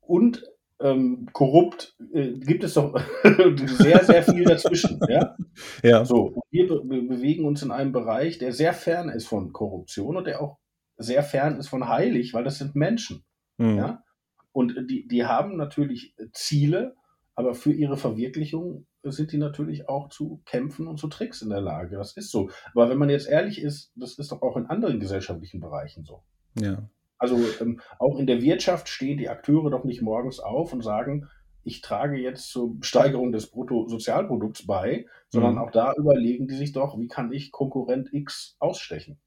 und 0.00 0.44
ähm, 0.80 1.28
korrupt 1.32 1.96
äh, 2.12 2.32
gibt 2.32 2.64
es 2.64 2.74
doch 2.74 3.00
sehr, 3.64 4.04
sehr 4.04 4.24
viel 4.24 4.42
dazwischen. 4.42 4.98
ja? 5.08 5.36
ja. 5.84 6.04
So, 6.04 6.42
wir 6.50 6.66
be 6.66 7.02
bewegen 7.02 7.44
uns 7.44 7.62
in 7.62 7.70
einem 7.70 7.92
Bereich, 7.92 8.38
der 8.38 8.52
sehr 8.52 8.72
fern 8.72 9.08
ist 9.08 9.28
von 9.28 9.52
Korruption 9.52 10.16
und 10.16 10.26
der 10.26 10.42
auch 10.42 10.58
sehr 10.96 11.22
fern 11.22 11.58
ist 11.58 11.68
von 11.68 11.88
heilig, 11.88 12.34
weil 12.34 12.42
das 12.42 12.58
sind 12.58 12.74
Menschen. 12.74 13.22
Mhm. 13.56 13.76
Ja? 13.76 14.02
Und 14.50 14.74
die, 14.90 15.06
die 15.06 15.26
haben 15.26 15.56
natürlich 15.56 16.16
Ziele, 16.32 16.96
aber 17.36 17.54
für 17.54 17.72
ihre 17.72 17.96
Verwirklichung 17.96 18.88
sind 19.02 19.32
die 19.32 19.38
natürlich 19.38 19.88
auch 19.88 20.08
zu 20.08 20.42
kämpfen 20.44 20.86
und 20.86 20.98
zu 20.98 21.08
Tricks 21.08 21.42
in 21.42 21.50
der 21.50 21.60
Lage. 21.60 21.96
Das 21.96 22.16
ist 22.16 22.30
so. 22.30 22.50
Aber 22.74 22.90
wenn 22.90 22.98
man 22.98 23.10
jetzt 23.10 23.28
ehrlich 23.28 23.60
ist, 23.60 23.92
das 23.96 24.18
ist 24.18 24.32
doch 24.32 24.42
auch 24.42 24.56
in 24.56 24.66
anderen 24.66 25.00
gesellschaftlichen 25.00 25.60
Bereichen 25.60 26.04
so. 26.04 26.22
Ja. 26.58 26.88
Also 27.18 27.36
ähm, 27.60 27.80
auch 27.98 28.18
in 28.18 28.26
der 28.26 28.40
Wirtschaft 28.42 28.88
stehen 28.88 29.18
die 29.18 29.28
Akteure 29.28 29.70
doch 29.70 29.84
nicht 29.84 30.02
morgens 30.02 30.40
auf 30.40 30.72
und 30.72 30.82
sagen, 30.82 31.28
ich 31.62 31.82
trage 31.82 32.16
jetzt 32.16 32.48
zur 32.50 32.76
Steigerung 32.80 33.32
des 33.32 33.50
Bruttosozialprodukts 33.50 34.66
bei, 34.66 35.06
sondern 35.28 35.54
Mhm. 35.54 35.58
auch 35.58 35.70
da 35.70 35.92
überlegen 35.96 36.48
die 36.48 36.54
sich 36.54 36.72
doch, 36.72 36.98
wie 36.98 37.08
kann 37.08 37.32
ich 37.32 37.52
Konkurrent 37.52 38.08
X 38.12 38.56
ausstechen? 38.58 39.18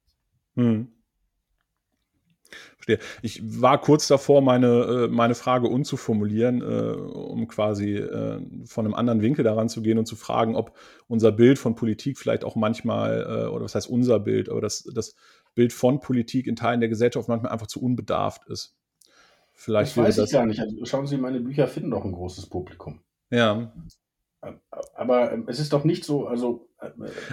Mhm. 0.55 0.93
Verstehe. 2.75 2.99
Ich 3.21 3.41
war 3.61 3.79
kurz 3.79 4.07
davor, 4.07 4.41
meine, 4.41 5.05
äh, 5.05 5.07
meine 5.07 5.35
Frage 5.35 5.67
umzuformulieren, 5.67 6.61
äh, 6.61 6.95
um 6.95 7.47
quasi 7.47 7.95
äh, 7.95 8.39
von 8.65 8.85
einem 8.85 8.93
anderen 8.93 9.21
Winkel 9.21 9.43
daran 9.43 9.69
zu 9.69 9.81
gehen 9.81 9.97
und 9.97 10.05
zu 10.05 10.15
fragen, 10.15 10.55
ob 10.55 10.75
unser 11.07 11.31
Bild 11.31 11.59
von 11.59 11.75
Politik 11.75 12.17
vielleicht 12.17 12.43
auch 12.43 12.55
manchmal, 12.55 13.49
oder 13.49 13.63
was 13.65 13.75
heißt 13.75 13.89
unser 13.89 14.19
Bild, 14.19 14.49
aber 14.49 14.61
das, 14.61 14.83
das 14.93 15.15
Bild 15.55 15.71
von 15.73 15.99
Politik 15.99 16.47
in 16.47 16.55
Teilen 16.55 16.79
der 16.79 16.89
Gesellschaft 16.89 17.27
manchmal 17.27 17.51
einfach 17.51 17.67
zu 17.67 17.81
unbedarft 17.81 18.47
ist. 18.49 18.75
Vielleicht 19.53 19.95
Das 19.95 20.03
weiß 20.03 20.17
ich 20.17 20.23
das. 20.23 20.31
gar 20.31 20.45
nicht. 20.45 20.59
Also 20.59 20.83
schauen 20.85 21.05
Sie, 21.07 21.17
meine 21.17 21.39
Bücher 21.39 21.67
finden 21.67 21.91
doch 21.91 22.03
ein 22.03 22.11
großes 22.11 22.47
Publikum. 22.47 23.01
Ja. 23.29 23.71
Aber 24.95 25.31
ähm, 25.31 25.45
es 25.47 25.59
ist 25.59 25.71
doch 25.71 25.83
nicht 25.85 26.03
so, 26.03 26.27
also 26.27 26.67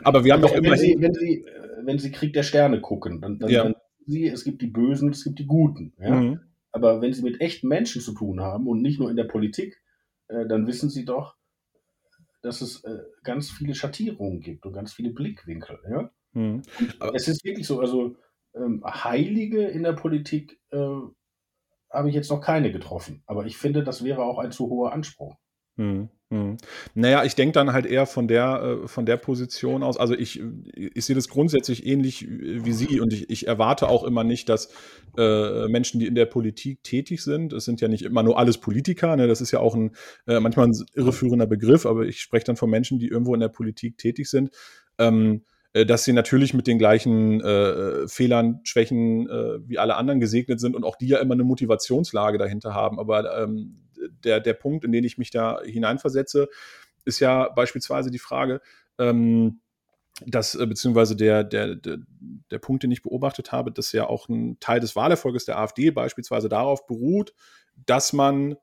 Aber 0.04 0.24
wir 0.24 0.32
haben 0.32 0.42
doch 0.42 0.52
wenn, 0.52 0.64
immerhin. 0.64 0.78
Sie, 0.78 0.96
wenn, 1.00 1.14
Sie, 1.14 1.44
wenn 1.82 1.98
Sie 1.98 2.12
Krieg 2.12 2.32
der 2.34 2.42
Sterne 2.42 2.80
gucken, 2.80 3.20
dann, 3.20 3.38
dann, 3.38 3.50
Ja. 3.50 3.64
dann 3.64 3.74
Sie, 4.11 4.26
es 4.26 4.44
gibt 4.44 4.62
die 4.62 4.66
Bösen 4.66 5.11
es 5.11 5.24
gibt 5.24 5.38
die 5.38 5.46
Guten. 5.46 5.92
Ja? 5.98 6.20
Mhm. 6.20 6.40
Aber 6.72 7.00
wenn 7.00 7.12
Sie 7.12 7.22
mit 7.22 7.40
echten 7.40 7.68
Menschen 7.68 8.00
zu 8.00 8.12
tun 8.12 8.40
haben 8.40 8.66
und 8.66 8.82
nicht 8.82 9.00
nur 9.00 9.11
in 9.11 9.16
der 9.16 9.24
Politik, 9.24 9.82
äh, 10.28 10.46
dann 10.46 10.66
wissen 10.66 10.90
Sie 10.90 11.04
doch, 11.04 11.36
dass 12.42 12.61
es 12.61 12.84
äh, 12.84 13.02
ganz 13.22 13.50
viele 13.50 13.74
Schattierungen 13.74 14.40
gibt 14.40 14.64
und 14.66 14.72
ganz 14.72 14.92
viele 14.92 15.11
Blickwinkel. 15.11 15.78
Ja? 15.90 16.11
Mhm. 16.32 16.62
Es 17.14 17.28
ist 17.28 17.44
wirklich 17.44 17.66
so, 17.66 17.80
also 17.80 18.16
ähm, 18.54 18.82
Heilige 18.84 19.66
in 19.66 19.82
der 19.82 19.92
Politik 19.92 20.61
äh, 20.70 20.78
habe 21.90 22.08
ich 22.08 22.14
jetzt 22.14 22.30
noch 22.30 22.40
keine 22.40 22.72
getroffen. 22.72 23.22
Aber 23.26 23.46
ich 23.46 23.56
finde, 23.56 23.82
das 23.82 24.04
wäre 24.04 24.22
auch 24.22 24.38
ein 24.38 24.52
zu 24.52 24.68
hoher 24.68 24.92
Anspruch. 24.92 25.36
Hm, 25.76 26.08
hm. 26.33 26.59
Naja, 26.95 27.24
ich 27.24 27.35
denke 27.35 27.55
dann 27.55 27.72
halt 27.72 27.87
eher 27.87 28.07
von 28.07 28.28
der, 28.28 28.78
äh, 28.85 28.89
von 28.89 29.05
der 29.05 29.16
Position 29.16 29.83
aus. 29.83 29.97
Also 29.97 30.14
ich, 30.14 30.41
ich 30.76 31.05
sehe 31.05 31.16
das 31.16 31.28
grundsätzlich 31.28 31.85
ähnlich 31.85 32.28
wie 32.31 32.72
Sie 32.72 33.01
und 33.01 33.12
ich, 33.12 33.28
ich 33.31 33.49
erwarte 33.49 33.89
auch 33.89 34.05
immer 34.05 34.22
nicht, 34.22 34.49
dass 34.49 34.72
äh, 35.18 35.66
Menschen, 35.66 35.99
die 35.99 36.07
in 36.07 36.14
der 36.14 36.26
Politik 36.26 36.85
tätig 36.85 37.24
sind, 37.24 37.53
es 37.53 37.64
sind 37.64 37.81
ja 37.81 37.89
nicht 37.89 38.03
immer 38.03 38.22
nur 38.22 38.39
alles 38.39 38.59
Politiker, 38.59 39.16
ne? 39.16 39.26
das 39.26 39.41
ist 39.41 39.51
ja 39.51 39.59
auch 39.59 39.74
ein 39.74 39.91
äh, 40.28 40.39
manchmal 40.39 40.68
ein 40.68 40.85
irreführender 40.95 41.49
Begriff, 41.49 41.85
aber 41.85 42.03
ich 42.05 42.20
spreche 42.20 42.45
dann 42.45 42.57
von 42.57 42.70
Menschen, 42.70 43.01
die 43.01 43.09
irgendwo 43.09 43.35
in 43.35 43.41
der 43.41 43.49
Politik 43.49 43.99
tätig 43.99 44.31
sind. 44.31 44.51
Ähm, 44.99 45.43
äh, 45.72 45.85
dass 45.85 46.05
sie 46.05 46.12
natürlich 46.12 46.55
mit 46.55 46.68
den 46.68 46.78
gleichen 46.78 47.41
äh, 47.41 48.07
Fehlern, 48.07 48.61
Schwächen 48.62 49.28
äh, 49.28 49.68
wie 49.68 49.78
alle 49.78 49.97
anderen 49.97 50.20
gesegnet 50.20 50.61
sind 50.61 50.76
und 50.76 50.85
auch 50.85 50.95
die 50.95 51.09
ja 51.09 51.18
immer 51.18 51.35
eine 51.35 51.45
Motivationslage 51.45 52.39
dahinter 52.39 52.74
haben. 52.74 53.01
Aber 53.01 53.37
ähm, 53.43 53.81
der, 54.24 54.40
der 54.40 54.55
Punkt, 54.55 54.84
in 54.84 54.92
den 54.92 55.05
ich 55.05 55.18
mich 55.18 55.30
da 55.30 55.61
hineinversetze, 55.62 56.48
ist 57.05 57.20
ja 57.20 57.48
beispielsweise 57.48 58.11
die 58.11 58.18
Frage, 58.18 58.61
ähm, 58.98 59.61
dass, 60.26 60.55
äh, 60.55 60.66
beziehungsweise 60.66 61.16
der, 61.16 61.44
der, 61.44 61.76
der, 61.76 61.98
der 62.51 62.59
Punkt, 62.59 62.82
den 62.82 62.90
ich 62.90 63.03
beobachtet 63.03 63.53
habe, 63.53 63.72
dass 63.72 63.92
ja 63.92 64.07
auch 64.07 64.28
ein 64.28 64.59
Teil 64.61 64.80
des 64.80 64.96
Wahlerfolges 64.96 65.44
der 65.44 65.59
AfD 65.59 65.90
beispielsweise 65.90 66.48
darauf 66.48 66.86
beruht, 66.86 67.32
dass 67.86 68.12
man 68.12 68.57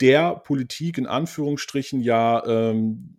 der 0.00 0.34
Politik 0.36 0.98
in 0.98 1.06
Anführungsstrichen 1.06 2.00
ja 2.00 2.44
ähm, 2.46 3.16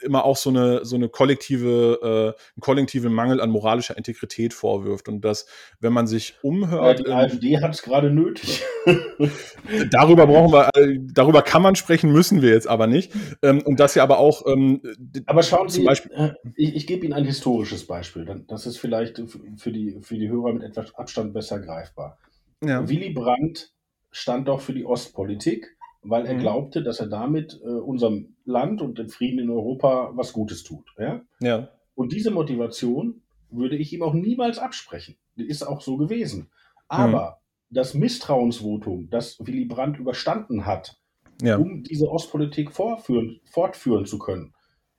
immer 0.00 0.24
auch 0.24 0.36
so 0.36 0.50
eine, 0.50 0.84
so 0.84 0.96
eine 0.96 1.08
kollektive, 1.08 1.98
äh, 2.02 2.40
einen 2.56 2.60
kollektiven 2.60 3.12
Mangel 3.12 3.40
an 3.40 3.50
moralischer 3.50 3.96
Integrität 3.96 4.54
vorwirft. 4.54 5.08
Und 5.08 5.22
dass, 5.22 5.46
wenn 5.80 5.92
man 5.92 6.06
sich 6.06 6.34
Ja, 6.42 6.48
umhört, 6.48 6.98
die 7.00 7.04
ähm, 7.06 7.12
AfD 7.12 7.58
hat 7.60 7.74
es 7.74 7.82
gerade 7.82 8.10
nötig. 8.10 8.62
darüber 9.90 10.26
brauchen 10.26 10.52
wir, 10.52 10.70
äh, 10.74 10.98
darüber 11.12 11.42
kann 11.42 11.62
man 11.62 11.74
sprechen, 11.76 12.12
müssen 12.12 12.42
wir 12.42 12.50
jetzt 12.50 12.68
aber 12.68 12.86
nicht. 12.86 13.12
Ähm, 13.42 13.62
und 13.62 13.80
dass 13.80 13.94
ja 13.94 14.02
aber 14.02 14.18
auch 14.18 14.46
ähm, 14.46 14.80
Aber 15.26 15.42
schauen 15.42 15.68
zum 15.68 15.80
Sie, 15.82 15.86
Beispiel, 15.86 16.12
äh, 16.12 16.30
ich, 16.56 16.74
ich 16.76 16.86
gebe 16.86 17.04
Ihnen 17.04 17.14
ein 17.14 17.24
historisches 17.24 17.86
Beispiel. 17.86 18.24
Dann- 18.24 18.46
Das 18.46 18.66
ist 18.66 18.78
vielleicht 18.78 19.20
für 19.56 19.72
die, 19.72 19.98
für 20.00 20.16
die 20.16 20.28
Hörer 20.28 20.52
mit 20.52 20.62
etwas 20.62 20.94
Abstand 20.94 21.32
besser 21.34 21.58
greifbar. 21.60 22.18
ja, 22.64 22.88
Willy 22.88 23.10
Brandt 23.10 23.72
stand 24.10 24.48
doch 24.48 24.60
für 24.60 24.72
die 24.72 24.84
Ostpolitik, 24.86 25.76
weil 26.02 26.26
er 26.26 26.34
Mhm. 26.34 26.40
glaubte, 26.40 26.82
dass 26.82 27.00
er 27.00 27.08
damit 27.08 27.60
äh, 27.62 27.68
unserem 27.68 28.36
Land 28.44 28.80
und 28.82 28.98
dem 28.98 29.08
Frieden 29.08 29.38
in 29.40 29.50
Europa 29.50 30.12
was 30.14 30.32
Gutes 30.32 30.62
tut. 30.62 30.86
Ja? 30.98 31.22
ja, 31.40 31.68
Und 31.94 32.12
diese 32.12 32.30
Motivation 32.30 33.22
würde 33.50 33.76
ich 33.76 33.92
ihm 33.92 34.02
auch 34.02 34.14
niemals 34.14 34.58
absprechen. 34.58 35.16
Die 35.36 35.46
ist 35.46 35.62
auch 35.62 35.80
so 35.80 35.96
gewesen. 35.96 36.50
Aber 36.88 37.40
das 37.70 37.94
Misstrauensvotum, 37.94 39.10
das 39.10 39.38
Willy 39.40 39.64
Brandt 39.64 39.98
überstanden 39.98 40.66
hat, 40.66 41.00
ja, 41.42 41.56
um 41.56 41.82
diese 41.82 42.10
Ostpolitik 42.10 42.72
vorführen, 42.72 43.40
fortführen 43.44 44.06
zu 44.06 44.18
können, 44.18 44.54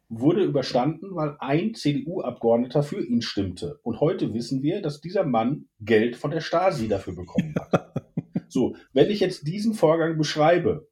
wurde 0.07 0.43
überstanden, 0.43 1.15
weil 1.15 1.35
ein 1.39 1.75
CDU-Abgeordneter 1.75 2.81
für 2.81 3.03
ihn 3.05 3.21
stimmte. 3.21 3.79
Und 3.83 3.99
heute 3.99 4.33
wissen 4.33 4.63
wir, 4.63 4.81
dass 4.81 5.01
dieser 5.01 5.23
Mann 5.23 5.67
Geld 5.79 6.15
von 6.15 6.31
der 6.31 6.41
Stasi 6.41 6.87
dafür 6.87 7.15
bekommen 7.15 7.53
hat. 7.59 7.93
so, 8.51 8.75
wenn 8.93 9.09
ich 9.09 9.19
jetzt 9.19 9.47
diesen 9.47 9.73
Vorgang 9.73 10.17
beschreibe, 10.17 10.87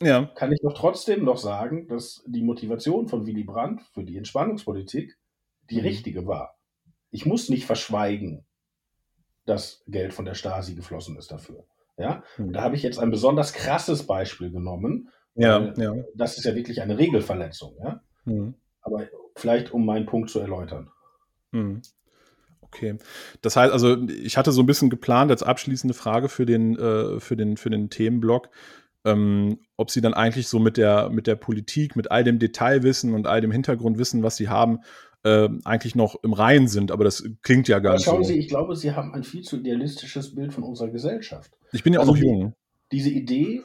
ja, 0.00 0.24
kann 0.34 0.50
ich 0.52 0.60
doch 0.62 0.72
trotzdem 0.74 1.24
noch 1.24 1.38
sagen, 1.38 1.86
dass 1.88 2.24
die 2.26 2.42
Motivation 2.42 3.08
von 3.08 3.26
Willy 3.26 3.44
Brandt 3.44 3.82
für 3.92 4.02
die 4.04 4.16
Entspannungspolitik 4.16 5.16
die 5.70 5.76
Mhm. 5.76 5.82
richtige 5.82 6.26
war. 6.26 6.56
Ich 7.10 7.24
muss 7.26 7.48
nicht 7.48 7.66
verschweigen, 7.66 8.44
dass 9.44 9.82
Geld 9.86 10.12
von 10.14 10.24
der 10.24 10.34
Stasi 10.34 10.74
geflossen 10.74 11.16
ist 11.18 11.30
dafür. 11.30 11.64
Ja, 11.98 12.24
Mhm. 12.38 12.52
da 12.52 12.62
habe 12.62 12.74
ich 12.74 12.82
jetzt 12.82 12.98
ein 12.98 13.10
besonders 13.10 13.52
krasses 13.52 14.06
Beispiel 14.06 14.50
genommen. 14.50 15.10
ja, 15.34 15.72
ja. 15.76 15.94
Das 16.14 16.36
ist 16.36 16.44
ja 16.44 16.54
wirklich 16.54 16.82
eine 16.82 16.98
Regelverletzung. 16.98 17.76
Ja? 17.82 18.02
Mhm. 18.24 18.54
Aber 18.82 19.06
vielleicht, 19.36 19.72
um 19.72 19.86
meinen 19.86 20.04
Punkt 20.06 20.28
zu 20.30 20.40
erläutern. 20.40 20.90
Okay. 22.74 22.96
Das 23.42 23.56
heißt 23.56 23.72
also, 23.72 23.96
ich 24.08 24.36
hatte 24.38 24.50
so 24.52 24.62
ein 24.62 24.66
bisschen 24.66 24.88
geplant 24.90 25.30
als 25.30 25.42
abschließende 25.42 25.94
Frage 25.94 26.28
für 26.28 26.46
den, 26.46 26.76
äh, 26.78 27.20
für 27.20 27.36
den, 27.36 27.56
für 27.56 27.68
den 27.70 27.90
Themenblock, 27.90 28.48
ähm, 29.04 29.58
ob 29.76 29.90
Sie 29.90 30.00
dann 30.00 30.14
eigentlich 30.14 30.48
so 30.48 30.58
mit 30.58 30.76
der, 30.76 31.10
mit 31.10 31.26
der 31.26 31.34
Politik, 31.36 31.96
mit 31.96 32.10
all 32.10 32.24
dem 32.24 32.38
Detailwissen 32.38 33.14
und 33.14 33.26
all 33.26 33.40
dem 33.40 33.50
Hintergrundwissen, 33.50 34.22
was 34.22 34.36
Sie 34.36 34.48
haben, 34.48 34.78
äh, 35.24 35.48
eigentlich 35.64 35.94
noch 35.94 36.22
im 36.22 36.32
Reinen 36.32 36.66
sind. 36.68 36.90
Aber 36.92 37.04
das 37.04 37.24
klingt 37.42 37.68
ja 37.68 37.78
gar 37.78 37.90
Aber 37.90 37.98
nicht 37.98 38.04
schauen 38.06 38.22
so. 38.24 38.28
Sie, 38.30 38.38
ich 38.38 38.48
glaube, 38.48 38.74
Sie 38.76 38.92
haben 38.92 39.12
ein 39.12 39.22
viel 39.24 39.42
zu 39.42 39.58
idealistisches 39.58 40.34
Bild 40.34 40.52
von 40.52 40.62
unserer 40.64 40.88
Gesellschaft. 40.90 41.52
Ich 41.72 41.82
bin 41.82 41.92
ja 41.92 41.98
auch 42.00 42.02
Also 42.04 42.12
noch 42.14 42.20
die- 42.20 42.26
jung. 42.26 42.54
Diese 42.90 43.10
Idee, 43.10 43.62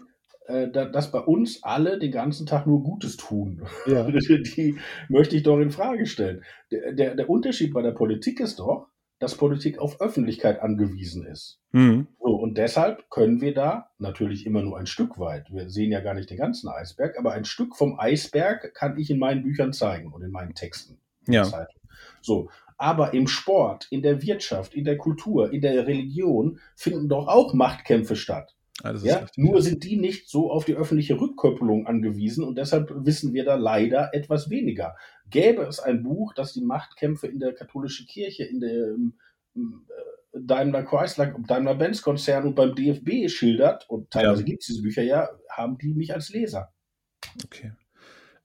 äh, 0.47 0.69
da- 0.71 0.85
dass 0.85 1.11
bei 1.11 1.19
uns 1.19 1.61
alle 1.63 1.99
den 1.99 2.11
ganzen 2.11 2.45
Tag 2.47 2.65
nur 2.67 2.81
Gutes 2.83 3.17
tun, 3.17 3.61
Ja. 3.85 4.03
die 4.09 4.77
möchte 5.09 5.35
ich 5.35 5.43
doch 5.43 5.59
in 5.59 5.69
Frage 5.71 6.05
stellen. 6.07 6.43
Der, 6.71 6.93
der, 6.93 7.15
der 7.15 7.29
Unterschied 7.29 7.73
bei 7.73 7.81
der 7.81 7.91
Politik 7.91 8.39
ist 8.39 8.59
doch, 8.59 8.87
dass 9.20 9.36
Politik 9.36 9.80
auf 9.80 9.99
Öffentlichkeit 9.99 10.61
angewiesen 10.61 11.26
ist. 11.26 11.59
Mhm. 11.72 12.07
So, 12.20 12.36
und 12.36 12.57
deshalb 12.57 13.09
können 13.09 13.41
wir 13.41 13.53
da 13.53 13.89
natürlich 13.97 14.45
immer 14.45 14.61
nur 14.61 14.78
ein 14.78 14.86
Stück 14.86 15.18
weit. 15.20 15.51
Wir 15.51 15.70
sehen 15.70 15.91
ja 15.91 16.01
gar 16.01 16.13
nicht 16.13 16.30
den 16.30 16.38
ganzen 16.38 16.70
Eisberg, 16.70 17.18
aber 17.18 17.34
ein 17.34 17.45
Stück 17.45 17.76
vom 17.76 17.99
Eisberg 17.99 18.74
kann 18.74 18.97
ich 18.97 19.09
in 19.09 19.20
meinen 19.20 19.43
Büchern 19.43 19.74
zeigen 19.74 20.13
und 20.13 20.22
in 20.22 20.32
meinen 20.32 20.53
Texten. 20.53 20.99
in 21.26 21.34
Ja. 21.34 21.68
So. 22.22 22.49
Aber 22.80 23.13
im 23.15 23.28
Sport, 23.28 23.88
in 23.89 24.03
der 24.03 24.22
Wirtschaft, 24.22 24.76
in 24.76 24.84
der 24.84 24.97
Kultur, 24.97 25.51
in 25.51 25.61
der 25.61 25.88
Religion 25.88 26.59
finden 26.76 27.09
doch 27.09 27.28
auch 27.28 27.55
Machtkämpfe 27.55 28.15
statt. 28.15 28.56
Ah, 28.84 28.93
Ja? 29.01 29.25
Nur 29.36 29.61
sind 29.61 29.84
die 29.84 29.97
nicht 29.97 30.30
so 30.30 30.51
auf 30.51 30.65
die 30.65 30.75
öffentliche 30.75 31.19
Rückkopplung 31.19 31.88
angewiesen 31.88 32.43
und 32.43 32.57
deshalb 32.57 32.91
wissen 33.05 33.34
wir 33.34 33.43
da 33.43 33.55
leider 33.55 34.13
etwas 34.13 34.49
weniger. 34.49 34.95
Gäbe 35.30 35.63
es 35.63 35.80
ein 35.80 36.03
Buch, 36.03 36.34
das 36.36 36.53
die 36.53 36.61
Machtkämpfe 36.61 37.28
in 37.28 37.39
der 37.39 37.53
katholischen 37.53 38.05
Kirche, 38.07 38.43
in 38.43 38.59
der 38.59 38.89
ähm, 38.89 39.13
äh, 39.55 40.39
Daimler 40.39 40.84
Chrysler, 40.84 41.36
Daimler-Benz 41.47 42.03
Konzern 42.03 42.45
und 42.45 42.55
beim 42.55 42.75
DFB 42.75 43.28
schildert, 43.30 43.89
und 43.89 44.11
teilweise 44.11 44.41
Ja. 44.41 44.45
gibt 44.45 44.61
es 44.61 44.67
diese 44.67 44.84
Bücher 44.84 45.01
ja, 45.01 45.30
haben 45.49 45.78
die 45.80 45.93
mich 45.95 46.13
als 46.13 46.30
Leser. 46.30 46.71
Okay. 47.45 47.71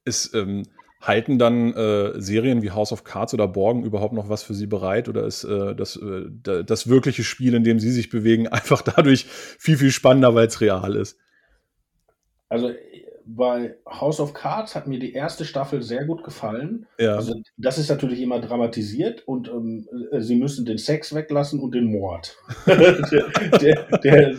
Ist, 0.05 0.35
ähm, 0.35 0.65
halten 1.03 1.39
dann 1.39 1.75
äh, 1.75 2.21
Serien 2.21 2.63
wie 2.63 2.71
House 2.71 2.93
of 2.93 3.05
Cards 3.05 3.35
oder 3.35 3.49
Borgen 3.49 3.85
überhaupt 3.85 4.15
noch 4.15 4.29
was 4.29 4.43
für 4.43 4.55
Sie 4.55 4.67
bereit? 4.67 5.09
Oder 5.09 5.25
ist 5.27 5.45
äh, 5.45 5.75
das, 5.75 5.97
äh, 5.97 6.25
da- 6.31 6.63
das 6.63 6.89
wirkliche 6.89 7.25
Spiel, 7.25 7.55
in 7.55 7.65
dem 7.65 7.81
Sie 7.81 7.91
sich 7.91 8.09
bewegen, 8.09 8.49
einfach 8.49 8.83
dadurch 8.83 9.27
viel, 9.27 9.77
viel 9.77 9.91
spannender, 9.91 10.35
weil 10.35 10.47
es 10.47 10.61
real 10.61 10.97
ist? 10.97 11.19
Also 12.49 12.73
bei 13.25 13.77
House 13.87 14.21
of 14.21 14.35
Cards 14.35 14.75
hat 14.75 14.87
mir 14.87 14.99
die 14.99 15.13
erste 15.13 15.45
Staffel 15.45 15.83
sehr 15.83 16.05
gut 16.05 16.25
gefallen. 16.25 16.87
Ja. 16.99 17.15
Also 17.15 17.35
das 17.57 17.79
ist 17.79 17.89
natürlich 17.89 18.21
immer 18.21 18.41
dramatisiert 18.41 19.27
und 19.27 19.49
ähm, 19.49 19.89
äh, 20.11 20.21
sie 20.21 20.37
müssen 20.37 20.65
den 20.65 20.79
Sex 20.79 21.15
weglassen 21.15 21.61
und 21.61 21.75
den 21.75 21.85
Mord. 21.87 22.37
der, 22.67 23.31
der, 23.59 23.89
der, 23.99 24.31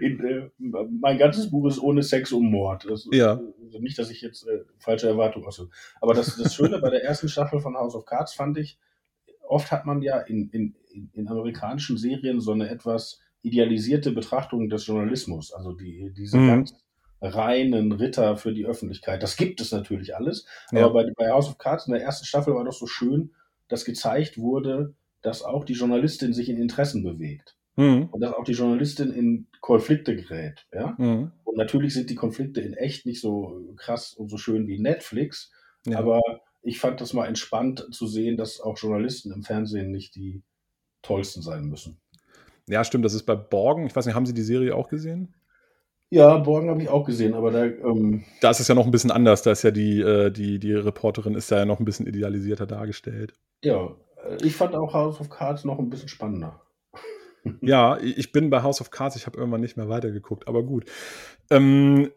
in, 0.00 0.24
äh, 0.24 0.50
mein 1.00 1.18
ganzes 1.18 1.50
Buch 1.50 1.66
ist 1.68 1.80
ohne 1.80 2.02
Sex 2.02 2.32
und 2.32 2.50
Mord. 2.50 2.86
Das, 2.88 3.08
Ja. 3.12 3.40
also 3.64 3.78
nicht, 3.80 3.98
dass 3.98 4.10
ich 4.10 4.20
jetzt 4.22 4.46
äh, 4.46 4.60
falsche 4.78 5.08
Erwartungen 5.08 5.46
ausdrücke. 5.46 5.72
Aber 6.00 6.14
das, 6.14 6.36
das 6.36 6.54
Schöne 6.54 6.78
bei 6.78 6.90
der 6.90 7.04
ersten 7.04 7.28
Staffel 7.28 7.60
von 7.60 7.76
House 7.76 7.94
of 7.94 8.04
Cards 8.04 8.34
fand 8.34 8.58
ich, 8.58 8.78
oft 9.48 9.70
hat 9.72 9.86
man 9.86 10.02
ja 10.02 10.18
in, 10.20 10.48
in, 10.50 10.74
in, 10.92 11.10
in 11.12 11.28
amerikanischen 11.28 11.96
Serien 11.98 12.40
so 12.40 12.52
eine 12.52 12.68
etwas 12.68 13.20
idealisierte 13.42 14.12
Betrachtung 14.12 14.68
des 14.68 14.86
Journalismus. 14.86 15.52
Also 15.52 15.72
die, 15.72 16.12
diese 16.16 16.36
Mhm. 16.36 16.46
ganz 16.48 16.74
reinen 17.20 17.92
Ritter 17.92 18.36
für 18.36 18.52
die 18.52 18.66
Öffentlichkeit. 18.66 19.22
Das 19.22 19.36
gibt 19.36 19.60
es 19.60 19.72
natürlich 19.72 20.16
alles. 20.16 20.46
Ja. 20.72 20.84
Aber 20.84 21.04
bei, 21.04 21.12
bei 21.16 21.30
House 21.30 21.48
of 21.48 21.58
Cards 21.58 21.86
in 21.86 21.92
der 21.92 22.02
ersten 22.02 22.24
Staffel 22.24 22.54
war 22.54 22.64
doch 22.64 22.72
so 22.72 22.86
schön, 22.86 23.32
dass 23.68 23.84
gezeigt 23.84 24.38
wurde, 24.38 24.94
dass 25.22 25.42
auch 25.42 25.64
die 25.64 25.74
Journalistin 25.74 26.32
sich 26.32 26.48
in 26.48 26.56
Interessen 26.56 27.02
bewegt. 27.02 27.56
Mhm. 27.76 28.08
Und 28.10 28.20
dass 28.20 28.34
auch 28.34 28.44
die 28.44 28.52
Journalistin 28.52 29.12
in 29.12 29.46
Konflikte 29.60 30.16
gerät. 30.16 30.66
Ja? 30.72 30.94
Mhm. 30.98 31.32
Und 31.44 31.56
natürlich 31.56 31.94
sind 31.94 32.10
die 32.10 32.14
Konflikte 32.14 32.60
in 32.60 32.74
echt 32.74 33.06
nicht 33.06 33.20
so 33.20 33.74
krass 33.76 34.14
und 34.14 34.28
so 34.28 34.38
schön 34.38 34.66
wie 34.66 34.78
Netflix. 34.78 35.52
Ja. 35.86 35.98
Aber 35.98 36.20
ich 36.62 36.78
fand 36.78 37.00
das 37.00 37.12
mal 37.12 37.26
entspannt 37.26 37.86
zu 37.90 38.06
sehen, 38.06 38.36
dass 38.36 38.60
auch 38.60 38.78
Journalisten 38.78 39.32
im 39.32 39.42
Fernsehen 39.42 39.90
nicht 39.90 40.14
die 40.14 40.42
tollsten 41.02 41.42
sein 41.42 41.64
müssen. 41.64 41.98
ja, 42.66 42.84
stimmt, 42.84 43.04
das 43.04 43.14
ist 43.14 43.24
bei 43.24 43.34
Borgen. 43.34 43.86
Ich 43.86 43.96
weiß 43.96 44.06
nicht, 44.06 44.14
haben 44.14 44.26
Sie 44.26 44.34
die 44.34 44.42
Serie 44.42 44.74
auch 44.74 44.88
gesehen? 44.88 45.34
Ja, 46.10 46.38
Borgen 46.38 46.68
habe 46.70 46.82
ich 46.82 46.88
auch 46.88 47.04
gesehen, 47.06 47.34
aber 47.34 47.52
da, 47.52 47.64
ähm, 47.64 48.24
Da 48.40 48.50
ist 48.50 48.58
es 48.58 48.66
ja 48.66 48.74
noch 48.74 48.84
ein 48.84 48.90
bisschen 48.90 49.12
anders. 49.12 49.42
Da 49.42 49.52
ist 49.52 49.62
ja 49.62 49.70
die, 49.70 50.00
äh, 50.00 50.30
die, 50.30 50.58
die 50.58 50.74
Reporterin 50.74 51.34
ist 51.34 51.50
da 51.52 51.58
ja 51.58 51.64
noch 51.64 51.78
ein 51.78 51.84
bisschen 51.84 52.06
idealisierter 52.06 52.66
dargestellt. 52.66 53.32
ja, 53.64 53.94
äh, 54.28 54.36
ich 54.42 54.56
fand 54.56 54.74
auch 54.74 54.92
House 54.92 55.20
of 55.20 55.30
Cards 55.30 55.64
noch 55.64 55.78
ein 55.78 55.88
bisschen 55.88 56.08
spannender. 56.08 56.60
Ja, 57.62 57.98
ich 57.98 58.32
bin 58.32 58.50
bei 58.50 58.62
House 58.62 58.80
of 58.80 58.90
Cards, 58.90 59.16
ich 59.16 59.26
habe 59.26 59.38
irgendwann 59.38 59.62
nicht 59.62 59.76
mehr 59.76 59.88
weitergeguckt, 59.88 60.46
aber 60.46 60.62
gut. 60.62 60.84
Ähm, 61.48 62.10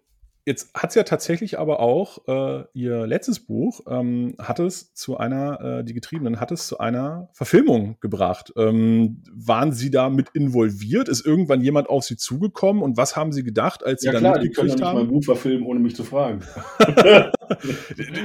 jetzt 0.46 0.74
hat 0.74 0.90
es 0.90 0.96
ja 0.96 1.04
tatsächlich 1.04 1.58
aber 1.58 1.80
auch 1.80 2.28
äh, 2.28 2.66
ihr 2.74 3.08
letztes 3.08 3.40
Buch, 3.40 3.82
ähm, 3.88 4.36
hat 4.40 4.60
es 4.60 4.94
zu 4.94 5.18
einer, 5.18 5.80
äh, 5.80 5.84
die 5.84 5.94
Getriebenen, 5.94 6.40
hat 6.40 6.52
es 6.52 6.68
zu 6.68 6.80
einer 6.80 7.30
Verfilmung 7.34 7.98
gebracht. 8.02 8.54
Ähm, 8.58 9.24
waren 9.32 9.72
Sie 9.72 9.90
da 9.90 10.10
mit 10.10 10.30
involviert? 10.34 11.08
Ist 11.08 11.26
irgendwann 11.26 11.62
jemand 11.62 11.90
auf 11.90 12.04
Sie 12.04 12.18
zugekommen 12.18 12.84
und 12.84 12.98
was 12.98 13.16
haben 13.16 13.32
Sie 13.32 13.44
gedacht, 13.44 13.86
als 13.86 14.02
Sie 14.02 14.08
Ja 14.08 14.14
dann 14.14 14.22
klar, 14.22 14.40
die 14.40 14.50
können 14.50 14.68
mitgekriegt 14.68 14.80
nicht 14.80 14.86
haben? 14.86 15.00
mein 15.00 15.08
Buch 15.08 15.24
verfilmen, 15.24 15.66
ohne 15.66 15.80
mich 15.80 15.96
zu 15.96 16.04
fragen. 16.04 16.42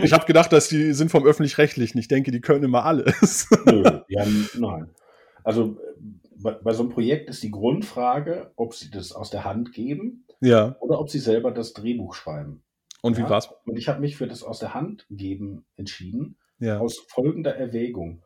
Ich 0.03 0.13
habe 0.13 0.25
gedacht, 0.27 0.53
dass 0.53 0.69
die 0.69 0.93
sind 0.95 1.11
vom 1.11 1.25
öffentlich-rechtlichen. 1.25 1.99
Ich 1.99 2.09
denke, 2.09 2.31
die 2.31 2.41
können 2.41 2.65
immer 2.65 2.85
alles. 2.85 3.49
Nö, 3.67 3.83
ja, 4.09 4.25
nein. 4.59 4.89
Also 5.45 5.77
äh, 5.83 6.01
bei, 6.37 6.53
bei 6.53 6.73
so 6.73 6.85
einem 6.85 6.91
Projekt 6.93 7.29
ist 7.29 7.43
die 7.43 7.51
Grundfrage, 7.51 8.53
ob 8.57 8.75
sie 8.75 8.91
das 8.91 9.13
aus 9.13 9.31
der 9.31 9.45
Hand 9.45 9.73
geben 9.73 10.25
ja. 10.41 10.77
oder 10.81 11.01
ob 11.01 11.11
sie 11.11 11.19
selber 11.19 11.51
das 11.51 11.73
Drehbuch 11.73 12.15
schreiben. 12.15 12.63
Und 13.03 13.17
wie 13.17 13.23
Ja. 13.23 13.31
war's? 13.31 13.49
Und 13.65 13.77
ich 13.77 13.89
habe 13.89 14.01
mich 14.01 14.17
für 14.17 14.27
das 14.27 14.43
aus 14.43 14.59
der 14.59 14.75
Hand 14.75 15.07
geben 15.11 15.65
entschieden, 15.77 16.37
Ja. 16.59 16.79
aus 16.79 16.99
folgender 17.09 17.55
Erwägung. 17.57 18.23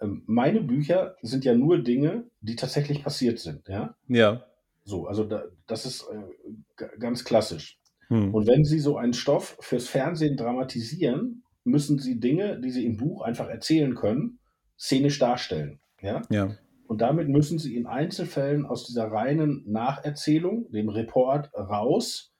Ähm, 0.00 0.22
meine 0.26 0.60
Bücher 0.62 1.16
sind 1.22 1.44
ja 1.44 1.54
nur 1.54 1.78
Dinge, 1.78 2.24
die 2.40 2.56
tatsächlich 2.56 3.02
passiert 3.02 3.38
sind. 3.38 3.68
Ja, 3.68 3.96
Ja. 4.08 4.44
so, 4.84 5.06
also 5.06 5.24
da, 5.24 5.44
das 5.66 5.86
ist 5.86 6.06
äh, 6.10 6.84
ganz 6.98 7.24
klassisch. 7.24 7.78
Hm. 8.08 8.34
Und 8.34 8.46
wenn 8.46 8.64
Sie 8.64 8.80
so 8.80 8.96
einen 8.96 9.14
Stoff 9.14 9.56
fürs 9.60 9.88
Fernsehen 9.88 10.36
dramatisieren, 10.36 11.42
müssen 11.64 11.98
Sie 11.98 12.20
Dinge, 12.20 12.60
die 12.60 12.70
Sie 12.70 12.84
im 12.84 12.96
Buch 12.98 13.22
einfach 13.22 13.48
erzählen 13.48 13.94
können, 13.94 14.38
szenisch 14.78 15.18
darstellen. 15.18 15.80
Ja? 16.02 16.22
Ja. 16.30 16.56
Und 16.86 17.00
damit 17.00 17.28
müssen 17.28 17.58
Sie 17.58 17.76
in 17.76 17.86
Einzelfällen 17.86 18.66
aus 18.66 18.86
dieser 18.86 19.10
reinen 19.10 19.64
Nacherzählung, 19.66 20.70
dem 20.70 20.88
Report, 20.88 21.50
raus 21.54 22.32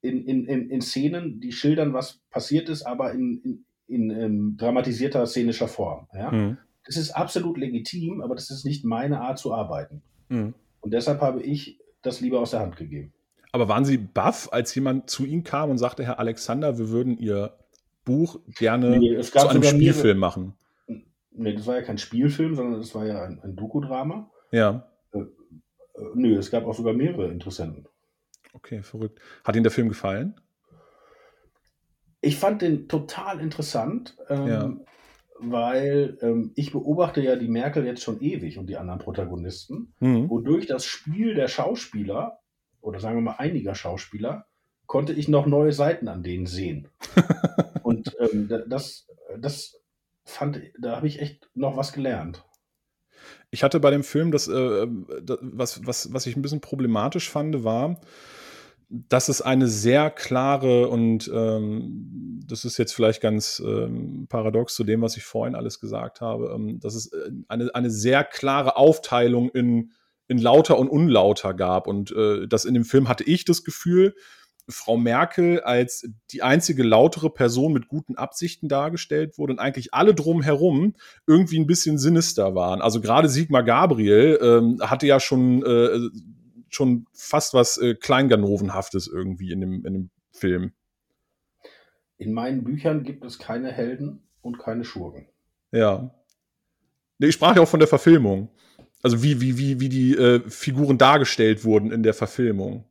in, 0.00 0.24
in, 0.24 0.44
in, 0.44 0.70
in 0.70 0.80
Szenen, 0.80 1.40
die 1.40 1.52
schildern, 1.52 1.92
was 1.92 2.20
passiert 2.30 2.68
ist, 2.68 2.84
aber 2.84 3.12
in, 3.12 3.40
in, 3.42 3.64
in 3.88 4.10
ähm, 4.10 4.56
dramatisierter 4.56 5.26
szenischer 5.26 5.68
Form. 5.68 6.06
Ja? 6.14 6.30
Hm. 6.30 6.58
Das 6.84 6.96
ist 6.96 7.10
absolut 7.10 7.58
legitim, 7.58 8.22
aber 8.22 8.34
das 8.34 8.50
ist 8.50 8.64
nicht 8.64 8.84
meine 8.84 9.20
Art 9.20 9.38
zu 9.38 9.52
arbeiten. 9.52 10.02
Hm. 10.28 10.54
Und 10.80 10.94
deshalb 10.94 11.20
habe 11.20 11.42
ich 11.42 11.80
das 12.02 12.20
lieber 12.20 12.40
aus 12.40 12.52
der 12.52 12.60
Hand 12.60 12.76
gegeben. 12.76 13.12
Aber 13.50 13.68
waren 13.68 13.84
Sie 13.84 13.96
baff, 13.98 14.48
als 14.52 14.74
jemand 14.74 15.10
zu 15.10 15.24
Ihnen 15.24 15.42
kam 15.42 15.70
und 15.70 15.78
sagte, 15.78 16.04
Herr 16.04 16.20
Alexander, 16.20 16.78
wir 16.78 16.90
würden 16.90 17.18
Ihr 17.18 17.54
Buch 18.04 18.40
gerne 18.58 18.98
Nee, 18.98 19.20
zu 19.20 19.38
einem 19.38 19.48
sogar 19.48 19.54
mehrere- 19.54 19.74
Spielfilm 19.74 20.18
machen? 20.18 20.54
Nee, 21.38 21.54
das 21.54 21.66
war 21.66 21.76
ja 21.76 21.82
kein 21.82 21.98
Spielfilm, 21.98 22.54
sondern 22.54 22.80
das 22.80 22.94
war 22.94 23.06
ja 23.06 23.22
ein, 23.22 23.40
ein 23.42 23.54
Dokudrama. 23.56 24.30
Ja, 24.50 24.88
Äh, 25.12 25.20
nö, 26.14 26.36
es 26.36 26.50
gab 26.50 26.64
auch 26.66 26.74
sogar 26.74 26.92
mehrere 26.94 27.28
Interessenten. 27.28 27.86
okay, 28.52 28.82
verrückt. 28.82 29.20
Hat 29.44 29.54
Ihnen 29.56 29.62
der 29.64 29.70
Film 29.72 29.88
gefallen? 29.88 30.34
Ich 32.20 32.36
fand 32.36 32.62
den 32.62 32.88
total 32.88 33.40
interessant, 33.40 34.16
ähm, 34.28 34.46
Ja. 34.48 34.76
weil 35.38 36.18
ähm, 36.20 36.52
ich 36.56 36.72
beobachte 36.72 37.20
ja 37.20 37.36
die 37.36 37.48
Merkel 37.48 37.86
jetzt 37.86 38.02
schon 38.02 38.20
ewig 38.20 38.58
und 38.58 38.66
die 38.66 38.76
anderen 38.76 38.98
Protagonisten, 39.00 39.94
Mhm. 40.00 40.28
wodurch 40.28 40.66
das 40.66 40.84
Spiel 40.84 41.34
der 41.34 41.46
Schauspieler 41.48 42.40
oder 42.80 42.98
sagen 43.00 43.16
wir 43.16 43.22
mal 43.22 43.36
einiger 43.38 43.74
Schauspieler 43.74 44.46
konnte 44.86 45.12
ich 45.12 45.28
noch 45.28 45.46
neue 45.46 45.72
Seiten 45.72 46.08
an 46.08 46.22
denen 46.22 46.46
sehen. 46.46 46.88
und 47.84 48.16
ähm, 48.18 48.48
da- 48.48 48.64
das, 48.66 49.06
das 49.38 49.76
fand, 50.28 50.60
da 50.80 50.96
habe 50.96 51.06
ich 51.06 51.20
echt 51.20 51.48
noch 51.54 51.76
was 51.76 51.92
gelernt. 51.92 52.44
Ich 53.50 53.62
hatte 53.62 53.80
bei 53.80 53.90
dem 53.90 54.04
Film, 54.04 54.30
das, 54.30 54.48
äh, 54.48 54.86
das 55.22 55.38
was, 55.42 55.86
was, 55.86 56.12
was 56.12 56.26
ich 56.26 56.36
ein 56.36 56.42
bisschen 56.42 56.60
problematisch 56.60 57.30
fand, 57.30 57.64
war, 57.64 58.00
dass 58.90 59.28
es 59.28 59.42
eine 59.42 59.68
sehr 59.68 60.10
klare 60.10 60.88
und 60.88 61.30
ähm, 61.32 62.40
das 62.46 62.64
ist 62.64 62.78
jetzt 62.78 62.94
vielleicht 62.94 63.20
ganz 63.20 63.62
ähm, 63.64 64.26
paradox 64.28 64.74
zu 64.74 64.84
dem, 64.84 65.02
was 65.02 65.16
ich 65.16 65.24
vorhin 65.24 65.54
alles 65.54 65.78
gesagt 65.80 66.20
habe, 66.22 66.52
ähm, 66.54 66.80
dass 66.80 66.94
es 66.94 67.12
äh, 67.12 67.30
eine, 67.48 67.74
eine 67.74 67.90
sehr 67.90 68.24
klare 68.24 68.76
Aufteilung 68.76 69.50
in, 69.50 69.92
in 70.26 70.38
lauter 70.38 70.78
und 70.78 70.88
unlauter 70.88 71.52
gab. 71.52 71.86
Und 71.86 72.12
äh, 72.12 72.48
das 72.48 72.64
in 72.64 72.72
dem 72.72 72.84
Film 72.84 73.08
hatte 73.08 73.24
ich 73.24 73.44
das 73.44 73.62
Gefühl, 73.62 74.14
Frau 74.68 74.96
Merkel 74.96 75.60
als 75.60 76.08
die 76.30 76.42
einzige 76.42 76.82
lautere 76.82 77.30
Person 77.30 77.72
mit 77.72 77.88
guten 77.88 78.16
Absichten 78.16 78.68
dargestellt 78.68 79.38
wurde 79.38 79.54
und 79.54 79.58
eigentlich 79.58 79.94
alle 79.94 80.14
drumherum 80.14 80.94
irgendwie 81.26 81.58
ein 81.58 81.66
bisschen 81.66 81.98
sinister 81.98 82.54
waren. 82.54 82.82
Also 82.82 83.00
gerade 83.00 83.28
Sigmar 83.28 83.62
Gabriel 83.62 84.38
ähm, 84.42 84.78
hatte 84.80 85.06
ja 85.06 85.20
schon, 85.20 85.64
äh, 85.64 85.98
schon 86.68 87.06
fast 87.12 87.54
was 87.54 87.78
äh, 87.78 87.94
Kleinganovenhaftes 87.94 89.08
irgendwie 89.08 89.52
in 89.52 89.60
dem, 89.60 89.84
in 89.86 89.92
dem 89.92 90.10
Film. 90.30 90.72
In 92.18 92.32
meinen 92.32 92.64
Büchern 92.64 93.04
gibt 93.04 93.24
es 93.24 93.38
keine 93.38 93.70
Helden 93.70 94.22
und 94.42 94.58
keine 94.58 94.84
Schurken. 94.84 95.26
Ja. 95.72 96.10
Ich 97.18 97.34
sprach 97.34 97.56
ja 97.56 97.62
auch 97.62 97.68
von 97.68 97.80
der 97.80 97.88
Verfilmung. 97.88 98.50
Also 99.02 99.22
wie, 99.22 99.40
wie, 99.40 99.58
wie, 99.58 99.80
wie 99.80 99.88
die 99.88 100.16
äh, 100.16 100.40
Figuren 100.48 100.98
dargestellt 100.98 101.64
wurden 101.64 101.92
in 101.92 102.02
der 102.02 102.14
Verfilmung. 102.14 102.84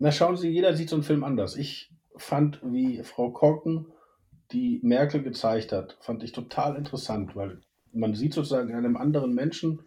Na, 0.00 0.10
schauen 0.10 0.38
Sie, 0.38 0.48
jeder 0.48 0.74
sieht 0.74 0.88
so 0.88 0.96
einen 0.96 1.02
Film 1.02 1.22
anders. 1.22 1.56
Ich 1.56 1.92
fand, 2.16 2.58
wie 2.64 3.02
Frau 3.04 3.30
Korken 3.30 3.86
die 4.50 4.80
Merkel 4.82 5.22
gezeigt 5.22 5.72
hat, 5.72 5.98
fand 6.00 6.22
ich 6.24 6.32
total 6.32 6.76
interessant, 6.76 7.36
weil 7.36 7.60
man 7.92 8.14
sieht 8.14 8.32
sozusagen 8.32 8.70
in 8.70 8.76
einem 8.76 8.96
anderen 8.96 9.34
Menschen 9.34 9.82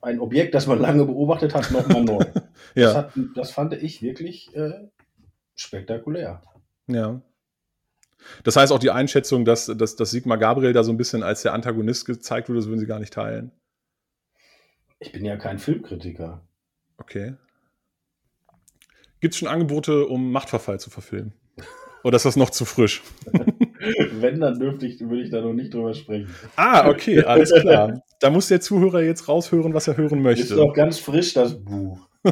ein 0.00 0.20
Objekt, 0.20 0.54
das 0.54 0.68
man 0.68 0.78
lange 0.78 1.04
beobachtet 1.04 1.54
hat, 1.54 1.70
nochmal 1.70 2.04
neu. 2.04 2.24
Das, 2.74 2.92
Ja, 2.92 2.94
hat, 2.94 3.12
das 3.34 3.50
fand 3.50 3.74
ich 3.74 4.00
wirklich 4.02 4.54
äh, 4.56 4.88
spektakulär. 5.54 6.42
ja. 6.86 7.20
Das 8.44 8.56
heißt 8.56 8.72
auch 8.72 8.78
die 8.78 8.90
Einschätzung, 8.90 9.44
dass, 9.44 9.66
dass, 9.66 9.94
dass 9.94 10.10
Sigmar 10.10 10.38
Gabriel 10.38 10.72
da 10.72 10.82
so 10.84 10.90
ein 10.90 10.96
bisschen 10.96 11.22
als 11.22 11.42
der 11.42 11.52
Antagonist 11.52 12.06
gezeigt 12.06 12.48
wurde, 12.48 12.60
das 12.60 12.66
würden 12.66 12.80
Sie 12.80 12.86
gar 12.86 12.98
nicht 12.98 13.12
teilen. 13.12 13.52
Ich 14.98 15.12
bin 15.12 15.24
ja 15.24 15.36
kein 15.36 15.58
Filmkritiker. 15.58 16.42
Okay. 16.96 17.36
Gibt 19.20 19.34
es 19.34 19.38
schon 19.38 19.48
Angebote, 19.48 20.06
um 20.06 20.30
Machtverfall 20.32 20.78
zu 20.80 20.90
verfilmen? 20.90 21.32
Oder 22.04 22.16
ist 22.16 22.24
das 22.24 22.36
noch 22.36 22.50
zu 22.50 22.64
frisch? 22.64 23.02
Wenn, 24.12 24.40
dann 24.40 24.58
dürfte 24.58 24.86
ich, 24.86 25.00
würde 25.00 25.22
ich 25.22 25.30
da 25.30 25.40
noch 25.40 25.52
nicht 25.52 25.74
drüber 25.74 25.92
sprechen. 25.94 26.28
Ah, 26.54 26.88
okay, 26.88 27.22
alles 27.24 27.52
klar. 27.60 28.00
Da 28.20 28.30
muss 28.30 28.48
der 28.48 28.60
Zuhörer 28.60 29.02
jetzt 29.02 29.28
raushören, 29.28 29.74
was 29.74 29.88
er 29.88 29.96
hören 29.96 30.18
Ist 30.18 30.24
möchte. 30.24 30.54
noch 30.56 30.72
ganz 30.72 30.98
frisch, 31.00 31.34
das 31.34 31.62
Buch. 31.64 31.98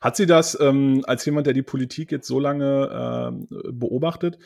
Hat 0.00 0.16
sie 0.16 0.26
das 0.26 0.58
ähm, 0.60 1.02
als 1.06 1.24
jemand, 1.26 1.46
der 1.46 1.54
die 1.54 1.62
Politik 1.62 2.10
jetzt 2.12 2.26
so 2.26 2.40
lange 2.40 2.90
ähm, 2.92 3.48
beobachtet, 3.78 4.38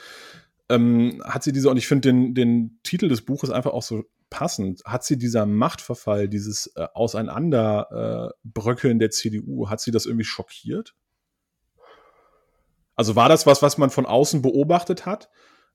ähm, 0.75 1.22
hat 1.25 1.43
sie 1.43 1.53
diese, 1.53 1.70
und 1.70 1.77
ich 1.77 1.87
finde 1.87 2.09
den, 2.09 2.35
den 2.35 2.81
Titel 2.83 3.09
des 3.09 3.25
Buches 3.25 3.51
einfach 3.51 3.72
auch 3.72 3.83
so 3.83 4.05
passend, 4.31 4.83
hat 4.85 5.05
sie 5.05 5.16
dieser 5.16 5.47
Machtverfall, 5.47 6.29
dieses 6.29 6.72
äh, 6.77 6.87
Auseinanderbröckeln 6.95 8.99
der 8.99 9.11
CDU, 9.11 9.68
hat 9.68 9.81
sie 9.81 9.91
das 9.91 10.07
irgendwie 10.07 10.25
schockiert? 10.25 10.95
Also 12.97 13.16
war 13.16 13.29
das 13.29 13.45
was, 13.47 13.61
was 13.62 13.79
man 13.79 13.91
von 13.91 14.07
außen 14.07 14.43
beobachtet 14.43 15.07
hat? 15.07 15.31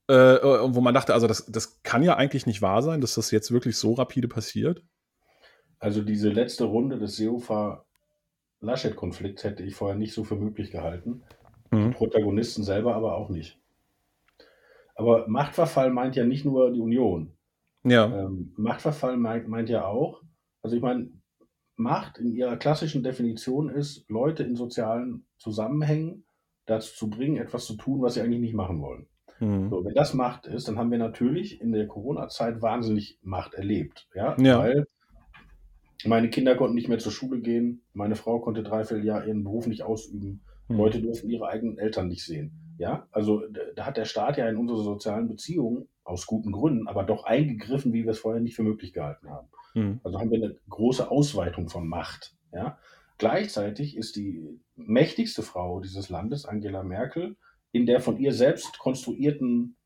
Äh, 0.08 0.14
äh, 0.14 0.74
wo 0.74 0.80
man 0.80 0.94
dachte, 0.94 1.12
also 1.14 1.28
das, 1.28 1.46
das 1.46 1.82
kann 1.82 2.02
ja 2.02 2.16
eigentlich 2.16 2.46
nicht 2.46 2.62
wahr 2.62 2.82
sein, 2.82 3.00
dass 3.00 3.14
das 3.14 3.30
jetzt 3.30 3.52
wirklich 3.52 3.76
so 3.76 3.94
rapide 3.94 4.26
passiert. 4.26 4.82
Also 5.78 6.02
diese 6.02 6.30
letzte 6.30 6.64
Runde 6.64 6.98
des 6.98 7.14
Seehofer-Laschet-Konflikts 7.16 9.44
hätte 9.44 9.62
ich 9.62 9.76
vorher 9.76 9.96
nicht 9.96 10.12
so 10.12 10.24
für 10.24 10.34
möglich 10.36 10.72
gehalten. 10.72 11.22
Mhm. 11.70 11.92
Protagonisten 11.92 12.64
selber 12.64 12.96
aber 12.96 13.14
auch 13.14 13.28
nicht. 13.28 13.60
Aber 15.00 15.26
Machtverfall 15.28 15.90
meint 15.90 16.14
ja 16.14 16.24
nicht 16.24 16.44
nur 16.44 16.70
die 16.70 16.80
Union. 16.80 17.32
Ja. 17.84 18.04
Ähm, 18.04 18.52
Machtverfall 18.56 19.16
meint, 19.16 19.48
meint 19.48 19.70
ja 19.70 19.86
auch, 19.86 20.22
also 20.62 20.76
ich 20.76 20.82
meine, 20.82 21.08
Macht 21.76 22.18
in 22.18 22.34
ihrer 22.34 22.58
klassischen 22.58 23.02
Definition 23.02 23.70
ist, 23.70 24.04
Leute 24.10 24.42
in 24.42 24.54
sozialen 24.54 25.24
Zusammenhängen 25.38 26.24
dazu 26.66 26.94
zu 26.94 27.08
bringen, 27.08 27.38
etwas 27.38 27.64
zu 27.64 27.74
tun, 27.76 28.02
was 28.02 28.14
sie 28.14 28.20
eigentlich 28.20 28.42
nicht 28.42 28.54
machen 28.54 28.82
wollen. 28.82 29.06
Mhm. 29.38 29.70
So, 29.70 29.82
wenn 29.82 29.94
das 29.94 30.12
Macht 30.12 30.46
ist, 30.46 30.68
dann 30.68 30.78
haben 30.78 30.90
wir 30.90 30.98
natürlich 30.98 31.62
in 31.62 31.72
der 31.72 31.86
Corona-Zeit 31.86 32.60
wahnsinnig 32.60 33.18
Macht 33.22 33.54
erlebt. 33.54 34.08
Ja? 34.14 34.36
Ja. 34.38 34.58
Weil 34.58 34.86
meine 36.04 36.28
Kinder 36.28 36.54
konnten 36.56 36.74
nicht 36.74 36.88
mehr 36.88 36.98
zur 36.98 37.12
Schule 37.12 37.40
gehen, 37.40 37.82
meine 37.94 38.16
Frau 38.16 38.40
konnte 38.40 38.62
dreiviertel 38.62 39.04
Jahr 39.04 39.26
ihren 39.26 39.44
Beruf 39.44 39.66
nicht 39.66 39.82
ausüben, 39.82 40.42
Mhm. 40.70 40.76
Leute 40.76 41.02
durften 41.02 41.28
ihre 41.28 41.48
eigenen 41.48 41.78
Eltern 41.78 42.08
nicht 42.08 42.24
sehen. 42.24 42.52
Ja, 42.80 43.06
also 43.12 43.42
da 43.76 43.84
hat 43.84 43.98
der 43.98 44.06
Staat 44.06 44.38
ja 44.38 44.48
in 44.48 44.56
unsere 44.56 44.82
sozialen 44.82 45.28
Beziehungen 45.28 45.86
aus 46.02 46.24
guten 46.24 46.50
Gründen, 46.50 46.88
aber 46.88 47.04
doch 47.04 47.24
eingegriffen, 47.24 47.92
wie 47.92 48.04
wir 48.04 48.12
es 48.12 48.20
vorher 48.20 48.40
nicht 48.40 48.56
für 48.56 48.62
möglich 48.62 48.94
gehalten 48.94 49.28
haben. 49.28 49.48
Mhm. 49.74 50.00
Also 50.02 50.18
haben 50.18 50.30
wir 50.30 50.42
eine 50.42 50.56
große 50.70 51.10
Ausweitung 51.10 51.68
von 51.68 51.86
Macht. 51.86 52.34
Ja? 52.54 52.78
Gleichzeitig 53.18 53.98
ist 53.98 54.16
die 54.16 54.58
mächtigste 54.76 55.42
Frau 55.42 55.80
dieses 55.80 56.08
Landes, 56.08 56.46
Angela 56.46 56.82
Merkel, 56.82 57.36
in 57.70 57.84
der 57.84 58.00
von 58.00 58.16
ihr 58.16 58.32
selbst 58.32 58.78
konstruierten 58.78 59.76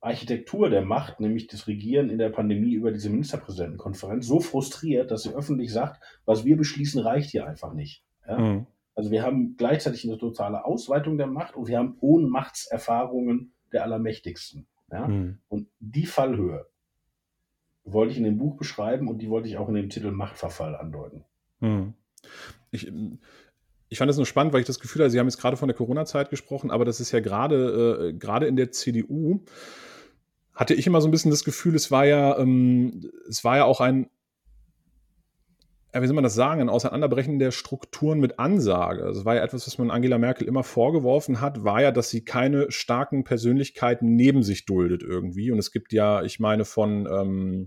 Architektur 0.00 0.70
der 0.70 0.80
Macht, 0.80 1.20
nämlich 1.20 1.48
das 1.48 1.66
Regieren 1.66 2.08
in 2.08 2.16
der 2.16 2.30
Pandemie 2.30 2.72
über 2.72 2.92
diese 2.92 3.10
Ministerpräsidentenkonferenz, 3.10 4.26
so 4.26 4.40
frustriert, 4.40 5.10
dass 5.10 5.24
sie 5.24 5.34
öffentlich 5.34 5.70
sagt, 5.70 6.02
was 6.24 6.46
wir 6.46 6.56
beschließen, 6.56 7.02
reicht 7.02 7.28
hier 7.28 7.46
einfach 7.46 7.74
nicht. 7.74 8.02
Ja? 8.26 8.38
Mhm. 8.38 8.66
Also 8.94 9.10
wir 9.10 9.22
haben 9.22 9.56
gleichzeitig 9.56 10.04
eine 10.04 10.18
totale 10.18 10.64
Ausweitung 10.64 11.16
der 11.16 11.26
Macht 11.26 11.56
und 11.56 11.68
wir 11.68 11.78
haben 11.78 11.96
Ohnmachtserfahrungen 12.00 13.52
der 13.72 13.84
Allermächtigsten. 13.84 14.66
Ja? 14.90 15.08
Mhm. 15.08 15.38
Und 15.48 15.68
die 15.78 16.06
Fallhöhe 16.06 16.66
wollte 17.84 18.12
ich 18.12 18.18
in 18.18 18.24
dem 18.24 18.38
Buch 18.38 18.56
beschreiben 18.56 19.08
und 19.08 19.18
die 19.18 19.30
wollte 19.30 19.48
ich 19.48 19.56
auch 19.56 19.68
in 19.68 19.74
dem 19.74 19.88
Titel 19.88 20.10
Machtverfall 20.10 20.76
andeuten. 20.76 21.24
Hm. 21.60 21.94
Ich, 22.70 22.92
ich 23.88 23.98
fand 23.98 24.08
das 24.08 24.16
nur 24.16 24.26
spannend, 24.26 24.52
weil 24.52 24.60
ich 24.60 24.66
das 24.66 24.80
Gefühl 24.80 25.02
hatte, 25.02 25.10
Sie 25.10 25.18
haben 25.18 25.26
jetzt 25.26 25.40
gerade 25.40 25.56
von 25.56 25.68
der 25.68 25.76
Corona-Zeit 25.76 26.30
gesprochen, 26.30 26.70
aber 26.70 26.84
das 26.84 27.00
ist 27.00 27.12
ja 27.12 27.20
gerade 27.20 28.10
äh, 28.10 28.12
gerade 28.12 28.46
in 28.46 28.56
der 28.56 28.70
CDU 28.70 29.40
hatte 30.54 30.74
ich 30.74 30.86
immer 30.86 31.00
so 31.00 31.08
ein 31.08 31.10
bisschen 31.10 31.30
das 31.30 31.44
Gefühl, 31.44 31.74
es 31.74 31.90
war 31.90 32.04
ja 32.04 32.38
ähm, 32.38 33.10
es 33.28 33.44
war 33.44 33.56
ja 33.56 33.64
auch 33.64 33.80
ein 33.80 34.10
wie 35.92 36.06
soll 36.06 36.14
man 36.14 36.24
das 36.24 36.34
sagen, 36.34 36.60
ein 36.60 36.68
Auseinanderbrechen 36.68 37.38
der 37.38 37.50
Strukturen 37.50 38.20
mit 38.20 38.38
Ansage. 38.38 39.02
Das 39.02 39.24
war 39.24 39.34
ja 39.34 39.42
etwas, 39.42 39.66
was 39.66 39.78
man 39.78 39.90
Angela 39.90 40.18
Merkel 40.18 40.46
immer 40.46 40.62
vorgeworfen 40.62 41.40
hat, 41.40 41.64
war 41.64 41.82
ja, 41.82 41.90
dass 41.90 42.10
sie 42.10 42.24
keine 42.24 42.70
starken 42.70 43.24
Persönlichkeiten 43.24 44.14
neben 44.14 44.42
sich 44.42 44.66
duldet 44.66 45.02
irgendwie. 45.02 45.50
Und 45.50 45.58
es 45.58 45.72
gibt 45.72 45.92
ja, 45.92 46.22
ich 46.22 46.38
meine, 46.38 46.64
von 46.64 47.08
ähm, 47.10 47.66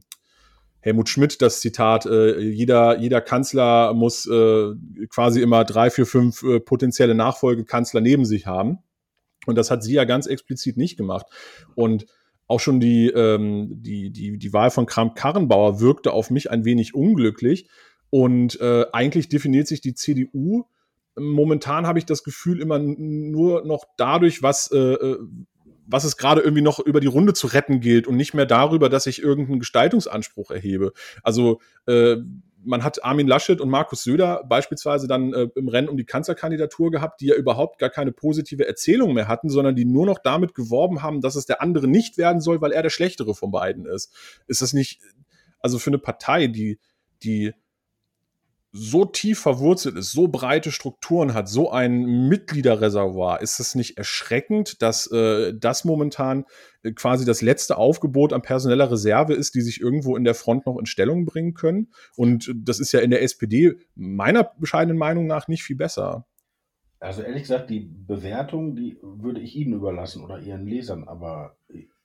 Helmut 0.80 1.10
Schmidt 1.10 1.42
das 1.42 1.60
Zitat, 1.60 2.06
äh, 2.06 2.40
jeder, 2.40 2.98
jeder 3.00 3.22
Kanzler 3.22 3.94
muss 3.94 4.26
äh, 4.26 4.72
quasi 5.10 5.42
immer 5.42 5.66
drei, 5.66 5.90
vier, 5.90 6.06
fünf 6.06 6.44
äh, 6.44 6.60
potenzielle 6.60 7.16
Nachfolgekanzler 7.16 8.00
neben 8.02 8.26
sich 8.26 8.48
haben. 8.48 8.80
Und 9.46 9.58
das 9.58 9.72
hat 9.72 9.84
sie 9.84 9.94
ja 9.94 10.06
ganz 10.06 10.28
explizit 10.28 10.78
nicht 10.78 10.98
gemacht. 10.98 11.26
Und 11.76 12.06
auch 12.48 12.60
schon 12.60 12.80
die, 12.80 13.08
ähm, 13.08 13.82
die, 13.82 14.12
die, 14.12 14.38
die 14.38 14.54
Wahl 14.54 14.72
von 14.72 14.86
Kramp-Karrenbauer 14.86 15.80
wirkte 15.80 16.12
auf 16.12 16.30
mich 16.30 16.52
ein 16.52 16.66
wenig 16.66 16.94
unglücklich. 16.94 17.70
Und 18.14 18.62
äh, 18.62 18.86
eigentlich 18.94 19.28
definiert 19.28 19.68
sich 19.68 19.82
die 19.82 19.96
CDU. 19.96 20.66
Momentan 21.16 21.88
habe 21.88 21.98
ich 21.98 22.06
das 22.06 22.24
Gefühl 22.24 22.62
immer 22.62 22.78
nur 22.78 23.66
noch 23.66 23.86
dadurch, 23.98 24.44
was, 24.44 24.72
äh, 24.72 25.18
was 25.88 26.04
es 26.04 26.16
gerade 26.16 26.42
irgendwie 26.42 26.62
noch 26.62 26.78
über 26.78 27.00
die 27.00 27.08
Runde 27.08 27.34
zu 27.34 27.48
retten 27.48 27.80
gilt 27.80 28.06
und 28.06 28.16
nicht 28.16 28.36
mehr 28.36 28.46
darüber, 28.46 28.88
dass 28.88 29.08
ich 29.08 29.24
irgendeinen 29.24 29.58
Gestaltungsanspruch 29.58 30.52
erhebe. 30.52 30.94
Also 31.24 31.60
äh, 31.88 32.18
man 32.64 32.84
hat 32.84 33.04
Armin 33.04 33.26
Laschet 33.26 33.60
und 33.60 33.70
Markus 33.70 34.04
Söder 34.04 34.44
beispielsweise 34.48 35.08
dann 35.08 35.34
äh, 35.34 35.48
im 35.56 35.68
Rennen 35.68 35.90
um 35.90 35.98
die 35.98 36.06
Kanzlerkandidatur 36.06 36.92
gehabt, 36.92 37.20
die 37.20 37.30
ja 37.30 37.36
überhaupt 37.36 37.80
gar 37.80 37.90
keine 37.90 38.12
positive 38.12 38.68
Erzählung 38.68 39.16
mehr 39.16 39.28
hatten, 39.28 39.50
sondern 39.50 39.76
die 39.76 39.86
nur 39.86 40.06
noch 40.06 40.20
damit 40.20 40.54
geworben 40.54 41.02
haben, 41.02 41.20
dass 41.22 41.34
es 41.34 41.48
der 41.48 41.64
andere 41.64 41.88
nicht 41.88 42.20
werden 42.20 42.42
soll, 42.42 42.62
weil 42.62 42.74
er 42.74 42.84
der 42.84 42.92
schlechtere 42.92 43.34
von 43.34 43.50
beiden 43.50 43.88
ist. 43.88 44.14
Ist 44.46 44.62
das 44.62 44.72
nicht, 44.72 45.02
also 45.62 45.80
für 45.80 45.90
eine 45.90 45.98
Partei, 45.98 46.46
die, 46.46 46.78
die 47.24 47.54
so 48.76 49.06
tief 49.06 49.40
verwurzelt 49.40 49.96
ist, 49.98 50.12
so 50.12 50.28
breite 50.28 50.72
Strukturen 50.72 51.36
hat, 51.36 51.48
so 51.48 51.70
ein 51.70 52.28
Mitgliederreservoir, 52.28 53.40
ist 53.42 53.60
es 53.60 53.76
nicht 53.76 54.00
erschreckend, 54.00 54.82
dass 54.82 55.06
äh, 55.12 55.54
das 55.54 55.86
momentan 55.86 56.46
äh, 56.82 56.92
quasi 56.92 57.24
das 57.24 57.44
letzte 57.44 57.78
Aufgebot 57.78 58.34
an 58.34 58.42
personeller 58.42 58.92
Reserve 58.92 59.36
ist, 59.36 59.54
die 59.54 59.62
sich 59.62 59.80
irgendwo 59.80 60.18
in 60.18 60.24
der 60.24 60.34
Front 60.34 60.66
noch 60.66 60.80
in 60.80 60.88
Stellung 60.88 61.26
bringen 61.26 61.54
können? 61.54 61.94
Und 62.16 62.52
das 62.56 62.80
ist 62.80 62.92
ja 62.94 63.02
in 63.02 63.12
der 63.12 63.22
SPD 63.22 63.76
meiner 63.94 64.44
bescheidenen 64.44 64.98
Meinung 64.98 65.28
nach 65.28 65.48
nicht 65.48 65.64
viel 65.64 65.76
besser. 65.76 66.26
Also 67.00 67.22
ehrlich 67.22 67.44
gesagt, 67.44 67.70
die 67.70 67.82
Bewertung, 67.82 68.76
die 68.76 68.98
würde 69.04 69.40
ich 69.40 69.56
Ihnen 69.56 69.74
überlassen 69.74 70.24
oder 70.24 70.40
Ihren 70.40 70.66
Lesern, 70.66 71.08
aber 71.08 71.58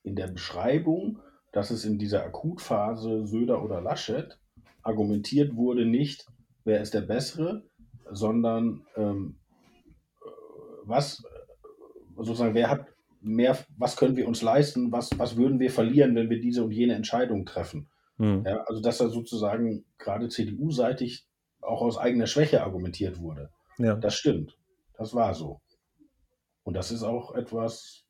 in 0.02 0.16
der 0.16 0.26
Beschreibung, 0.26 1.20
dass 1.52 1.70
es 1.70 1.86
in 1.86 1.98
dieser 1.98 2.24
Akutphase 2.24 3.26
Söder 3.26 3.64
oder 3.64 3.80
Laschet 3.80 4.38
argumentiert 4.82 5.56
wurde, 5.56 5.86
nicht, 5.86 6.26
wer 6.68 6.80
ist 6.82 6.94
der 6.94 7.00
Bessere, 7.00 7.64
sondern 8.10 8.86
ähm, 8.94 9.36
was 10.84 11.24
sozusagen, 12.16 12.54
wer 12.54 12.70
hat 12.70 12.86
mehr, 13.20 13.58
was 13.76 13.96
können 13.96 14.16
wir 14.16 14.28
uns 14.28 14.42
leisten, 14.42 14.92
was, 14.92 15.10
was 15.18 15.36
würden 15.36 15.58
wir 15.58 15.70
verlieren, 15.70 16.14
wenn 16.14 16.30
wir 16.30 16.40
diese 16.40 16.62
und 16.62 16.70
jene 16.70 16.94
Entscheidung 16.94 17.46
treffen. 17.46 17.88
Hm. 18.18 18.44
Ja, 18.46 18.64
also 18.66 18.80
dass 18.80 18.98
da 18.98 19.08
sozusagen 19.08 19.84
gerade 19.96 20.28
CDU-seitig 20.28 21.26
auch 21.60 21.80
aus 21.80 21.98
eigener 21.98 22.26
Schwäche 22.26 22.62
argumentiert 22.62 23.18
wurde. 23.18 23.50
Ja. 23.78 23.96
Das 23.96 24.14
stimmt. 24.14 24.56
Das 24.96 25.14
war 25.14 25.34
so. 25.34 25.60
Und 26.64 26.74
das 26.74 26.92
ist 26.92 27.02
auch 27.02 27.34
etwas, 27.34 28.04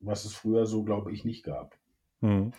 was 0.00 0.24
es 0.24 0.34
früher 0.34 0.66
so, 0.66 0.82
glaube 0.82 1.12
ich, 1.12 1.24
nicht 1.24 1.44
gab. 1.44 1.76
Hm. 2.20 2.52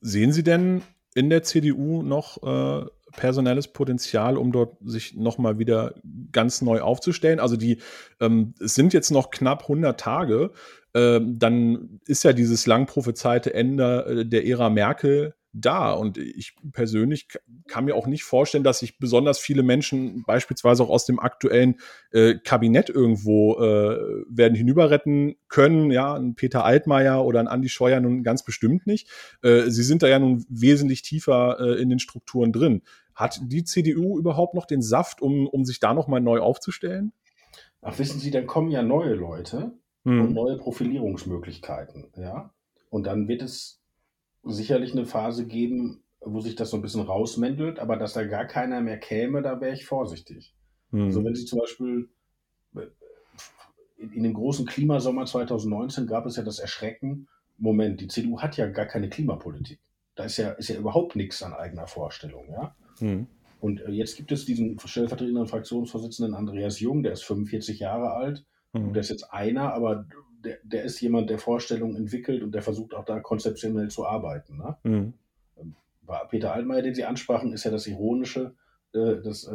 Sehen 0.00 0.32
Sie 0.32 0.44
denn 0.44 0.82
in 1.14 1.30
der 1.30 1.42
CDU 1.42 2.02
noch 2.02 2.42
äh, 2.42 2.86
personelles 3.16 3.68
Potenzial, 3.68 4.36
um 4.36 4.52
dort 4.52 4.76
sich 4.84 5.14
nochmal 5.14 5.58
wieder 5.58 5.94
ganz 6.32 6.62
neu 6.62 6.80
aufzustellen. 6.80 7.40
Also 7.40 7.56
die, 7.56 7.78
ähm, 8.20 8.54
es 8.60 8.74
sind 8.74 8.92
jetzt 8.92 9.10
noch 9.10 9.30
knapp 9.30 9.62
100 9.62 9.98
Tage, 9.98 10.50
ähm, 10.94 11.38
dann 11.38 12.00
ist 12.06 12.24
ja 12.24 12.32
dieses 12.32 12.66
lang 12.66 12.86
prophezeite 12.86 13.52
Ende 13.52 14.06
äh, 14.20 14.26
der 14.26 14.46
Ära 14.46 14.70
Merkel 14.70 15.34
da. 15.54 15.92
Und 15.92 16.18
ich 16.18 16.54
persönlich 16.72 17.28
kann 17.68 17.86
mir 17.86 17.94
auch 17.94 18.06
nicht 18.06 18.24
vorstellen, 18.24 18.64
dass 18.64 18.80
sich 18.80 18.98
besonders 18.98 19.38
viele 19.38 19.62
Menschen, 19.62 20.24
beispielsweise 20.26 20.82
auch 20.82 20.90
aus 20.90 21.06
dem 21.06 21.20
aktuellen 21.20 21.76
äh, 22.12 22.34
Kabinett 22.34 22.90
irgendwo, 22.90 23.54
äh, 23.58 24.24
werden 24.28 24.54
hinüberretten 24.54 25.36
können. 25.48 25.90
Ja, 25.90 26.14
ein 26.14 26.34
Peter 26.34 26.64
Altmaier 26.64 27.24
oder 27.24 27.40
ein 27.40 27.48
Andi 27.48 27.68
Scheuer 27.68 28.00
nun 28.00 28.22
ganz 28.22 28.44
bestimmt 28.44 28.86
nicht. 28.86 29.08
Äh, 29.42 29.70
sie 29.70 29.84
sind 29.84 30.02
da 30.02 30.08
ja 30.08 30.18
nun 30.18 30.44
wesentlich 30.48 31.02
tiefer 31.02 31.58
äh, 31.60 31.80
in 31.80 31.88
den 31.88 32.00
Strukturen 32.00 32.52
drin. 32.52 32.82
Hat 33.14 33.40
die 33.42 33.64
CDU 33.64 34.18
überhaupt 34.18 34.54
noch 34.54 34.66
den 34.66 34.82
Saft, 34.82 35.22
um, 35.22 35.46
um 35.46 35.64
sich 35.64 35.80
da 35.80 35.94
nochmal 35.94 36.20
neu 36.20 36.40
aufzustellen? 36.40 37.12
Ach, 37.80 37.98
wissen 37.98 38.18
Sie, 38.18 38.30
dann 38.30 38.46
kommen 38.46 38.70
ja 38.70 38.82
neue 38.82 39.14
Leute 39.14 39.72
Hm. 40.04 40.20
und 40.20 40.34
neue 40.34 40.58
Profilierungsmöglichkeiten, 40.58 42.12
ja. 42.16 42.52
Und 42.90 43.06
dann 43.06 43.26
wird 43.26 43.42
es 43.42 43.82
sicherlich 44.42 44.92
eine 44.92 45.06
Phase 45.06 45.46
geben, 45.46 46.04
wo 46.20 46.40
sich 46.40 46.54
das 46.54 46.70
so 46.70 46.76
ein 46.76 46.82
bisschen 46.82 47.02
rausmändelt, 47.02 47.78
aber 47.78 47.96
dass 47.96 48.12
da 48.12 48.24
gar 48.24 48.44
keiner 48.44 48.80
mehr 48.80 48.98
käme, 48.98 49.42
da 49.42 49.60
wäre 49.60 49.72
ich 49.72 49.86
vorsichtig. 49.86 50.54
Hm. 50.90 51.06
Also 51.06 51.24
wenn 51.24 51.34
Sie 51.34 51.46
zum 51.46 51.58
Beispiel 51.58 52.10
äh, 52.76 52.86
in, 53.96 54.12
in 54.12 54.22
dem 54.24 54.34
großen 54.34 54.66
Klimasommer 54.66 55.24
2019 55.24 56.06
gab 56.06 56.26
es 56.26 56.36
ja 56.36 56.42
das 56.42 56.58
Erschrecken, 56.58 57.28
Moment, 57.56 58.00
die 58.00 58.08
CDU 58.08 58.40
hat 58.40 58.56
ja 58.56 58.66
gar 58.66 58.86
keine 58.86 59.08
Klimapolitik. 59.08 59.80
Da 60.16 60.24
ist 60.24 60.36
ja, 60.36 60.50
ist 60.50 60.68
ja 60.68 60.76
überhaupt 60.76 61.16
nichts 61.16 61.42
an 61.42 61.54
eigener 61.54 61.86
Vorstellung, 61.86 62.50
ja. 62.50 62.76
Hm. 62.98 63.26
Und 63.60 63.80
äh, 63.80 63.90
jetzt 63.90 64.16
gibt 64.16 64.30
es 64.32 64.44
diesen 64.44 64.78
stellvertretenden 64.78 65.46
Fraktionsvorsitzenden 65.46 66.34
Andreas 66.34 66.80
Jung, 66.80 67.02
der 67.02 67.12
ist 67.12 67.24
45 67.24 67.80
Jahre 67.80 68.12
alt. 68.12 68.44
Hm. 68.72 68.92
Der 68.92 69.00
ist 69.00 69.10
jetzt 69.10 69.32
einer, 69.32 69.72
aber 69.72 70.06
der, 70.44 70.58
der 70.62 70.84
ist 70.84 71.00
jemand, 71.00 71.30
der 71.30 71.38
Vorstellungen 71.38 71.96
entwickelt 71.96 72.42
und 72.42 72.52
der 72.54 72.62
versucht 72.62 72.94
auch 72.94 73.04
da 73.04 73.20
konzeptionell 73.20 73.88
zu 73.88 74.06
arbeiten. 74.06 74.58
Ne? 74.58 74.76
Hm. 74.84 75.14
Bei 76.02 76.18
Peter 76.28 76.52
Altmaier, 76.52 76.82
den 76.82 76.94
Sie 76.94 77.04
ansprachen, 77.04 77.52
ist 77.52 77.64
ja 77.64 77.70
das 77.70 77.86
Ironische, 77.86 78.54
äh, 78.92 79.22
dass 79.22 79.44
äh, 79.44 79.54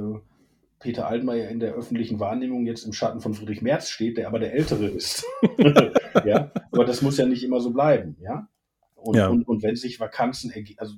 Peter 0.80 1.08
Altmaier 1.08 1.50
in 1.50 1.60
der 1.60 1.74
öffentlichen 1.74 2.20
Wahrnehmung 2.20 2.66
jetzt 2.66 2.86
im 2.86 2.94
Schatten 2.94 3.20
von 3.20 3.34
Friedrich 3.34 3.62
Merz 3.62 3.90
steht, 3.90 4.18
der 4.18 4.28
aber 4.28 4.40
der 4.40 4.54
Ältere 4.54 4.88
ist. 4.88 5.26
ja? 6.26 6.52
Aber 6.72 6.86
das 6.86 7.02
muss 7.02 7.18
ja 7.18 7.26
nicht 7.26 7.44
immer 7.44 7.60
so 7.60 7.72
bleiben. 7.72 8.16
Ja? 8.22 8.48
Und, 8.96 9.16
Ja. 9.16 9.28
und, 9.28 9.48
und 9.48 9.62
wenn 9.62 9.76
sich 9.76 10.00
Vakanzen 10.00 10.52
ergeben, 10.52 10.80
also 10.80 10.96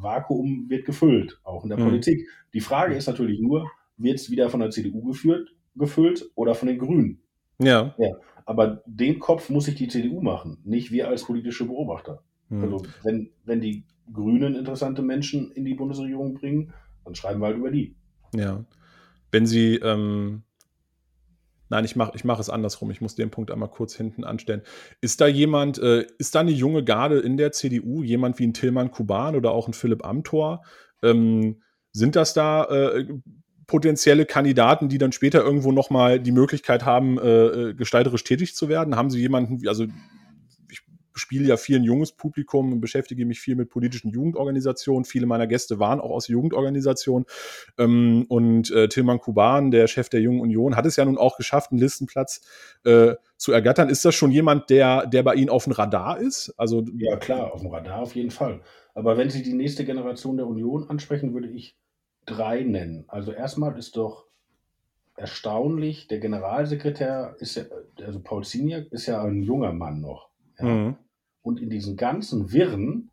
Vakuum 0.00 0.68
wird 0.68 0.84
gefüllt, 0.84 1.40
auch 1.44 1.64
in 1.64 1.70
der 1.70 1.78
Mhm. 1.78 1.84
Politik. 1.84 2.28
Die 2.54 2.60
Frage 2.60 2.94
ist 2.94 3.06
natürlich 3.06 3.40
nur, 3.40 3.70
wird 3.96 4.16
es 4.16 4.30
wieder 4.30 4.48
von 4.50 4.60
der 4.60 4.70
CDU 4.70 5.02
geführt, 5.02 5.48
gefüllt 5.74 6.30
oder 6.34 6.54
von 6.54 6.68
den 6.68 6.78
Grünen? 6.78 7.20
Ja. 7.58 7.94
Aber 8.46 8.82
den 8.86 9.18
Kopf 9.18 9.50
muss 9.50 9.66
sich 9.66 9.74
die 9.74 9.88
CDU 9.88 10.20
machen, 10.20 10.58
nicht 10.64 10.90
wir 10.90 11.08
als 11.08 11.24
politische 11.24 11.66
Beobachter. 11.66 12.22
Hm. 12.48 12.62
Also 12.62 12.82
wenn, 13.02 13.30
wenn 13.44 13.60
die 13.60 13.84
Grünen 14.12 14.54
interessante 14.54 15.02
Menschen 15.02 15.50
in 15.52 15.64
die 15.64 15.74
Bundesregierung 15.74 16.34
bringen, 16.34 16.72
dann 17.04 17.14
schreiben 17.14 17.40
wir 17.40 17.46
halt 17.48 17.58
über 17.58 17.70
die. 17.70 17.94
Ja. 18.34 18.64
Wenn 19.30 19.46
Sie, 19.46 19.74
ähm, 19.76 20.42
nein, 21.68 21.84
ich 21.84 21.96
mache 21.96 22.12
ich 22.14 22.24
mach 22.24 22.38
es 22.38 22.50
andersrum, 22.50 22.90
ich 22.90 23.00
muss 23.00 23.14
den 23.14 23.30
Punkt 23.30 23.50
einmal 23.50 23.70
kurz 23.70 23.94
hinten 23.94 24.24
anstellen. 24.24 24.62
Ist 25.00 25.20
da 25.20 25.26
jemand, 25.26 25.78
äh, 25.78 26.06
ist 26.18 26.34
da 26.34 26.40
eine 26.40 26.50
junge 26.50 26.84
Garde 26.84 27.18
in 27.18 27.36
der 27.36 27.52
CDU, 27.52 28.02
jemand 28.02 28.38
wie 28.38 28.46
ein 28.46 28.54
Tillmann 28.54 28.90
Kuban 28.90 29.36
oder 29.36 29.52
auch 29.52 29.68
ein 29.68 29.74
Philipp 29.74 30.04
Amthor? 30.04 30.62
Ähm, 31.02 31.62
sind 31.92 32.16
das 32.16 32.34
da 32.34 32.64
äh, 32.64 33.06
potenzielle 33.66 34.24
Kandidaten, 34.26 34.88
die 34.88 34.98
dann 34.98 35.12
später 35.12 35.44
irgendwo 35.44 35.72
nochmal 35.72 36.18
die 36.18 36.32
Möglichkeit 36.32 36.84
haben, 36.84 37.18
äh, 37.18 37.46
äh, 37.46 37.74
gestalterisch 37.74 38.24
tätig 38.24 38.56
zu 38.56 38.68
werden? 38.68 38.96
Haben 38.96 39.10
Sie 39.10 39.20
jemanden, 39.20 39.66
also 39.68 39.86
spiele 41.18 41.46
ja 41.46 41.56
viel 41.56 41.76
ein 41.76 41.84
junges 41.84 42.12
Publikum 42.12 42.72
und 42.72 42.80
beschäftige 42.80 43.26
mich 43.26 43.40
viel 43.40 43.56
mit 43.56 43.68
politischen 43.68 44.10
Jugendorganisationen. 44.10 45.04
Viele 45.04 45.26
meiner 45.26 45.46
Gäste 45.46 45.78
waren 45.78 46.00
auch 46.00 46.10
aus 46.10 46.28
Jugendorganisationen. 46.28 47.26
Ähm, 47.78 48.26
und 48.28 48.70
äh, 48.70 48.88
Tilman 48.88 49.20
Kuban, 49.20 49.70
der 49.70 49.86
Chef 49.86 50.08
der 50.08 50.20
Jungen 50.20 50.40
Union, 50.40 50.76
hat 50.76 50.86
es 50.86 50.96
ja 50.96 51.04
nun 51.04 51.18
auch 51.18 51.36
geschafft, 51.36 51.70
einen 51.72 51.80
Listenplatz 51.80 52.40
äh, 52.84 53.14
zu 53.36 53.52
ergattern. 53.52 53.88
Ist 53.88 54.04
das 54.04 54.14
schon 54.14 54.30
jemand, 54.30 54.70
der, 54.70 55.06
der 55.06 55.22
bei 55.22 55.34
Ihnen 55.34 55.50
auf 55.50 55.64
dem 55.64 55.72
Radar 55.72 56.18
ist? 56.18 56.54
Also, 56.56 56.84
ja, 56.96 57.16
klar, 57.16 57.52
auf 57.52 57.60
dem 57.60 57.70
Radar 57.70 58.00
auf 58.00 58.14
jeden 58.14 58.30
Fall. 58.30 58.60
Aber 58.94 59.16
wenn 59.16 59.30
Sie 59.30 59.42
die 59.42 59.54
nächste 59.54 59.84
Generation 59.84 60.36
der 60.36 60.46
Union 60.46 60.88
ansprechen, 60.88 61.34
würde 61.34 61.48
ich 61.48 61.76
drei 62.26 62.62
nennen. 62.62 63.04
Also 63.08 63.32
erstmal 63.32 63.78
ist 63.78 63.96
doch 63.96 64.26
erstaunlich, 65.16 66.06
der 66.08 66.20
Generalsekretär 66.20 67.36
ist 67.38 67.56
ja, 67.56 67.64
also 68.04 68.20
Paul 68.20 68.44
Senior 68.44 68.82
ist 68.90 69.06
ja 69.06 69.22
ein 69.22 69.42
junger 69.42 69.72
Mann 69.72 70.00
noch. 70.00 70.30
Ja. 70.58 70.64
Mhm. 70.64 70.96
Und 71.48 71.60
in 71.60 71.70
diesen 71.70 71.96
ganzen 71.96 72.52
Wirren 72.52 73.10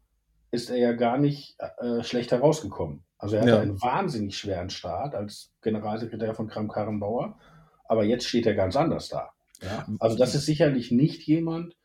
ist 0.51 0.69
er 0.69 0.75
ja 0.75 0.91
gar 0.91 1.17
nicht 1.17 1.55
äh, 1.77 2.03
schlecht 2.03 2.33
herausgekommen. 2.33 3.05
Also 3.17 3.37
er 3.37 3.43
hatte 3.43 3.51
ja. 3.51 3.59
einen 3.61 3.81
wahnsinnig 3.81 4.37
schweren 4.37 4.69
Start 4.69 5.15
als 5.15 5.53
Generalsekretär 5.61 6.33
von 6.33 6.49
Kram-Karrenbauer, 6.49 7.39
aber 7.85 8.03
jetzt 8.03 8.27
steht 8.27 8.45
er 8.45 8.53
ganz 8.53 8.75
anders 8.75 9.07
da. 9.07 9.29
Ja? 9.61 9.87
Also 10.01 10.17
das 10.17 10.35
ist 10.35 10.45
sicherlich 10.45 10.91
nicht 10.91 11.25
jemand, 11.25 11.77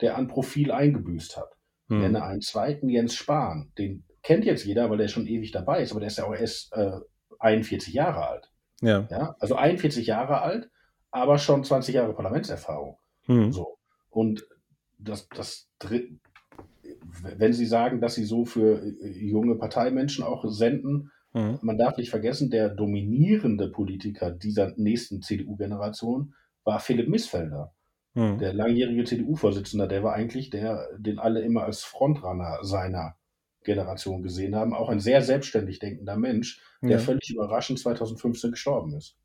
der 0.00 0.16
an 0.16 0.28
Profil 0.28 0.72
eingebüßt 0.72 1.36
hat. 1.36 1.50
Hm. 1.88 2.00
Nenne 2.00 2.24
einen 2.24 2.40
zweiten 2.40 2.88
Jens 2.88 3.14
Spahn, 3.14 3.70
den 3.76 4.06
kennt 4.22 4.46
jetzt 4.46 4.64
jeder, 4.64 4.88
weil 4.88 4.96
der 4.96 5.08
schon 5.08 5.26
ewig 5.26 5.52
dabei 5.52 5.82
ist, 5.82 5.90
aber 5.90 6.00
der 6.00 6.06
ist 6.06 6.16
ja 6.16 6.24
auch 6.24 6.34
erst 6.34 6.72
äh, 6.72 7.00
41 7.38 7.92
Jahre 7.92 8.26
alt. 8.26 8.50
Ja. 8.80 9.06
ja. 9.10 9.36
Also 9.40 9.56
41 9.56 10.06
Jahre 10.06 10.40
alt, 10.40 10.70
aber 11.10 11.36
schon 11.36 11.64
20 11.64 11.96
Jahre 11.96 12.14
Parlamentserfahrung. 12.14 12.96
Hm. 13.26 13.52
So. 13.52 13.76
Und 14.08 14.48
das, 14.96 15.28
das 15.28 15.67
wenn 15.80 17.52
Sie 17.52 17.66
sagen, 17.66 18.00
dass 18.00 18.14
Sie 18.14 18.24
so 18.24 18.44
für 18.44 18.82
äh, 18.82 19.10
junge 19.10 19.56
Parteimenschen 19.56 20.24
auch 20.24 20.44
senden, 20.48 21.10
mhm. 21.32 21.58
man 21.62 21.78
darf 21.78 21.96
nicht 21.96 22.10
vergessen, 22.10 22.50
der 22.50 22.68
dominierende 22.68 23.68
Politiker 23.68 24.30
dieser 24.30 24.72
nächsten 24.76 25.22
CDU-Generation 25.22 26.34
war 26.64 26.80
Philipp 26.80 27.08
Missfelder. 27.08 27.72
Mhm. 28.14 28.38
Der 28.38 28.52
langjährige 28.52 29.04
CDU-Vorsitzende, 29.04 29.88
der 29.88 30.02
war 30.02 30.14
eigentlich 30.14 30.50
der, 30.50 30.88
den 30.98 31.18
alle 31.18 31.40
immer 31.42 31.64
als 31.64 31.82
Frontrunner 31.82 32.58
seiner 32.62 33.16
Generation 33.64 34.22
gesehen 34.22 34.54
haben. 34.54 34.74
Auch 34.74 34.88
ein 34.88 35.00
sehr 35.00 35.22
selbstständig 35.22 35.78
denkender 35.78 36.16
Mensch, 36.16 36.60
der 36.82 36.92
ja. 36.92 36.98
völlig 36.98 37.30
überraschend 37.30 37.78
2015 37.78 38.52
gestorben 38.52 38.94
ist. 38.94 39.16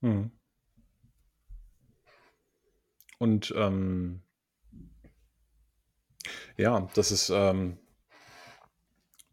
Mhm. 0.00 0.32
Und 3.18 3.54
ähm, 3.56 4.22
ja, 6.56 6.88
das 6.94 7.12
ist 7.12 7.30
ähm, 7.30 7.78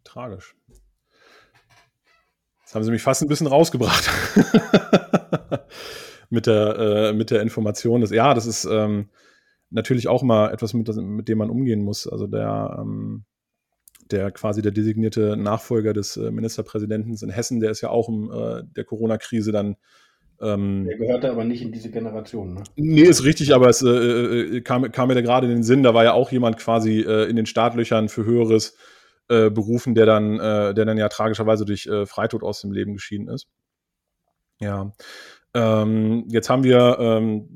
tragisch. 0.04 0.56
Jetzt 2.62 2.76
haben 2.76 2.84
sie 2.84 2.92
mich 2.92 3.02
fast 3.02 3.22
ein 3.22 3.28
bisschen 3.28 3.48
rausgebracht. 3.48 4.10
mit, 6.30 6.48
der, 6.48 6.78
äh, 6.78 7.14
mit 7.14 7.30
der 7.30 7.42
Information. 7.42 8.02
Dass, 8.02 8.12
ja, 8.12 8.34
das 8.34 8.46
ist 8.46 8.66
ähm, 8.66 9.10
natürlich 9.70 10.08
auch 10.08 10.24
mal 10.24 10.52
etwas, 10.52 10.74
mit, 10.74 10.88
mit 10.96 11.28
dem 11.28 11.38
man 11.38 11.50
umgehen 11.50 11.84
muss. 11.84 12.08
Also 12.08 12.28
der, 12.28 12.78
ähm, 12.80 13.26
der 14.10 14.32
quasi 14.32 14.62
der 14.62 14.72
designierte 14.72 15.38
Nachfolger 15.38 15.94
des 15.94 16.18
äh, 16.18 16.32
Ministerpräsidenten 16.32 17.16
in 17.16 17.30
Hessen, 17.30 17.60
der 17.60 17.72
ist 17.72 17.82
ja 17.82 17.90
auch 17.90 18.10
in 18.10 18.32
äh, 18.32 18.64
der 18.76 18.86
Corona-Krise 18.86 19.52
dann 19.52 19.76
ähm, 20.42 20.86
der 20.86 20.98
gehörte 20.98 21.30
aber 21.30 21.44
nicht 21.44 21.62
in 21.62 21.72
diese 21.72 21.92
Generation, 21.92 22.56
ne? 22.56 22.64
Nee, 22.76 23.04
ist 23.04 23.24
richtig, 23.24 23.54
aber 23.54 23.70
es 23.70 23.82
äh, 23.84 23.90
äh, 23.90 24.62
kam, 24.62 24.92
kam 24.92 25.08
mir 25.08 25.16
da 25.16 25.22
gerade 25.22 25.48
in 25.48 25.54
den 25.54 25.64
Sinn, 25.64 25.84
da 25.84 25.94
war 25.94 26.04
ja 26.04 26.14
auch 26.14 26.32
jemand 26.32 26.58
quasi 26.58 27.02
äh, 27.02 27.30
in 27.30 27.36
den 27.36 27.46
Startlöchern 27.46 28.10
für 28.10 28.26
Höheres 28.26 28.76
äh, 29.30 29.50
berufen, 29.50 29.94
der 29.94 30.06
dann, 30.06 30.40
äh, 30.40 30.74
der 30.74 30.86
dann 30.86 30.98
ja 30.98 31.10
tragischerweise 31.10 31.66
durch 31.66 31.86
äh, 31.86 32.06
Freitod 32.06 32.44
aus 32.44 32.62
dem 32.62 32.72
Leben 32.72 32.94
geschieden 32.94 33.28
ist. 33.28 33.48
Ja. 34.60 34.92
Ähm, 35.54 36.26
jetzt 36.30 36.50
haben 36.50 36.64
wir 36.64 36.98
ähm, 37.00 37.48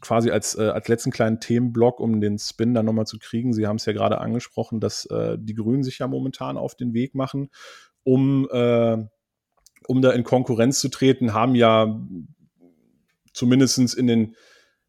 quasi 0.00 0.30
als, 0.30 0.56
äh, 0.56 0.68
als 0.68 0.88
letzten 0.88 1.10
kleinen 1.10 1.40
Themenblock, 1.40 2.00
um 2.00 2.20
den 2.20 2.38
Spin 2.38 2.74
dann 2.74 2.86
nochmal 2.86 3.06
zu 3.06 3.18
kriegen. 3.18 3.52
Sie 3.52 3.66
haben 3.66 3.76
es 3.76 3.86
ja 3.86 3.92
gerade 3.92 4.18
angesprochen, 4.18 4.80
dass 4.80 5.06
äh, 5.06 5.36
die 5.38 5.54
Grünen 5.54 5.82
sich 5.82 5.98
ja 5.98 6.08
momentan 6.08 6.56
auf 6.56 6.74
den 6.74 6.94
Weg 6.94 7.14
machen, 7.14 7.50
um 8.02 8.48
äh, 8.50 8.98
um 9.88 10.02
da 10.02 10.10
in 10.10 10.24
Konkurrenz 10.24 10.80
zu 10.80 10.88
treten, 10.88 11.34
haben 11.34 11.54
ja 11.54 12.00
zumindest 13.32 13.94
in 13.94 14.06
den, 14.06 14.36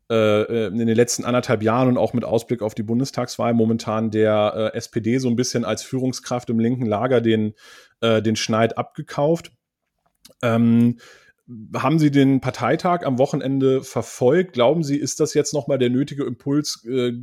äh, 0.09 0.67
in 0.67 0.77
den 0.77 0.87
letzten 0.89 1.25
anderthalb 1.25 1.63
Jahren 1.63 1.89
und 1.89 1.97
auch 1.97 2.13
mit 2.13 2.23
Ausblick 2.23 2.61
auf 2.61 2.75
die 2.75 2.83
Bundestagswahl 2.83 3.53
momentan 3.53 4.11
der 4.11 4.71
äh, 4.73 4.77
SPD 4.77 5.17
so 5.17 5.29
ein 5.29 5.35
bisschen 5.35 5.65
als 5.65 5.83
Führungskraft 5.83 6.49
im 6.49 6.59
linken 6.59 6.85
Lager 6.85 7.21
den, 7.21 7.53
äh, 8.01 8.21
den 8.21 8.35
Schneid 8.35 8.77
abgekauft. 8.77 9.51
Ähm, 10.41 10.99
haben 11.75 11.99
Sie 11.99 12.11
den 12.11 12.39
Parteitag 12.39 13.05
am 13.05 13.17
Wochenende 13.17 13.83
verfolgt? 13.83 14.53
Glauben 14.53 14.83
Sie, 14.83 14.97
ist 14.97 15.19
das 15.19 15.33
jetzt 15.33 15.53
nochmal 15.53 15.77
der 15.77 15.89
nötige 15.89 16.23
Impuls 16.23 16.85
äh, 16.85 17.13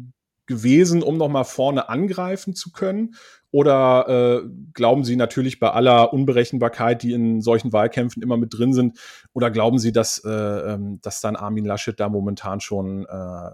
gewesen, 0.47 1.03
um 1.03 1.17
nochmal 1.17 1.45
vorne 1.45 1.89
angreifen 1.89 2.55
zu 2.55 2.71
können? 2.73 3.15
Oder 3.53 4.43
äh, 4.45 4.49
glauben 4.75 5.05
Sie 5.05 5.17
natürlich 5.17 5.59
bei 5.59 5.71
aller 5.71 6.13
Unberechenbarkeit, 6.13 7.03
die 7.03 7.13
in 7.13 7.41
solchen 7.41 7.73
Wahlkämpfen 7.73 8.23
immer 8.23 8.37
mit 8.37 8.57
drin 8.57 8.73
sind, 8.73 8.99
oder 9.33 9.51
glauben 9.51 9.79
Sie, 9.79 9.93
dass, 9.93 10.23
äh, 10.25 10.31
ähm, 10.31 11.01
dass 11.03 11.21
dann 11.21 11.37
Armin 11.37 11.65
Laschet 11.65 11.99
da 11.99 12.09
momentan 12.09 12.61
schon, 12.61 13.07
äh, 13.07 13.51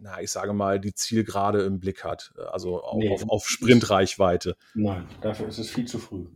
na, 0.00 0.20
ich 0.20 0.30
sage 0.30 0.52
mal, 0.52 0.78
die 0.78 0.94
Zielgerade 0.94 1.62
im 1.62 1.80
Blick 1.80 2.04
hat, 2.04 2.32
also 2.52 2.80
auf, 2.80 2.98
nee, 2.98 3.12
auf, 3.12 3.28
auf 3.28 3.48
Sprintreichweite? 3.48 4.56
Nein, 4.74 5.06
dafür 5.20 5.48
ist 5.48 5.58
es 5.58 5.70
viel 5.70 5.86
zu 5.86 5.98
früh. 5.98 6.26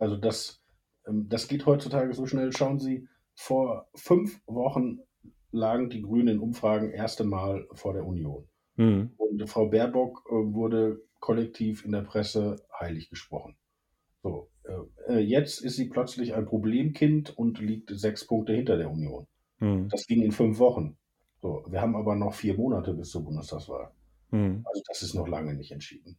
Also 0.00 0.16
das, 0.16 0.60
ähm, 1.06 1.28
das 1.28 1.46
geht 1.46 1.66
heutzutage 1.66 2.12
so 2.14 2.26
schnell. 2.26 2.52
Schauen 2.52 2.80
Sie, 2.80 3.06
vor 3.34 3.88
fünf 3.94 4.40
Wochen 4.46 4.98
lagen 5.52 5.88
die 5.90 6.02
Grünen 6.02 6.28
in 6.28 6.38
Umfragen 6.40 6.90
erste 6.90 7.22
Mal 7.22 7.68
vor 7.72 7.92
der 7.92 8.04
Union. 8.04 8.48
Mhm. 8.74 9.12
Und 9.16 9.48
Frau 9.48 9.68
Baerbock 9.68 10.24
äh, 10.28 10.32
wurde 10.32 11.00
kollektiv 11.20 11.84
in 11.84 11.92
der 11.92 12.02
Presse 12.02 12.56
heilig 12.78 13.10
gesprochen. 13.10 13.56
So, 14.22 14.50
äh, 14.64 15.14
äh, 15.14 15.18
jetzt 15.18 15.60
ist 15.62 15.76
sie 15.76 15.88
plötzlich 15.88 16.34
ein 16.34 16.46
Problemkind 16.46 17.36
und 17.36 17.60
liegt 17.60 17.90
sechs 17.90 18.26
Punkte 18.26 18.52
hinter 18.52 18.76
der 18.76 18.90
Union. 18.90 19.26
Mhm. 19.58 19.88
Das 19.88 20.06
ging 20.06 20.22
in 20.22 20.32
fünf 20.32 20.58
Wochen. 20.58 20.96
So, 21.40 21.64
wir 21.68 21.80
haben 21.80 21.96
aber 21.96 22.16
noch 22.16 22.34
vier 22.34 22.56
Monate 22.56 22.94
bis 22.94 23.10
zur 23.10 23.24
Bundestagswahl. 23.24 23.90
Mhm. 24.30 24.64
Also 24.64 24.82
das 24.88 25.02
ist 25.02 25.14
noch 25.14 25.28
lange 25.28 25.54
nicht 25.54 25.70
entschieden. 25.70 26.18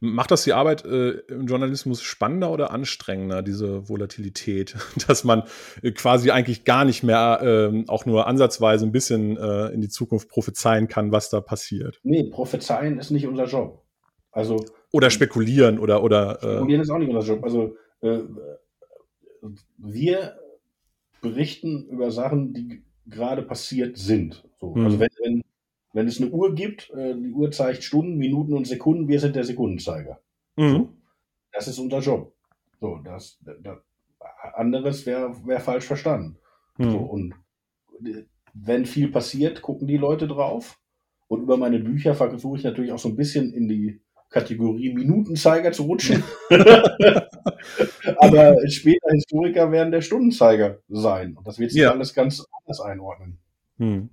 Macht 0.00 0.30
das 0.30 0.44
die 0.44 0.52
Arbeit 0.52 0.84
äh, 0.84 1.12
im 1.28 1.46
Journalismus 1.46 2.02
spannender 2.02 2.50
oder 2.50 2.70
anstrengender, 2.70 3.42
diese 3.42 3.88
Volatilität, 3.88 4.76
dass 5.08 5.24
man 5.24 5.44
äh, 5.82 5.92
quasi 5.92 6.30
eigentlich 6.30 6.64
gar 6.64 6.84
nicht 6.84 7.02
mehr 7.02 7.40
äh, 7.42 7.84
auch 7.88 8.04
nur 8.04 8.26
ansatzweise 8.26 8.84
ein 8.84 8.92
bisschen 8.92 9.36
äh, 9.36 9.68
in 9.68 9.80
die 9.80 9.88
Zukunft 9.88 10.28
prophezeien 10.28 10.88
kann, 10.88 11.10
was 11.10 11.30
da 11.30 11.40
passiert? 11.40 12.00
Nee, 12.02 12.24
prophezeien 12.24 12.98
ist 12.98 13.10
nicht 13.10 13.26
unser 13.26 13.46
Job. 13.46 13.81
Also, 14.32 14.64
oder 14.90 15.10
spekulieren 15.10 15.78
oder. 15.78 16.02
oder 16.02 16.42
äh, 16.42 16.56
spekulieren 16.56 16.82
ist 16.82 16.90
auch 16.90 16.98
nicht 16.98 17.12
unser 17.12 17.34
Job. 17.34 17.44
Also 17.44 17.76
äh, 18.00 18.20
wir 19.78 20.36
berichten 21.20 21.86
über 21.88 22.10
Sachen, 22.10 22.52
die 22.54 22.82
gerade 23.06 23.42
passiert 23.42 23.96
sind. 23.96 24.44
So. 24.60 24.74
Mhm. 24.74 24.84
Also 24.84 25.00
wenn, 25.00 25.10
wenn, 25.22 25.44
wenn 25.92 26.08
es 26.08 26.20
eine 26.20 26.30
Uhr 26.30 26.54
gibt, 26.54 26.90
äh, 26.90 27.14
die 27.14 27.32
Uhr 27.32 27.50
zeigt 27.50 27.84
Stunden, 27.84 28.16
Minuten 28.16 28.54
und 28.54 28.66
Sekunden, 28.66 29.08
wir 29.08 29.20
sind 29.20 29.36
der 29.36 29.44
Sekundenzeiger. 29.44 30.20
Mhm. 30.56 30.70
So. 30.70 30.88
Das 31.52 31.68
ist 31.68 31.78
unser 31.78 32.00
Job. 32.00 32.32
So, 32.80 32.98
das, 33.04 33.38
das 33.60 33.78
anderes 34.54 35.06
wäre 35.06 35.34
wär 35.46 35.60
falsch 35.60 35.84
verstanden. 35.84 36.38
Mhm. 36.78 36.90
So, 36.90 36.98
und 36.98 37.34
wenn 38.54 38.86
viel 38.86 39.08
passiert, 39.08 39.62
gucken 39.62 39.86
die 39.86 39.96
Leute 39.96 40.26
drauf. 40.26 40.78
Und 41.28 41.42
über 41.42 41.56
meine 41.56 41.78
Bücher 41.78 42.14
versuche 42.14 42.58
ich 42.58 42.64
natürlich 42.64 42.92
auch 42.92 42.98
so 42.98 43.08
ein 43.08 43.16
bisschen 43.16 43.54
in 43.54 43.68
die 43.68 44.00
Kategorie 44.32 44.92
Minutenzeiger 44.92 45.72
zu 45.72 45.84
rutschen. 45.84 46.24
Aber 48.18 48.56
später 48.68 49.10
Historiker 49.12 49.70
werden 49.70 49.92
der 49.92 50.00
Stundenzeiger 50.00 50.78
sein. 50.88 51.36
Und 51.36 51.46
das 51.46 51.58
wird 51.58 51.70
sich 51.70 51.82
ja. 51.82 51.92
alles 51.92 52.14
ganz 52.14 52.44
anders 52.60 52.80
einordnen. 52.80 53.38
Hm. 53.78 54.10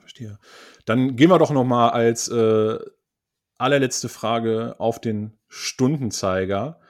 Verstehe. 0.00 0.38
Dann 0.86 1.16
gehen 1.16 1.30
wir 1.30 1.38
doch 1.38 1.50
noch 1.50 1.64
mal 1.64 1.90
als 1.90 2.28
äh, 2.28 2.78
allerletzte 3.58 4.08
Frage 4.08 4.76
auf 4.78 5.00
den 5.00 5.32
Stundenzeiger. 5.48 6.80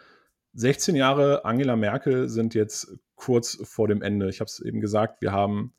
16 0.54 0.94
Jahre 0.94 1.44
Angela 1.44 1.76
Merkel 1.76 2.28
sind 2.28 2.54
jetzt 2.54 2.98
kurz 3.14 3.58
vor 3.62 3.88
dem 3.88 4.02
Ende. 4.02 4.28
Ich 4.28 4.40
habe 4.40 4.48
es 4.48 4.60
eben 4.60 4.80
gesagt, 4.80 5.20
wir 5.20 5.32
haben 5.32 5.74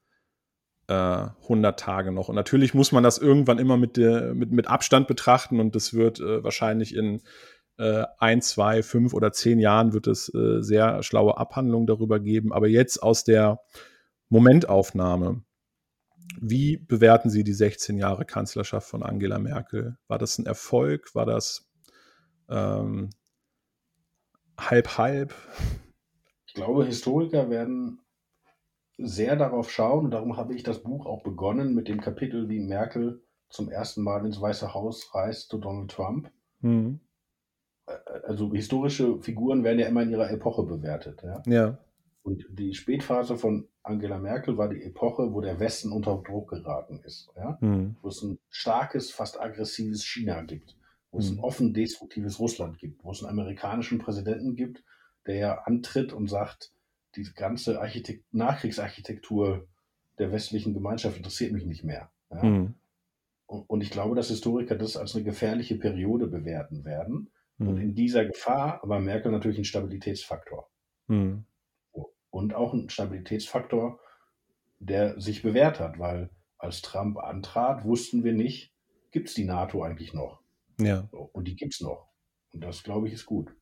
äh, 0.92 1.30
100 1.44 1.80
Tage 1.80 2.12
noch. 2.12 2.28
Und 2.28 2.36
natürlich 2.36 2.74
muss 2.74 2.92
man 2.92 3.04
das 3.04 3.18
irgendwann 3.18 3.60
immer 3.60 3.78
mit, 3.78 3.96
der, 3.98 4.34
mit, 4.34 4.52
mit 4.52 4.68
Abstand 4.68 5.08
betrachten 5.08 5.60
und 5.60 5.76
das 5.76 5.94
wird 5.94 6.20
äh, 6.20 6.44
wahrscheinlich 6.44 6.96
in 6.96 7.22
äh, 7.78 8.06
ein, 8.18 8.42
zwei, 8.42 8.84
fünf 8.84 9.14
oder 9.14 9.32
zehn 9.32 9.60
Jahren 9.60 9.94
wird 9.94 10.08
es 10.08 10.34
äh, 10.34 10.62
sehr 10.62 11.02
schlaue 11.04 11.38
Abhandlungen 11.38 11.88
darüber 11.88 12.20
geben. 12.20 12.52
Aber 12.52 12.68
jetzt 12.68 13.02
aus 13.02 13.24
der 13.24 13.62
Momentaufnahme, 14.30 15.44
wie 16.40 16.78
bewerten 16.78 17.30
Sie 17.30 17.44
die 17.44 17.54
16 17.54 17.98
Jahre 17.98 18.26
Kanzlerschaft 18.26 18.88
von 18.90 19.04
Angela 19.04 19.40
Merkel? 19.40 19.98
War 20.08 20.18
das 20.18 20.38
ein 20.38 20.46
Erfolg? 20.46 21.16
War 21.16 21.26
das 21.26 21.70
ähm, 22.50 23.10
halb, 24.60 24.98
halb? 24.98 25.34
Ich 26.46 26.54
glaube, 26.54 26.86
Historiker 26.86 27.50
werden 27.50 28.02
sehr 29.06 29.36
darauf 29.36 29.72
schauen, 29.72 30.06
und 30.06 30.12
darum 30.12 30.38
habe 30.38 30.54
ich 30.54 30.64
das 30.64 30.84
Buch 30.84 31.06
auch 31.06 31.24
begonnen 31.24 31.74
mit 31.74 31.88
dem 31.88 32.02
Kapitel, 32.02 32.50
wie 32.50 32.60
Merkel 32.60 33.22
zum 33.50 33.70
ersten 33.70 34.02
Mal 34.02 34.26
ins 34.26 34.40
Weiße 34.40 34.74
Haus 34.74 35.14
reist 35.14 35.50
zu 35.50 35.58
Donald 35.58 35.92
Trump. 35.92 36.32
Mhm. 36.62 37.00
Also 38.26 38.54
historische 38.54 39.20
Figuren 39.20 39.64
werden 39.64 39.80
ja 39.80 39.88
immer 39.88 40.04
in 40.04 40.12
ihrer 40.12 40.32
Epoche 40.32 40.64
bewertet. 40.64 41.22
Ja. 41.24 41.42
ja. 41.46 41.78
Und 42.24 42.46
die 42.52 42.74
Spätphase 42.74 43.36
von 43.36 43.68
Angela 43.84 44.20
Merkel 44.20 44.58
war 44.58 44.70
die 44.70 44.84
Epoche, 44.84 45.34
wo 45.34 45.42
der 45.42 45.60
Westen 45.60 45.92
unter 45.92 46.22
Druck 46.26 46.52
geraten 46.52 47.02
ist. 47.04 47.30
Ja? 47.36 47.58
Mhm. 47.62 47.96
Wo 48.02 48.10
es 48.10 48.22
ein 48.22 48.40
starkes, 48.50 49.12
fast 49.12 49.42
aggressives 49.42 50.06
China 50.06 50.44
gibt, 50.44 50.78
wo 51.12 51.18
mhm. 51.18 51.24
es 51.24 51.30
ein 51.32 51.38
hm. 51.38 51.44
offen 51.44 51.74
destruktives 51.74 52.40
Russland 52.40 52.78
gibt, 52.78 53.04
wo 53.04 53.12
es 53.12 53.24
einen 53.24 53.32
amerikanischen 53.32 53.98
Präsidenten 53.98 54.56
gibt, 54.56 54.84
der 55.26 55.36
ja 55.36 55.62
antritt 55.66 56.14
und 56.14 56.28
sagt, 56.28 56.72
die 57.16 57.28
ganze 57.36 57.82
Architekt 57.82 58.34
Nachkriegsarchitektur 58.34 59.68
der 60.20 60.32
westlichen 60.32 60.74
Gemeinschaft 60.74 61.18
interessiert 61.18 61.52
mich 61.52 61.66
nicht 61.66 61.84
mehr. 61.84 62.12
Ja? 62.30 62.44
Mhm. 62.44 62.76
Und, 63.46 63.70
und, 63.70 63.82
ich 63.82 63.90
glaube, 63.90 64.16
dass 64.16 64.30
Historiker 64.30 64.76
das 64.76 64.96
als 64.96 65.16
eine 65.16 65.26
gefährliche 65.26 65.76
Periode 65.76 66.28
bewerten 66.28 66.86
werden. 66.86 67.30
Und 67.60 67.76
hm. 67.76 67.82
in 67.82 67.96
dieser 67.96 68.26
Gefahr 68.26 68.80
war 68.84 69.00
Merkel 69.02 69.32
natürlich 69.32 69.58
ein 69.58 69.66
Stabilitätsfaktor. 69.66 70.70
Hm 71.10 71.46
und 72.32 72.56
auch 72.56 72.74
ein 72.74 72.90
Stabilitätsfaktor, 72.90 74.00
der 74.80 75.20
sich 75.20 75.44
bewährt 75.44 75.80
hat, 75.80 76.00
weil 76.00 76.32
als 76.58 76.82
Trump 76.82 77.18
antrat, 77.20 77.84
wussten 77.86 78.24
wir 78.24 78.34
nicht, 78.34 78.74
gibt 79.12 79.28
es 79.28 79.36
die 79.36 79.46
NATO 79.46 79.84
eigentlich 79.84 80.14
noch? 80.14 80.42
Ja. 80.80 81.08
Und 81.12 81.48
die 81.48 81.56
gibt 81.56 81.76
es 81.76 81.82
noch. 81.82 82.08
Und 82.54 82.64
das, 82.64 82.84
glaube 82.84 83.08
ich, 83.08 83.14
ist 83.14 83.26
gut. 83.26 83.54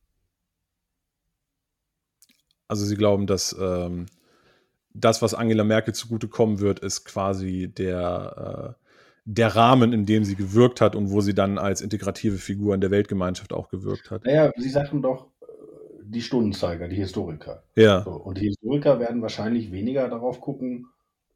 Also 2.70 2.84
Sie 2.84 2.94
glauben, 2.94 3.26
dass 3.26 3.56
ähm, 3.60 4.06
das, 4.94 5.22
was 5.22 5.34
Angela 5.34 5.64
Merkel 5.64 5.92
zugutekommen 5.92 6.60
wird, 6.60 6.78
ist 6.78 7.04
quasi 7.04 7.66
der, 7.66 8.76
äh, 8.76 8.86
der 9.24 9.56
Rahmen, 9.56 9.92
in 9.92 10.06
dem 10.06 10.24
sie 10.24 10.36
gewirkt 10.36 10.80
hat 10.80 10.94
und 10.94 11.10
wo 11.10 11.20
sie 11.20 11.34
dann 11.34 11.58
als 11.58 11.80
integrative 11.80 12.36
Figur 12.36 12.74
in 12.76 12.80
der 12.80 12.92
Weltgemeinschaft 12.92 13.52
auch 13.52 13.70
gewirkt 13.70 14.12
hat. 14.12 14.24
Naja, 14.24 14.52
Sie 14.56 14.68
sagten 14.68 15.02
doch, 15.02 15.26
die 16.00 16.22
Stundenzeiger, 16.22 16.86
die 16.86 16.94
Historiker. 16.94 17.64
Ja. 17.74 18.02
So, 18.02 18.12
und 18.12 18.38
die 18.38 18.46
Historiker 18.46 19.00
werden 19.00 19.20
wahrscheinlich 19.20 19.72
weniger 19.72 20.08
darauf 20.08 20.40
gucken, 20.40 20.86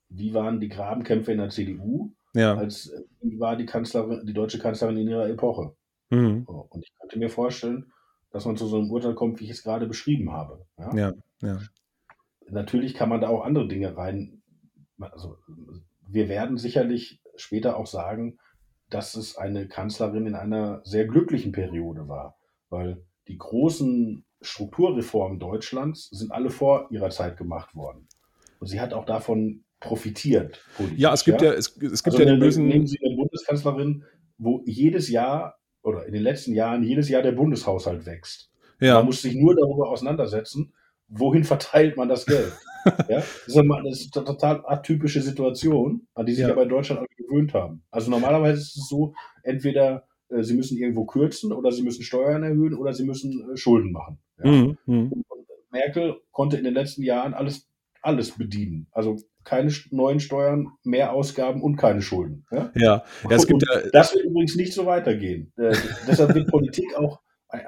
wie 0.09 0.35
waren 0.35 0.61
die 0.61 0.68
Grabenkämpfe 0.68 1.32
in 1.32 1.39
der 1.39 1.51
CDU, 1.51 2.12
ja. 2.32 2.55
als 2.55 2.93
wie 3.22 3.41
war 3.41 3.57
die 3.57 3.66
Kanzlerin, 3.66 4.24
die 4.24 4.35
deutsche 4.35 4.61
Kanzlerin 4.61 4.99
in 4.99 5.09
ihrer 5.09 5.28
Epoche. 5.28 5.74
Mhm. 6.11 6.45
So, 6.47 6.68
und 6.70 6.85
ich 6.85 6.93
könnte 7.01 7.18
mir 7.18 7.28
vorstellen, 7.28 7.93
dass 8.35 8.47
man 8.47 8.57
zu 8.57 8.66
so 8.66 8.78
einem 8.78 8.91
Urteil 8.91 9.14
kommt, 9.14 9.39
wie 9.39 9.45
ich 9.45 9.51
es 9.51 9.62
gerade 9.62 9.87
beschrieben 9.87 10.32
habe. 10.32 10.66
Ja? 10.76 10.97
ja, 10.97 11.12
ja. 11.41 11.61
Natürlich 12.51 12.95
kann 12.95 13.09
man 13.09 13.20
da 13.20 13.28
auch 13.28 13.45
andere 13.45 13.68
Dinge 13.68 13.97
rein. 13.97 14.43
Also 14.99 15.39
wir 16.09 16.28
werden 16.28 16.59
sicherlich 16.59 17.22
später 17.37 17.76
auch 17.76 17.87
sagen, 17.87 18.39
dass 18.91 19.14
es 19.14 19.37
eine 19.37 19.68
Kanzlerin 19.68 20.26
in 20.26 20.35
einer 20.35 20.80
sehr 20.82 21.07
glücklichen 21.07 21.53
Periode 21.53 22.09
war, 22.09 22.37
weil 22.70 23.07
die 23.28 23.39
großen 23.39 24.24
Strukturreformen 24.41 25.39
Deutschlands 25.39 26.11
sind 26.11 26.32
alle 26.32 26.51
vor 26.51 26.89
ihrer 26.91 27.11
Zeit 27.11 27.37
gemacht 27.37 27.76
worden. 27.76 28.09
Und 28.59 28.66
sie 28.66 28.80
hat 28.80 28.93
auch 28.93 29.05
davon 29.05 29.62
profitiert. 29.78 30.61
Politisch, 30.76 30.99
ja, 30.99 31.12
es 31.12 31.24
gibt 31.24 31.41
ja, 31.41 31.53
ja 31.53 31.55
es, 31.55 31.68
es 31.68 32.03
gibt 32.03 32.16
also 32.16 32.18
ja 32.18 32.24
den 32.24 32.41
bösen. 32.41 32.66
Nehmen 32.66 32.89
Sie 32.89 32.99
eine 33.01 33.14
Bundeskanzlerin, 33.14 34.03
wo 34.39 34.64
jedes 34.66 35.09
Jahr 35.09 35.55
oder 35.85 36.07
in 36.07 36.12
den 36.12 36.22
letzten 36.22 36.55
Jahren 36.55 36.82
jedes 36.82 37.09
Jahr 37.09 37.22
der 37.22 37.32
Bundeshaushalt 37.32 38.07
wächst. 38.07 38.51
Ja. 38.80 38.95
Man 38.97 39.07
muss 39.07 39.22
sich 39.22 39.37
nur 39.37 39.55
darüber 39.55 39.89
auseinandersetzen, 39.91 40.72
wohin 41.09 41.45
verteilt 41.45 41.97
man 41.97 42.09
das 42.09 42.26
Geld. 42.26 42.53
ja? 43.09 43.16
Das 43.16 43.47
ist, 43.47 43.57
eine, 43.57 43.82
das 43.85 44.01
ist 44.01 44.16
eine 44.16 44.26
total 44.26 44.62
atypische 44.66 45.20
Situation, 45.20 46.07
an 46.14 46.26
die 46.26 46.32
sich 46.32 46.47
ja. 46.47 46.53
aber 46.53 46.64
in 46.64 46.68
Deutschland 46.70 47.01
alle 47.01 47.09
gewöhnt 47.16 47.55
haben. 47.55 47.82
Also 47.91 48.11
normalerweise 48.11 48.61
ist 48.61 48.76
es 48.76 48.89
so, 48.89 49.14
entweder 49.43 50.07
äh, 50.30 50.43
sie 50.43 50.55
müssen 50.55 50.78
irgendwo 50.78 51.05
kürzen 51.05 51.53
oder 51.53 51.70
sie 51.70 51.82
müssen 51.82 52.03
Steuern 52.03 52.43
erhöhen 52.43 52.74
oder 52.74 52.93
sie 52.93 53.05
müssen 53.05 53.53
äh, 53.53 53.57
Schulden 53.57 53.93
machen. 53.93 54.18
Ja. 54.43 54.51
Mhm. 54.51 54.78
mhm. 54.87 55.24
Merkel 55.70 56.20
konnte 56.30 56.57
in 56.57 56.62
den 56.62 56.74
letzten 56.74 57.03
Jahren 57.03 57.35
alles, 57.35 57.68
alles 58.01 58.30
bedienen. 58.30 58.87
Also 58.93 59.16
keine 59.45 59.72
neuen 59.90 60.20
Steuern, 60.20 60.72
mehr 60.82 61.12
Ausgaben 61.12 61.62
und 61.62 61.76
keine 61.76 62.03
Schulden. 62.03 62.47
Ja, 62.51 62.72
ja. 62.74 63.05
es 63.30 63.47
gibt 63.47 63.62
ja 63.62 63.80
das 63.92 64.14
wird 64.14 64.24
übrigens 64.24 64.57
nicht 64.57 64.72
so 64.72 64.86
weitergehen. 64.86 65.53
Äh, 65.57 65.76
deshalb 66.09 66.34
wird 66.34 66.51
Politik 66.51 66.97
auch 66.97 67.20
ein, 67.49 67.62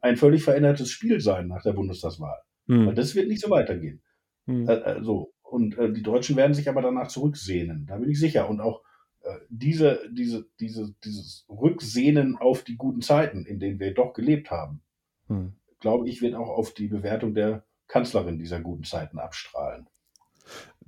ein, 0.00 0.16
völlig 0.16 0.42
verändertes 0.42 0.90
Spiel 0.90 1.20
sein 1.20 1.48
nach 1.48 1.62
der 1.62 1.72
Bundestagswahl. 1.72 2.38
Weil 2.66 2.94
das 2.94 3.14
wird 3.14 3.28
nicht 3.28 3.40
so 3.40 3.50
weitergehen. 3.50 4.02
Mhm. 4.46 4.68
Äh, 4.68 5.02
so. 5.02 5.32
Und 5.42 5.78
äh, 5.78 5.92
die 5.92 6.02
Deutschen 6.02 6.36
werden 6.36 6.54
sich 6.54 6.68
aber 6.68 6.82
danach 6.82 7.08
zurücksehnen. 7.08 7.86
Da 7.86 7.96
bin 7.98 8.10
ich 8.10 8.18
sicher. 8.18 8.48
Und 8.48 8.60
auch 8.60 8.82
äh, 9.22 9.38
diese, 9.48 10.00
diese, 10.10 10.46
diese, 10.58 10.94
dieses 11.04 11.46
Rücksehnen 11.48 12.36
auf 12.36 12.64
die 12.64 12.76
guten 12.76 13.00
Zeiten, 13.00 13.44
in 13.46 13.60
denen 13.60 13.78
wir 13.78 13.94
doch 13.94 14.12
gelebt 14.12 14.50
haben, 14.50 14.82
hm. 15.28 15.54
glaube 15.80 16.08
ich, 16.08 16.22
wird 16.22 16.34
auch 16.34 16.48
auf 16.48 16.74
die 16.74 16.88
Bewertung 16.88 17.34
der 17.34 17.64
Kanzlerin 17.86 18.38
dieser 18.38 18.60
guten 18.60 18.84
Zeiten 18.84 19.18
abstrahlen. 19.18 19.88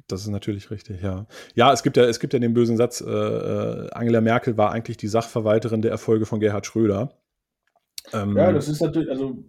Das 0.09 0.23
ist 0.23 0.29
natürlich 0.29 0.71
richtig, 0.71 1.03
ja. 1.03 1.27
Ja, 1.55 1.73
es 1.73 1.83
gibt 1.83 1.97
ja, 1.97 2.05
es 2.05 2.19
gibt 2.19 2.33
ja 2.33 2.39
den 2.39 2.55
bösen 2.55 2.77
Satz, 2.77 3.01
äh, 3.01 3.09
äh 3.09 3.91
Angela 3.93 4.21
Merkel 4.21 4.57
war 4.57 4.73
eigentlich 4.73 4.97
die 4.97 5.09
Sachverwalterin 5.09 5.83
der 5.83 5.91
Erfolge 5.91 6.27
von 6.27 6.41
Gerhard 6.41 6.67
Schröder. 6.67 7.13
Ähm, 8.13 8.37
ja, 8.37 8.51
das 8.53 8.69
ist 8.69 8.81
natürlich, 8.81 9.11
also 9.11 9.45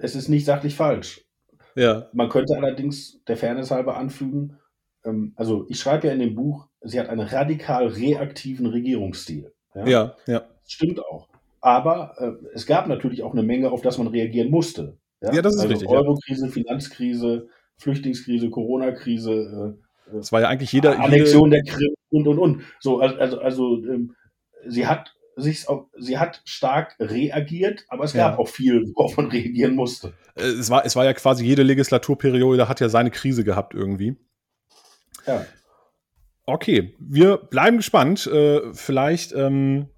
es 0.00 0.16
ist 0.16 0.28
nicht 0.28 0.46
sachlich 0.46 0.74
falsch. 0.74 1.24
Ja. 1.74 2.08
Man 2.12 2.28
könnte 2.28 2.56
allerdings 2.56 3.22
der 3.24 3.36
Fairness 3.36 3.70
halber 3.70 3.96
anfügen, 3.96 4.58
ähm, 5.04 5.32
also 5.36 5.66
ich 5.68 5.78
schreibe 5.78 6.08
ja 6.08 6.12
in 6.12 6.20
dem 6.20 6.34
Buch, 6.34 6.68
sie 6.82 6.98
hat 6.98 7.08
einen 7.08 7.26
radikal 7.26 7.86
reaktiven 7.86 8.66
Regierungsstil. 8.66 9.52
Ja, 9.74 9.86
ja. 9.86 10.16
ja. 10.26 10.44
Stimmt 10.66 11.00
auch. 11.04 11.28
Aber 11.60 12.14
äh, 12.18 12.46
es 12.54 12.66
gab 12.66 12.86
natürlich 12.88 13.22
auch 13.22 13.32
eine 13.32 13.42
Menge, 13.42 13.70
auf 13.70 13.82
das 13.82 13.98
man 13.98 14.08
reagieren 14.08 14.50
musste. 14.50 14.98
Ja, 15.20 15.32
ja 15.34 15.42
das 15.42 15.54
ist 15.54 15.60
also 15.60 15.72
richtig. 15.72 15.88
Eurokrise. 15.88 16.48
Finanzkrise, 16.48 17.48
Flüchtlingskrise, 17.76 18.50
Corona-Krise. 18.50 19.76
Äh, 19.78 19.89
es 20.18 20.32
war 20.32 20.40
ja 20.40 20.48
eigentlich 20.48 20.72
jeder. 20.72 20.98
Annexion 20.98 21.52
jede... 21.52 21.62
der 21.64 21.74
Krim 21.74 21.94
und 22.10 22.28
und 22.28 22.38
und. 22.38 22.62
So, 22.80 23.00
also, 23.00 23.40
also, 23.40 23.76
ähm, 23.84 24.14
sie 24.66 24.86
hat 24.86 25.14
sich, 25.36 25.66
sie 25.98 26.18
hat 26.18 26.42
stark 26.44 26.96
reagiert, 27.00 27.84
aber 27.88 28.04
es 28.04 28.12
gab 28.12 28.34
ja. 28.34 28.38
auch 28.38 28.48
viel, 28.48 28.92
worauf 28.94 29.16
man 29.16 29.26
reagieren 29.30 29.74
musste. 29.74 30.12
Äh, 30.34 30.42
es 30.42 30.70
war, 30.70 30.84
es 30.84 30.96
war 30.96 31.04
ja 31.04 31.12
quasi 31.12 31.44
jede 31.44 31.62
Legislaturperiode 31.62 32.68
hat 32.68 32.80
ja 32.80 32.88
seine 32.88 33.10
Krise 33.10 33.44
gehabt 33.44 33.74
irgendwie. 33.74 34.16
Ja. 35.26 35.46
Okay, 36.44 36.94
wir 36.98 37.36
bleiben 37.36 37.76
gespannt. 37.76 38.26
Äh, 38.26 38.72
vielleicht 38.72 39.32
ähm, 39.32 39.88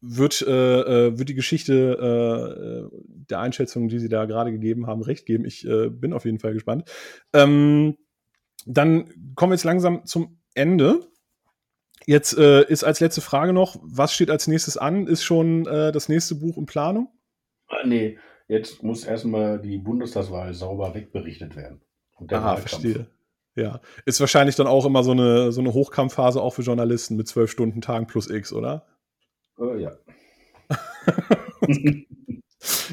wird, 0.00 0.42
äh, 0.42 1.06
äh, 1.06 1.18
wird 1.18 1.28
die 1.28 1.34
Geschichte 1.34 2.90
äh, 2.92 2.98
der 3.30 3.40
Einschätzung, 3.40 3.88
die 3.88 3.98
Sie 3.98 4.08
da 4.08 4.24
gerade 4.24 4.52
gegeben 4.52 4.86
haben, 4.86 5.02
recht 5.02 5.26
geben. 5.26 5.44
Ich 5.44 5.66
äh, 5.66 5.88
bin 5.88 6.12
auf 6.12 6.24
jeden 6.24 6.38
Fall 6.38 6.52
gespannt. 6.52 6.90
Ähm, 7.32 7.96
dann 8.66 9.34
kommen 9.34 9.52
wir 9.52 9.56
jetzt 9.56 9.64
langsam 9.64 10.04
zum 10.06 10.40
Ende. 10.54 11.06
Jetzt 12.06 12.36
äh, 12.36 12.64
ist 12.66 12.84
als 12.84 13.00
letzte 13.00 13.20
Frage 13.20 13.52
noch, 13.52 13.76
was 13.82 14.14
steht 14.14 14.30
als 14.30 14.46
nächstes 14.46 14.76
an? 14.76 15.06
Ist 15.06 15.22
schon 15.22 15.64
das 15.64 16.08
nächste 16.08 16.34
Buch 16.34 16.56
in 16.56 16.66
Planung? 16.66 17.08
Ah, 17.68 17.86
nee, 17.86 18.18
jetzt 18.48 18.82
muss 18.82 19.04
erstmal 19.04 19.60
die 19.60 19.78
Bundestagswahl 19.78 20.52
sauber 20.54 20.94
wegberichtet 20.94 21.56
werden. 21.56 21.80
Aha, 22.28 22.56
verstehe. 22.56 23.06
Ja, 23.54 23.80
ist 24.06 24.20
wahrscheinlich 24.20 24.56
dann 24.56 24.66
auch 24.66 24.86
immer 24.86 25.02
so 25.02 25.12
eine, 25.12 25.52
so 25.52 25.60
eine 25.60 25.72
Hochkampfphase 25.72 26.40
auch 26.40 26.54
für 26.54 26.62
Journalisten 26.62 27.16
mit 27.16 27.28
zwölf 27.28 27.50
Stunden 27.50 27.80
Tagen 27.80 28.06
plus 28.06 28.30
X, 28.30 28.52
oder? 28.52 28.86
Oh, 29.56 29.74
ja. 29.74 29.92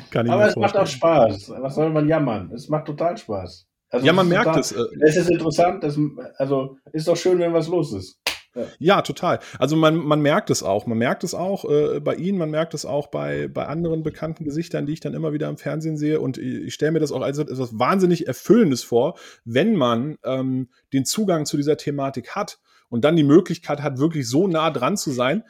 Kann 0.09 0.25
ich 0.25 0.31
Aber 0.31 0.47
es 0.47 0.55
macht 0.55 0.77
auch 0.77 0.87
Spaß. 0.87 1.49
Was 1.59 1.75
soll 1.75 1.89
man 1.89 2.07
jammern? 2.07 2.51
Es 2.51 2.69
macht 2.69 2.85
total 2.85 3.17
Spaß. 3.17 3.67
Also 3.89 4.05
ja, 4.05 4.13
man 4.13 4.27
merkt 4.27 4.45
total, 4.45 4.59
es. 4.59 4.71
Äh, 4.71 4.85
es 5.01 5.15
ist 5.17 5.29
interessant. 5.29 5.83
Das, 5.83 5.97
also 6.37 6.77
ist 6.91 7.07
doch 7.07 7.17
schön, 7.17 7.39
wenn 7.39 7.53
was 7.53 7.67
los 7.67 7.93
ist. 7.93 8.19
Ja. 8.55 8.65
ja, 8.79 9.01
total. 9.01 9.39
Also 9.59 9.75
man, 9.75 9.97
man 9.97 10.21
merkt 10.21 10.49
es 10.49 10.63
auch. 10.63 10.87
Man 10.87 10.97
merkt 10.97 11.23
es 11.23 11.33
auch 11.33 11.69
äh, 11.69 11.99
bei 11.99 12.15
Ihnen, 12.15 12.37
man 12.37 12.49
merkt 12.49 12.73
es 12.73 12.85
auch 12.85 13.07
bei, 13.07 13.47
bei 13.47 13.67
anderen 13.67 14.03
bekannten 14.03 14.45
Gesichtern, 14.45 14.85
die 14.85 14.93
ich 14.93 14.99
dann 14.99 15.13
immer 15.13 15.31
wieder 15.31 15.47
im 15.47 15.57
Fernsehen 15.57 15.97
sehe. 15.97 16.19
Und 16.19 16.37
ich, 16.37 16.65
ich 16.65 16.73
stelle 16.73 16.93
mir 16.93 16.99
das 16.99 17.11
auch 17.11 17.21
als 17.21 17.37
etwas 17.37 17.77
wahnsinnig 17.77 18.27
Erfüllendes 18.27 18.83
vor, 18.83 19.17
wenn 19.45 19.75
man 19.75 20.17
ähm, 20.23 20.69
den 20.91 21.05
Zugang 21.05 21.45
zu 21.45 21.55
dieser 21.55 21.77
Thematik 21.77 22.35
hat 22.35 22.59
und 22.89 23.05
dann 23.05 23.15
die 23.15 23.23
Möglichkeit 23.23 23.81
hat, 23.83 23.99
wirklich 23.99 24.27
so 24.27 24.47
nah 24.47 24.71
dran 24.71 24.97
zu 24.97 25.11
sein. 25.11 25.43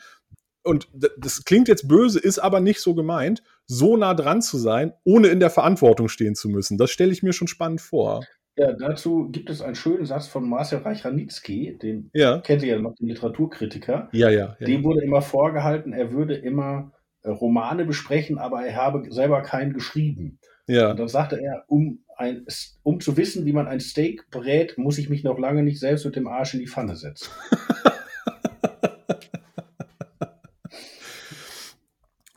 Und 0.63 0.89
das 1.17 1.45
klingt 1.45 1.69
jetzt 1.69 1.88
böse, 1.88 2.19
ist 2.19 2.39
aber 2.39 2.59
nicht 2.59 2.81
so 2.81 2.93
gemeint, 2.93 3.41
so 3.68 3.97
nah 3.97 4.13
dran 4.13 4.41
zu 4.41 4.57
sein, 4.57 4.93
ohne 5.03 5.28
in 5.28 5.39
der 5.39 5.49
Verantwortung 5.49 6.07
stehen 6.07 6.36
zu 6.36 6.49
müssen. 6.49 6.78
Das 6.78 6.89
stelle 6.89 7.11
ich 7.11 7.22
mir 7.22 7.34
schon 7.34 7.47
spannend 7.47 7.82
vor. 7.82 8.24
Ja, 8.55 8.74
dazu 8.74 9.30
gibt 9.30 9.51
es 9.51 9.61
einen 9.61 9.76
schönen 9.76 10.05
Satz 10.05 10.26
von 10.26 10.49
Marcel 10.49 10.80
Reich-Ranitzky, 10.80 11.78
den 11.78 12.09
ja. 12.13 12.39
kennt 12.39 12.63
ihr 12.63 12.76
ja 12.76 12.80
noch, 12.80 12.95
den 12.95 13.07
Literaturkritiker. 13.07 14.09
Ja, 14.13 14.30
ja, 14.30 14.55
ja. 14.59 14.65
Dem 14.65 14.84
wurde 14.84 15.03
immer 15.03 15.22
vorgehalten, 15.22 15.93
er 15.93 16.11
würde 16.11 16.34
immer 16.34 16.91
äh, 17.22 17.30
Romane 17.30 17.86
besprechen, 17.86 18.39
aber 18.39 18.65
er 18.65 18.76
habe 18.76 19.03
selber 19.11 19.43
keinen 19.43 19.74
geschrieben. 19.74 20.39
Ja. 20.65 20.89
Und 20.89 20.99
dann 20.99 21.07
sagte 21.07 21.39
er, 21.39 21.65
um, 21.68 21.99
ein, 22.18 22.45
um 22.82 22.99
zu 22.99 23.15
wissen, 23.15 23.45
wie 23.45 23.53
man 23.53 23.68
ein 23.68 23.80
Steak 23.80 24.30
brät, 24.32 24.78
muss 24.78 24.97
ich 24.97 25.07
mich 25.07 25.24
noch 25.24 25.38
lange 25.38 25.61
nicht 25.61 25.80
selbst 25.80 26.05
mit 26.05 26.15
dem 26.15 26.28
Arsch 26.28 26.55
in 26.55 26.59
die 26.59 26.68
Pfanne 26.68 26.95
setzen. 26.95 27.30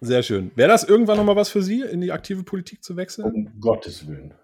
Sehr 0.01 0.23
schön. 0.23 0.51
Wäre 0.55 0.69
das 0.69 0.85
irgendwann 0.85 1.17
nochmal 1.17 1.37
was 1.37 1.51
für 1.51 1.63
Sie, 1.63 1.83
in 1.83 2.01
die 2.01 2.13
aktive 2.13 2.43
Politik 2.43 2.83
zu 2.83 2.97
wechseln? 2.97 3.33
Um 3.33 3.61
Gottes 3.61 4.09
Willen. 4.09 4.35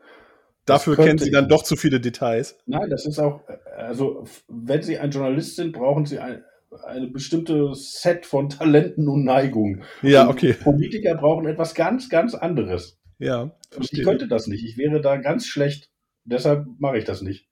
Dafür 0.66 0.96
kennen 0.96 1.18
Sie 1.18 1.30
dann 1.30 1.48
doch 1.48 1.62
zu 1.62 1.76
viele 1.76 2.00
Details. 2.00 2.58
Nein, 2.66 2.90
das 2.90 3.06
ist 3.06 3.18
auch, 3.20 3.40
also 3.76 4.24
wenn 4.48 4.82
Sie 4.82 4.98
ein 4.98 5.10
Journalist 5.10 5.56
sind, 5.56 5.72
brauchen 5.72 6.06
Sie 6.06 6.18
ein, 6.18 6.42
eine 6.84 7.06
bestimmte 7.06 7.72
Set 7.74 8.26
von 8.26 8.48
Talenten 8.48 9.08
und 9.08 9.24
Neigungen. 9.24 9.84
Ja, 10.02 10.28
okay. 10.28 10.56
Und 10.58 10.64
Politiker 10.64 11.14
brauchen 11.14 11.46
etwas 11.46 11.74
ganz, 11.74 12.08
ganz 12.08 12.34
anderes. 12.34 12.98
Ja. 13.18 13.52
Verstehe. 13.70 14.00
Ich 14.00 14.06
könnte 14.06 14.28
das 14.28 14.48
nicht. 14.48 14.64
Ich 14.64 14.76
wäre 14.76 15.00
da 15.00 15.16
ganz 15.16 15.46
schlecht. 15.46 15.90
Deshalb 16.24 16.66
mache 16.78 16.98
ich 16.98 17.04
das 17.04 17.22
nicht. 17.22 17.48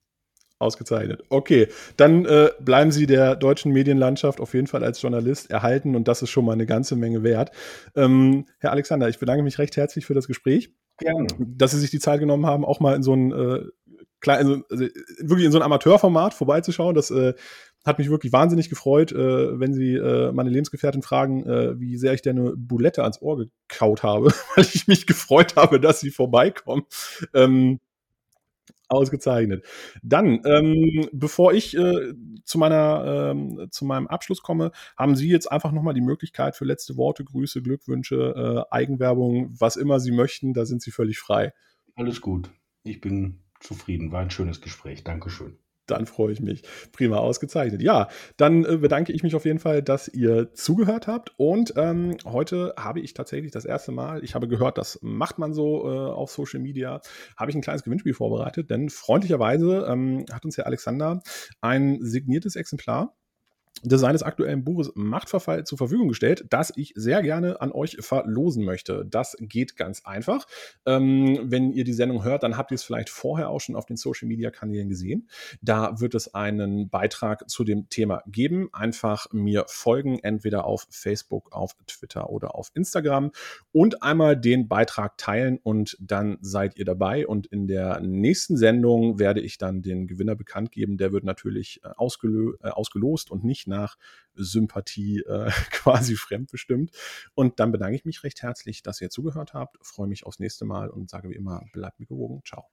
Ausgezeichnet. 0.59 1.23
Okay, 1.29 1.67
dann 1.97 2.25
äh, 2.25 2.49
bleiben 2.59 2.91
Sie 2.91 3.07
der 3.07 3.35
deutschen 3.35 3.73
Medienlandschaft 3.73 4.39
auf 4.39 4.53
jeden 4.53 4.67
Fall 4.67 4.83
als 4.83 5.01
Journalist 5.01 5.51
erhalten 5.51 5.95
und 5.95 6.07
das 6.07 6.21
ist 6.21 6.29
schon 6.29 6.45
mal 6.45 6.53
eine 6.53 6.65
ganze 6.65 6.95
Menge 6.95 7.23
wert. 7.23 7.51
Ähm, 7.95 8.45
Herr 8.59 8.71
Alexander, 8.71 9.09
ich 9.09 9.19
bedanke 9.19 9.43
mich 9.43 9.59
recht 9.59 9.75
herzlich 9.75 10.05
für 10.05 10.13
das 10.13 10.27
Gespräch. 10.27 10.73
Gerne. 10.97 11.27
Dass 11.37 11.71
Sie 11.71 11.79
sich 11.79 11.91
die 11.91 11.99
Zeit 11.99 12.19
genommen 12.19 12.45
haben, 12.45 12.63
auch 12.63 12.79
mal 12.79 12.95
in 12.95 13.03
so 13.03 13.13
ein 13.13 13.33
äh, 13.33 13.65
klein, 14.21 14.37
also 14.39 14.61
wirklich 15.19 15.45
in 15.45 15.51
so 15.51 15.57
ein 15.57 15.63
Amateurformat 15.63 16.33
vorbeizuschauen. 16.33 16.95
Das 16.95 17.11
äh, 17.11 17.33
hat 17.85 17.99
mich 17.99 18.09
wirklich 18.09 18.33
wahnsinnig 18.33 18.69
gefreut, 18.69 19.11
äh, 19.11 19.59
wenn 19.59 19.73
Sie 19.73 19.93
äh, 19.93 20.31
meine 20.31 20.49
Lebensgefährtin 20.49 21.03
fragen, 21.03 21.45
äh, 21.45 21.79
wie 21.79 21.97
sehr 21.97 22.13
ich 22.13 22.21
dir 22.21 22.31
eine 22.31 22.53
Boulette 22.55 23.03
ans 23.03 23.21
Ohr 23.21 23.37
gekaut 23.37 24.03
habe, 24.03 24.31
weil 24.55 24.65
ich 24.73 24.87
mich 24.87 25.05
gefreut 25.05 25.55
habe, 25.55 25.79
dass 25.79 25.99
Sie 25.99 26.11
vorbeikommen. 26.11 26.83
Ähm, 27.33 27.79
Ausgezeichnet. 28.95 29.65
Dann, 30.01 30.41
ähm, 30.45 31.09
bevor 31.11 31.53
ich 31.53 31.75
äh, 31.77 32.13
zu 32.43 32.57
meiner, 32.57 33.31
ähm, 33.31 33.67
zu 33.71 33.85
meinem 33.85 34.07
Abschluss 34.07 34.41
komme, 34.41 34.71
haben 34.97 35.15
Sie 35.15 35.29
jetzt 35.29 35.51
einfach 35.51 35.71
nochmal 35.71 35.93
die 35.93 36.01
Möglichkeit 36.01 36.55
für 36.55 36.65
letzte 36.65 36.97
Worte, 36.97 37.23
Grüße, 37.23 37.61
Glückwünsche, 37.61 38.65
äh, 38.71 38.73
Eigenwerbung, 38.73 39.53
was 39.59 39.75
immer 39.75 39.99
Sie 39.99 40.11
möchten, 40.11 40.53
da 40.53 40.65
sind 40.65 40.81
Sie 40.81 40.91
völlig 40.91 41.19
frei. 41.19 41.53
Alles 41.95 42.21
gut. 42.21 42.49
Ich 42.83 43.01
bin 43.01 43.43
zufrieden. 43.59 44.11
War 44.11 44.21
ein 44.21 44.31
schönes 44.31 44.61
Gespräch. 44.61 45.03
Dankeschön. 45.03 45.57
Dann 45.87 46.05
freue 46.05 46.31
ich 46.31 46.41
mich. 46.41 46.63
Prima, 46.91 47.17
ausgezeichnet. 47.17 47.81
Ja, 47.81 48.07
dann 48.37 48.65
äh, 48.65 48.77
bedanke 48.77 49.11
ich 49.13 49.23
mich 49.23 49.35
auf 49.35 49.45
jeden 49.45 49.59
Fall, 49.59 49.83
dass 49.83 50.07
ihr 50.07 50.53
zugehört 50.53 51.07
habt. 51.07 51.33
Und 51.37 51.73
ähm, 51.77 52.17
heute 52.25 52.73
habe 52.77 52.99
ich 52.99 53.13
tatsächlich 53.13 53.51
das 53.51 53.65
erste 53.65 53.91
Mal, 53.91 54.23
ich 54.23 54.35
habe 54.35 54.47
gehört, 54.47 54.77
das 54.77 54.99
macht 55.01 55.37
man 55.37 55.53
so 55.53 55.85
äh, 55.85 56.11
auf 56.11 56.31
Social 56.31 56.59
Media, 56.59 57.01
habe 57.37 57.51
ich 57.51 57.55
ein 57.55 57.61
kleines 57.61 57.83
Gewinnspiel 57.83 58.13
vorbereitet, 58.13 58.69
denn 58.69 58.89
freundlicherweise 58.89 59.87
ähm, 59.89 60.25
hat 60.31 60.45
uns 60.45 60.57
Herr 60.57 60.67
Alexander 60.67 61.21
ein 61.61 61.99
signiertes 62.01 62.55
Exemplar 62.55 63.15
seines 63.87 64.23
aktuellen 64.23 64.63
Buches 64.63 64.91
Machtverfall 64.95 65.63
zur 65.63 65.77
Verfügung 65.77 66.07
gestellt, 66.07 66.45
das 66.49 66.73
ich 66.75 66.93
sehr 66.95 67.21
gerne 67.21 67.61
an 67.61 67.71
euch 67.71 67.97
verlosen 67.99 68.65
möchte. 68.65 69.05
Das 69.09 69.35
geht 69.39 69.77
ganz 69.77 70.05
einfach. 70.05 70.45
Ähm, 70.85 71.39
wenn 71.43 71.71
ihr 71.71 71.83
die 71.83 71.93
Sendung 71.93 72.23
hört, 72.23 72.43
dann 72.43 72.57
habt 72.57 72.71
ihr 72.71 72.75
es 72.75 72.83
vielleicht 72.83 73.09
vorher 73.09 73.49
auch 73.49 73.59
schon 73.61 73.75
auf 73.75 73.85
den 73.85 73.97
Social 73.97 74.27
Media 74.27 74.51
Kanälen 74.51 74.89
gesehen. 74.89 75.29
Da 75.61 75.99
wird 75.99 76.15
es 76.15 76.33
einen 76.33 76.89
Beitrag 76.89 77.49
zu 77.49 77.63
dem 77.63 77.89
Thema 77.89 78.23
geben. 78.27 78.69
Einfach 78.73 79.27
mir 79.31 79.65
folgen, 79.67 80.19
entweder 80.19 80.65
auf 80.65 80.87
Facebook, 80.89 81.51
auf 81.51 81.75
Twitter 81.87 82.29
oder 82.29 82.55
auf 82.55 82.71
Instagram 82.73 83.31
und 83.71 84.03
einmal 84.03 84.37
den 84.37 84.67
Beitrag 84.67 85.17
teilen 85.17 85.59
und 85.61 85.97
dann 85.99 86.37
seid 86.41 86.77
ihr 86.77 86.85
dabei. 86.85 87.27
Und 87.27 87.47
in 87.47 87.67
der 87.67 87.99
nächsten 87.99 88.57
Sendung 88.57 89.19
werde 89.19 89.41
ich 89.41 89.57
dann 89.57 89.81
den 89.81 90.07
Gewinner 90.07 90.35
bekannt 90.35 90.71
geben. 90.71 90.97
Der 90.97 91.11
wird 91.11 91.23
natürlich 91.23 91.81
äh, 91.83 91.89
ausgelö 91.95 92.55
äh, 92.63 92.69
ausgelost 92.69 93.31
und 93.31 93.43
nicht 93.43 93.67
nach 93.75 93.97
Sympathie 94.33 95.19
äh, 95.19 95.49
quasi 95.71 96.15
fremdbestimmt. 96.15 96.91
Und 97.33 97.59
dann 97.59 97.71
bedanke 97.71 97.95
ich 97.95 98.05
mich 98.05 98.23
recht 98.23 98.41
herzlich, 98.41 98.83
dass 98.83 99.01
ihr 99.01 99.09
zugehört 99.09 99.53
habt, 99.53 99.77
freue 99.85 100.07
mich 100.07 100.25
aufs 100.25 100.39
nächste 100.39 100.65
Mal 100.65 100.89
und 100.89 101.09
sage 101.09 101.29
wie 101.29 101.35
immer, 101.35 101.63
bleibt 101.73 101.99
mir 101.99 102.05
gewogen. 102.05 102.41
Ciao. 102.45 102.65